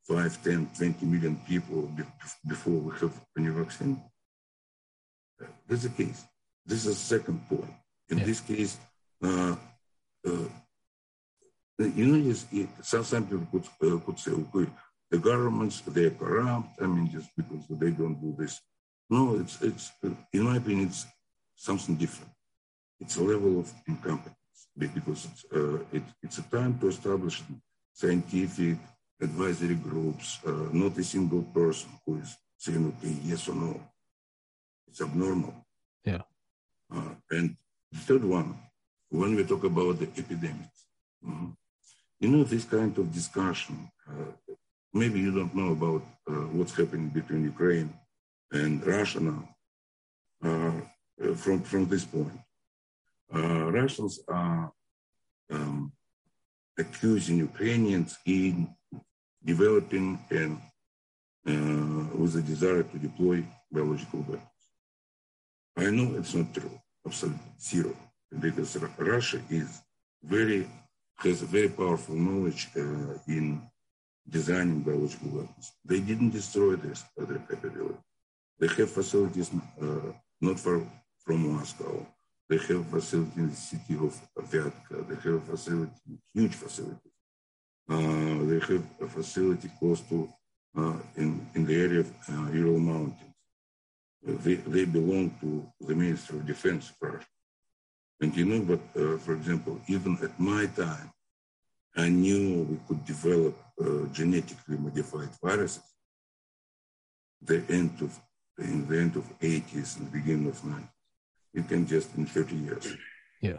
5, 0.09 0.43
10, 0.43 0.71
20 0.77 1.07
million 1.07 1.37
people 1.47 1.91
before 2.49 2.75
we 2.75 2.93
have 2.99 3.13
a 3.37 3.41
new 3.41 3.53
vaccine? 3.53 4.03
That's 5.69 5.85
the 5.85 5.91
case. 5.91 6.25
This 6.67 6.87
is 6.87 6.99
the 6.99 7.19
second 7.19 7.49
point. 7.49 7.73
In 8.09 8.19
yeah. 8.19 8.25
this 8.25 8.41
case, 8.41 8.79
uh, 9.23 9.57
uh, 10.27 10.49
you 11.79 12.07
know, 12.07 12.31
just, 12.31 12.47
some, 12.83 13.05
some 13.05 13.27
people 13.27 13.47
could, 13.51 13.93
uh, 13.93 13.99
could 14.05 14.19
say, 14.19 14.33
okay, 14.33 14.71
the 15.13 15.19
governments, 15.19 15.83
they're 15.87 16.17
corrupt. 16.23 16.81
I 16.81 16.87
mean, 16.87 17.07
just 17.17 17.29
because 17.37 17.65
they 17.69 17.91
don't 17.91 18.19
do 18.27 18.35
this. 18.37 18.55
No, 19.11 19.37
it's, 19.39 19.61
it's 19.61 19.93
in 20.33 20.43
my 20.43 20.57
opinion, 20.57 20.89
it's 20.89 21.05
something 21.55 21.97
different. 21.97 22.33
It's 22.99 23.17
a 23.17 23.23
level 23.23 23.61
of 23.61 23.71
incompetence 23.87 24.37
because 24.77 25.29
it's, 25.29 25.45
uh, 25.55 25.79
it, 25.93 26.03
it's 26.23 26.39
a 26.39 26.43
time 26.57 26.79
to 26.79 26.89
establish 26.89 27.43
scientific 27.93 28.79
advisory 29.21 29.75
groups, 29.75 30.39
uh, 30.47 30.69
not 30.73 30.97
a 30.97 31.05
single 31.05 31.43
person 31.43 31.91
who 32.07 32.17
is 32.17 32.35
saying, 32.57 32.85
okay, 32.97 33.15
yes 33.23 33.49
or 33.49 33.55
no. 33.55 33.79
It's 34.89 35.03
abnormal. 35.03 35.55
Yeah. 36.05 36.23
Uh, 36.91 37.15
and 37.31 37.55
the 37.93 37.99
third 37.99 38.25
one, 38.25 38.59
when 39.11 39.37
we 39.37 39.45
talk 39.45 39.65
about 39.65 39.99
the 39.99 40.09
epidemics, 40.17 40.87
mm-hmm. 41.23 41.51
you 42.19 42.29
know, 42.31 42.45
this 42.45 42.65
kind 42.65 42.97
of 42.97 43.13
discussion, 43.13 43.91
uh, 44.09 44.33
maybe 44.93 45.19
you 45.21 45.33
don't 45.33 45.55
know 45.55 45.73
about 45.73 46.03
uh, 46.29 46.47
what's 46.57 46.77
happening 46.77 47.09
between 47.09 47.45
Ukraine 47.45 47.93
and 48.53 48.87
Russia 48.87 49.21
now. 49.21 49.49
Uh, 50.45 50.73
uh, 51.23 51.35
from, 51.35 51.63
from 51.63 51.87
this 51.89 52.05
point, 52.05 52.39
uh, 53.35 53.71
Russians 53.71 54.21
are 54.29 54.73
um, 55.51 55.93
accusing 56.79 57.39
Ukrainians 57.39 58.19
in 58.27 58.69
developing 59.45 60.19
and 60.31 60.59
with 62.15 62.37
a 62.37 62.43
desire 62.43 62.85
to 62.85 62.99
deploy 62.99 63.45
biological 63.71 64.21
weapons. 64.21 64.63
I 65.77 65.91
know 65.91 66.17
it's 66.19 66.35
not 66.35 66.55
true, 66.55 66.79
absolutely 67.05 67.41
zero, 67.61 67.97
because 68.39 68.77
Russia 68.99 69.41
is 69.51 69.83
very 70.23 70.69
has 71.19 71.41
very 71.43 71.69
powerful 71.69 72.15
knowledge 72.15 72.69
uh, 72.77 73.15
in 73.29 73.63
designing 74.29 74.81
biological 74.81 75.31
weapons. 75.31 75.73
They 75.85 76.01
didn't 76.01 76.31
destroy 76.31 76.77
this, 76.77 77.05
their 77.17 77.39
capability. 77.39 77.99
They 78.59 78.69
have 78.69 78.91
facilities 78.91 79.51
uh, 79.81 80.13
not 80.41 80.59
far 80.61 80.81
from 81.19 81.53
Moscow. 81.53 82.07
They 82.49 82.59
have 82.59 82.87
facility 82.87 83.33
in 83.37 83.51
the 83.51 83.57
city 83.57 83.95
of 83.95 84.21
Vyatka. 84.39 85.09
They 85.09 85.17
have 85.17 85.43
a 85.43 85.57
facility, 85.57 86.19
huge 86.35 86.55
facility. 86.55 87.11
Uh, 87.89 88.45
they 88.49 88.61
have 88.61 88.85
a 89.01 89.07
facility 89.07 89.71
close 89.79 90.01
to 90.03 90.33
uh, 90.77 90.97
in, 91.17 91.47
in 91.55 91.67
the 91.67 91.75
area 91.75 92.01
of 92.01 92.13
uh, 92.29 92.53
Ural 92.53 92.79
Mountains 92.79 93.33
they, 94.23 94.55
they 94.55 94.85
belong 94.85 95.31
to 95.41 95.67
the 95.81 95.95
Ministry 95.95 96.39
of 96.39 96.47
Defense 96.47 96.93
first. 97.01 97.27
And 98.21 98.35
you 98.37 98.45
know, 98.45 98.61
but 98.63 99.01
uh, 99.01 99.19
for 99.19 99.35
example, 99.35 99.81
even 99.89 100.17
at 100.23 100.39
my 100.39 100.67
time, 100.67 101.11
I 101.97 102.09
knew 102.09 102.63
we 102.63 102.79
could 102.87 103.05
develop 103.05 103.59
uh, 103.83 104.07
genetically 104.13 104.77
modified 104.77 105.31
viruses. 105.43 105.83
The 107.43 107.63
end 107.69 108.01
of 108.01 108.19
in 108.59 108.87
the 108.87 108.99
end 108.99 109.17
of 109.17 109.25
80s 109.41 109.99
and 109.99 110.13
beginning 110.13 110.49
of 110.49 110.61
90s. 110.63 110.89
You 111.53 111.63
can 111.63 111.87
just 111.87 112.15
in 112.17 112.27
30 112.27 112.57
years. 112.57 112.97
Yeah. 113.41 113.59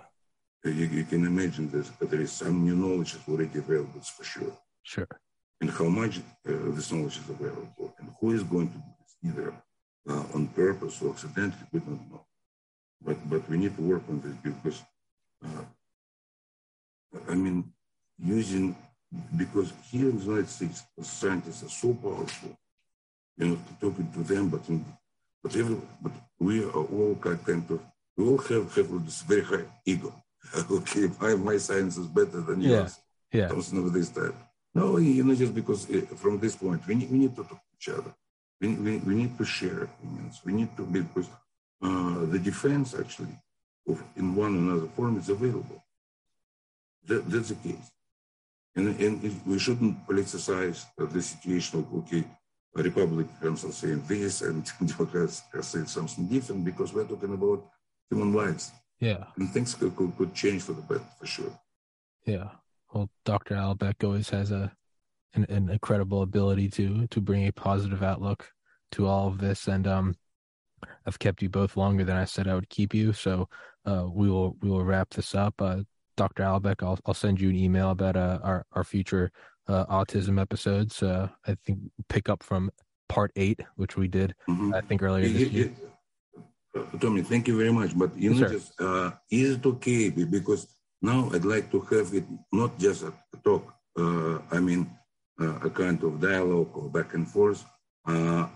You, 0.64 0.72
you 0.72 1.04
can 1.04 1.26
imagine 1.26 1.70
this, 1.70 1.90
but 1.90 2.10
there 2.10 2.22
is 2.22 2.32
some 2.32 2.64
new 2.64 2.76
knowledge 2.76 3.16
is 3.16 3.22
already 3.28 3.60
available, 3.60 4.00
for 4.02 4.24
sure. 4.24 4.58
Sure. 4.84 5.08
And 5.62 5.70
how 5.70 5.86
much 5.86 6.20
uh, 6.20 6.22
this 6.76 6.92
knowledge 6.92 7.18
is 7.18 7.30
available 7.30 7.94
and 8.00 8.10
who 8.20 8.32
is 8.32 8.44
going 8.44 8.70
to 8.70 8.78
do 8.78 8.92
this, 9.00 9.32
either 9.32 9.54
uh, 10.10 10.24
on 10.34 10.48
purpose 10.48 11.02
or 11.02 11.12
accidentally, 11.12 11.68
we 11.72 11.80
don't 11.80 12.12
know. 12.12 12.26
But, 13.02 13.30
but 13.30 13.50
we 13.50 13.58
need 13.58 13.76
to 13.76 13.82
work 13.82 14.04
on 14.10 14.22
this 14.22 14.36
because, 14.44 14.82
uh, 15.44 15.64
I 17.30 17.36
mean, 17.36 17.72
using, 18.18 18.76
because 19.36 19.74
here 19.90 20.10
in 20.10 20.18
the 20.18 20.26
United 20.26 20.50
States, 20.50 20.84
scientists 21.02 21.64
are 21.64 21.70
so 21.70 21.94
powerful, 21.94 22.58
you 23.38 23.48
know, 23.48 23.58
talking 23.80 24.12
to 24.14 24.20
them, 24.24 24.50
but, 24.50 24.68
in, 24.70 24.86
but, 25.42 25.56
every, 25.56 25.78
but 26.02 26.12
we 26.40 26.64
are 26.64 26.72
all 26.72 27.16
kind 27.22 27.66
of, 27.70 27.80
we 28.18 28.26
all 28.26 28.38
have, 28.38 28.74
have 28.76 29.06
this 29.06 29.22
very 29.22 29.44
high 29.44 29.66
ego. 29.86 30.14
okay, 30.72 31.10
my, 31.22 31.36
my 31.36 31.58
science 31.58 31.98
is 31.98 32.08
better 32.08 32.42
than 32.42 32.62
yeah. 32.62 32.70
yours. 32.70 33.00
Yeah. 33.32 33.48
Something 33.50 33.80
of 33.80 33.94
this 33.94 34.10
type. 34.10 34.36
No, 34.76 34.98
you 34.98 35.24
know, 35.24 35.36
just 35.36 35.54
because 35.54 35.90
uh, 35.90 36.02
from 36.16 36.40
this 36.40 36.56
point, 36.56 36.86
we 36.88 36.96
need, 36.96 37.12
we 37.12 37.20
need 37.20 37.36
to 37.36 37.44
talk 37.44 37.62
to 37.62 37.76
each 37.78 37.90
other. 37.90 38.14
We, 38.60 38.74
we, 38.76 38.98
we 38.98 39.16
need 39.16 39.38
to 39.38 39.46
share 39.46 39.84
opinions. 39.84 40.42
We 40.46 40.54
need 40.54 40.76
to, 40.78 40.84
because 40.84 41.30
uh, 41.82 42.26
the 42.26 42.40
defense 42.40 42.96
actually 42.98 43.38
of 43.88 44.04
in 44.16 44.36
one 44.36 44.56
another 44.56 44.88
form 44.88 45.18
is 45.18 45.30
available. 45.30 45.84
That, 47.06 47.30
that's 47.30 47.50
the 47.50 47.56
case. 47.56 47.92
And, 48.76 49.00
and 49.00 49.42
we 49.46 49.60
shouldn't 49.60 50.08
politicize 50.08 50.86
the 50.98 51.22
situation 51.22 51.80
of, 51.80 51.94
okay, 52.00 52.24
Republicans 52.76 53.64
are 53.66 53.72
saying 53.72 54.04
this 54.08 54.42
and 54.42 54.70
Democrats 54.86 55.44
are 55.54 55.62
saying 55.62 55.86
something 55.86 56.28
different 56.28 56.66
because 56.66 56.92
we're 56.92 57.06
talking 57.06 57.34
about 57.34 57.66
human 58.10 58.34
lives. 58.34 58.72
Yeah. 59.00 59.26
And 59.38 59.50
things 59.50 59.76
could, 59.76 59.96
could, 59.96 60.18
could 60.18 60.34
change 60.34 60.64
for 60.64 60.74
the 60.74 60.82
better, 60.82 61.04
for 61.20 61.28
sure. 61.28 61.60
Yeah. 62.26 62.50
Well, 62.94 63.10
Dr. 63.26 63.56
Alibek 63.56 64.04
always 64.04 64.30
has 64.30 64.52
a 64.52 64.72
an, 65.36 65.46
an, 65.50 65.70
incredible 65.70 66.22
ability 66.22 66.70
to 66.70 67.08
to 67.08 67.20
bring 67.20 67.48
a 67.48 67.52
positive 67.52 68.04
outlook 68.04 68.52
to 68.92 69.08
all 69.08 69.28
of 69.28 69.40
this, 69.40 69.68
and 69.68 69.88
um, 69.88 70.16
I've 71.06 71.18
kept 71.18 71.42
you 71.42 71.50
both 71.50 71.76
longer 71.76 72.04
than 72.04 72.18
I 72.18 72.26
said 72.26 72.48
I 72.48 72.54
would 72.54 72.70
keep 72.70 72.94
you, 72.94 73.14
so 73.14 73.50
uh, 73.86 74.06
we 74.12 74.30
will 74.30 74.56
we 74.62 74.70
will 74.70 74.84
wrap 74.84 75.10
this 75.10 75.34
up. 75.34 75.56
Uh, 75.60 75.82
Dr. 76.16 76.44
Alibek, 76.44 76.84
I'll 76.84 77.00
I'll 77.06 77.14
send 77.14 77.40
you 77.42 77.50
an 77.50 77.56
email 77.56 77.90
about 77.92 78.16
uh, 78.16 78.40
our 78.44 78.66
our 78.74 78.84
future 78.84 79.32
uh, 79.68 79.86
autism 79.86 80.40
episodes. 80.40 81.02
Uh, 81.02 81.28
I 81.48 81.56
think 81.66 81.80
pick 82.10 82.30
up 82.30 82.44
from 82.44 82.70
part 83.10 83.32
eight, 83.36 83.60
which 83.76 83.98
we 83.98 84.08
did 84.08 84.36
Mhm. 84.48 84.74
I 84.76 84.82
think 84.82 85.02
earlier 85.02 85.28
this 85.28 85.52
year. 85.52 85.72
Uh, 86.76 86.98
Tommy, 87.00 87.22
thank 87.22 87.48
you 87.48 87.58
very 87.58 87.72
much. 87.72 87.98
But 87.98 88.16
you 88.18 88.32
Yes, 88.32 88.40
know, 88.42 88.48
sir. 88.48 88.54
just 88.54 88.82
uh, 88.82 89.12
is 89.30 89.56
it 89.58 89.66
okay? 89.66 90.10
Because 90.10 90.68
now 91.02 91.30
I'd 91.34 91.46
like 91.46 91.70
to 91.72 91.80
have 91.92 92.14
it 92.14 92.26
not 92.52 92.78
just 92.80 93.04
a 93.04 93.14
talk. 93.44 93.74
Uh, 93.98 94.40
I 94.52 94.60
mean, 94.60 94.90
uh, 95.42 95.68
a 95.68 95.70
kind 95.70 96.02
of 96.04 96.20
dialogue 96.20 96.72
or 96.76 96.90
back 96.90 97.14
and 97.14 97.28
forth. 97.28 97.64
Uh, 98.06 98.48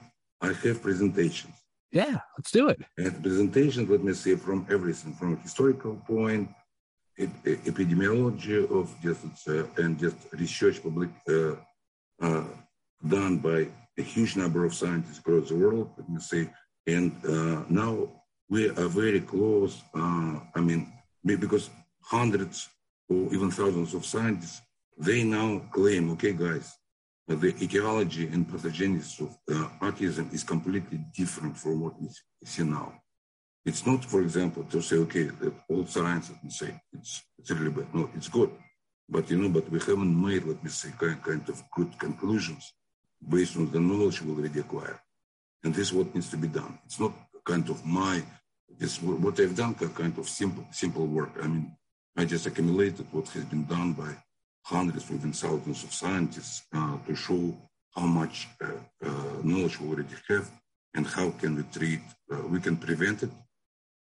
I 0.42 0.54
have 0.64 0.82
presentations. 0.82 1.54
Yeah, 1.92 2.18
let's 2.38 2.52
do 2.52 2.68
it. 2.70 2.80
And 2.98 3.22
presentations, 3.24 3.90
let 3.90 4.04
me 4.04 4.14
say, 4.14 4.36
from 4.36 4.66
everything, 4.70 5.14
from 5.14 5.34
a 5.34 5.38
historical 5.38 5.96
point, 6.08 6.50
epidemiology 7.20 8.70
of 8.70 8.94
just 9.02 9.48
uh, 9.48 9.64
and 9.78 9.98
just 10.00 10.18
research 10.34 10.82
public 10.84 11.10
uh, 11.30 12.44
done 13.08 13.38
by 13.38 13.68
a 13.98 14.02
huge 14.02 14.36
number 14.36 14.66
of 14.66 14.74
scientists 14.74 15.20
across 15.20 15.50
the 15.50 15.56
world. 15.56 15.90
Let 15.98 16.10
me 16.10 16.20
say, 16.20 16.50
and 16.86 17.12
uh, 17.26 17.64
now 17.70 18.10
we 18.50 18.70
are 18.70 18.88
very 18.88 19.22
close. 19.22 19.82
Uh, 19.94 20.40
I 20.56 20.62
mean, 20.62 20.94
because 21.26 21.70
hundreds 22.02 22.70
or 23.10 23.34
even 23.34 23.50
thousands 23.52 23.94
of 23.94 24.06
scientists 24.06 24.62
they 24.98 25.24
now 25.24 25.62
claim, 25.72 26.10
okay, 26.12 26.34
guys, 26.34 26.76
the 27.28 27.54
etiology 27.62 28.28
and 28.28 28.48
pathogenesis 28.48 29.20
of 29.22 29.38
uh, 29.52 29.70
autism 29.82 30.34
is 30.34 30.44
completely 30.44 31.00
different 31.16 31.58
from 31.58 31.82
what 31.82 32.02
we 32.02 32.10
see 32.44 32.64
now. 32.64 32.94
It's 33.68 33.86
not, 33.86 34.06
for 34.06 34.22
example, 34.22 34.64
to 34.72 34.82
say, 34.82 34.96
okay, 34.96 35.30
all 35.68 35.86
science, 35.86 36.30
let 36.32 36.42
me 36.42 36.50
say, 36.50 36.72
it's, 36.94 37.22
it's 37.38 37.52
really 37.52 37.70
bad. 37.70 37.94
No, 37.94 38.10
it's 38.16 38.30
good. 38.30 38.50
But, 39.10 39.30
you 39.30 39.38
know, 39.38 39.50
but 39.50 39.70
we 39.70 39.80
haven't 39.80 40.16
made, 40.28 40.46
let 40.46 40.64
me 40.64 40.70
say, 40.70 40.90
kind, 40.98 41.22
kind 41.22 41.48
of 41.50 41.62
good 41.76 41.92
conclusions 42.00 42.72
based 43.28 43.58
on 43.58 43.70
the 43.70 43.82
knowledge 43.82 44.22
we 44.22 44.32
already 44.32 44.62
acquired. 44.62 45.00
And 45.66 45.76
this 45.76 45.88
is 45.88 45.94
what 45.94 46.16
needs 46.16 46.30
to 46.30 46.38
be 46.38 46.48
done. 46.48 46.80
It's 46.86 46.98
not 46.98 47.12
kind 47.44 47.70
of 47.70 47.86
my, 47.86 48.24
it's 48.80 49.02
what 49.02 49.38
I've 49.38 49.58
done, 49.58 49.76
kind 49.76 50.18
of 50.18 50.30
simple, 50.30 50.66
simple 50.72 51.06
work. 51.06 51.34
I 51.44 51.48
mean, 51.48 51.76
I 52.16 52.24
just 52.24 52.46
accumulated 52.46 53.06
what 53.12 53.28
has 53.30 53.44
been 53.44 53.66
done 53.66 53.92
by 53.92 54.16
hundreds 54.64 55.12
even 55.12 55.34
thousands 55.34 55.84
of 55.84 55.94
scientists 55.94 56.64
uh, 56.74 56.98
to 57.06 57.14
show 57.16 57.54
how 57.94 58.06
much 58.06 58.48
uh, 58.62 58.68
uh, 59.06 59.10
knowledge 59.44 59.78
we 59.82 59.90
already 59.90 60.16
have 60.30 60.50
and 60.94 61.06
how 61.06 61.32
can 61.32 61.58
we 61.58 61.64
treat, 61.64 62.00
uh, 62.32 62.42
we 62.48 62.62
can 62.62 62.78
prevent 62.78 63.24
it, 63.24 63.30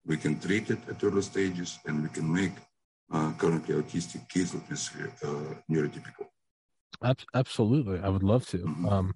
we 0.07 0.17
can 0.17 0.39
treat 0.39 0.71
it 0.71 0.79
at 0.89 1.03
early 1.03 1.23
stages, 1.23 1.79
and 1.87 2.03
we 2.03 2.09
can 2.09 2.33
make 2.33 2.53
uh, 3.13 3.33
currently 3.39 3.75
autistic 3.75 4.29
kids 4.29 4.55
me 4.55 5.13
uh, 5.23 5.55
neurotypical. 5.71 6.27
Absolutely, 7.35 8.01
I 8.01 8.09
would 8.09 8.23
love 8.23 8.47
to. 8.49 8.59
Mhm. 8.59 8.91
Um, 8.91 9.15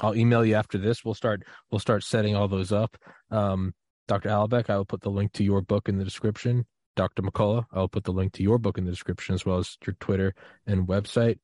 I'll 0.00 0.16
email 0.16 0.44
you 0.44 0.54
after 0.54 0.78
this. 0.78 1.04
We'll 1.04 1.14
start. 1.14 1.42
We'll 1.70 1.78
start 1.78 2.04
setting 2.04 2.36
all 2.36 2.48
those 2.48 2.72
up. 2.72 2.96
Um, 3.30 3.74
Dr. 4.08 4.28
Alibek, 4.28 4.68
I 4.68 4.76
will 4.76 4.84
put 4.84 5.02
the 5.02 5.10
link 5.10 5.32
to 5.34 5.44
your 5.44 5.62
book 5.62 5.88
in 5.88 5.98
the 5.98 6.04
description. 6.04 6.66
Dr. 6.96 7.22
McCullough, 7.22 7.66
I'll 7.72 7.88
put 7.88 8.04
the 8.04 8.12
link 8.12 8.32
to 8.34 8.42
your 8.42 8.58
book 8.58 8.76
in 8.76 8.84
the 8.84 8.90
description 8.90 9.34
as 9.34 9.46
well 9.46 9.58
as 9.58 9.78
your 9.86 9.94
Twitter 10.00 10.34
and 10.66 10.86
website. 10.86 11.38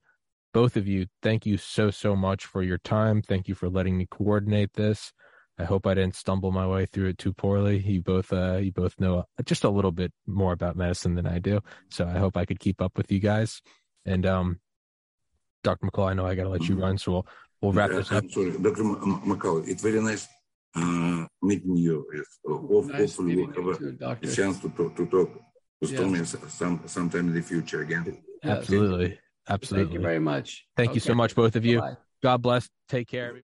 Both 0.53 0.77
of 0.77 0.89
you, 0.89 1.07
thank 1.23 1.47
you 1.47 1.59
so 1.59 1.91
so 1.91 2.17
much 2.17 2.45
for 2.45 2.63
your 2.63 2.79
time. 2.79 3.23
Thank 3.23 3.47
you 3.49 3.55
for 3.55 3.69
letting 3.69 3.97
me 3.97 4.07
coordinate 4.11 4.73
this. 4.75 5.13
I 5.59 5.65
hope 5.65 5.87
I 5.87 5.95
didn't 5.95 6.15
stumble 6.17 6.53
my 6.53 6.67
way 6.67 6.85
through 6.87 7.09
it 7.09 7.19
too 7.19 7.33
poorly. 7.33 7.79
You 7.79 8.03
both, 8.03 8.33
uh, 8.33 8.57
you 8.57 8.73
both 8.73 8.99
know 9.01 9.25
just 9.45 9.65
a 9.65 9.71
little 9.71 9.93
bit 9.93 10.13
more 10.27 10.53
about 10.53 10.77
medicine 10.77 11.15
than 11.15 11.27
I 11.27 11.39
do, 11.39 11.61
so 11.89 12.07
I 12.07 12.19
hope 12.19 12.37
I 12.37 12.45
could 12.45 12.61
keep 12.61 12.83
up 12.83 12.97
with 12.99 13.11
you 13.11 13.21
guys. 13.21 13.63
And 14.05 14.27
um, 14.27 14.61
Dr. 15.65 15.87
McCall, 15.87 16.11
I 16.11 16.15
know 16.15 16.27
I 16.27 16.35
got 16.35 16.45
to 16.45 16.51
let 16.51 16.69
you 16.69 16.77
run, 16.77 16.99
so 16.99 17.13
we'll 17.13 17.27
we'll 17.63 17.73
wrap 17.73 17.91
this 17.91 18.13
up. 18.13 18.25
I'm 18.25 18.31
sorry, 18.31 18.51
Dr. 18.59 18.83
M- 18.83 19.23
M- 19.27 19.63
it's 19.67 19.83
very 19.83 20.01
nice 20.01 20.29
uh, 20.75 21.25
meeting 21.43 21.77
you. 21.77 22.07
Yes. 22.15 22.25
Uh, 22.49 22.57
hope- 22.59 22.85
Nice 22.87 22.99
hopefully 23.01 23.37
meeting 23.37 23.53
we'll 23.57 23.73
have 23.73 23.77
a, 23.77 23.79
too, 23.79 23.89
a 23.89 23.93
Doctor. 23.93 24.35
chance 24.35 24.61
to 24.61 24.69
talk, 24.69 24.95
to 24.97 25.07
talk 25.07 25.31
with 25.81 25.91
Yes. 25.93 26.01
Tommy 26.01 26.25
some, 26.49 26.83
sometime 26.87 27.29
in 27.29 27.35
the 27.35 27.41
future 27.43 27.81
again. 27.81 28.19
Absolutely, 28.45 29.19
Absolutely, 29.49 29.85
Thank 29.87 29.95
you 29.95 30.01
very 30.01 30.19
much. 30.19 30.67
Thank 30.77 30.95
you 30.95 31.01
so 31.01 31.15
much, 31.15 31.35
both 31.35 31.57
of 31.57 31.65
you. 31.65 31.81
Bye-bye. 31.81 31.97
God 32.23 32.43
bless. 32.43 32.69
Take 32.89 33.09
care. 33.09 33.41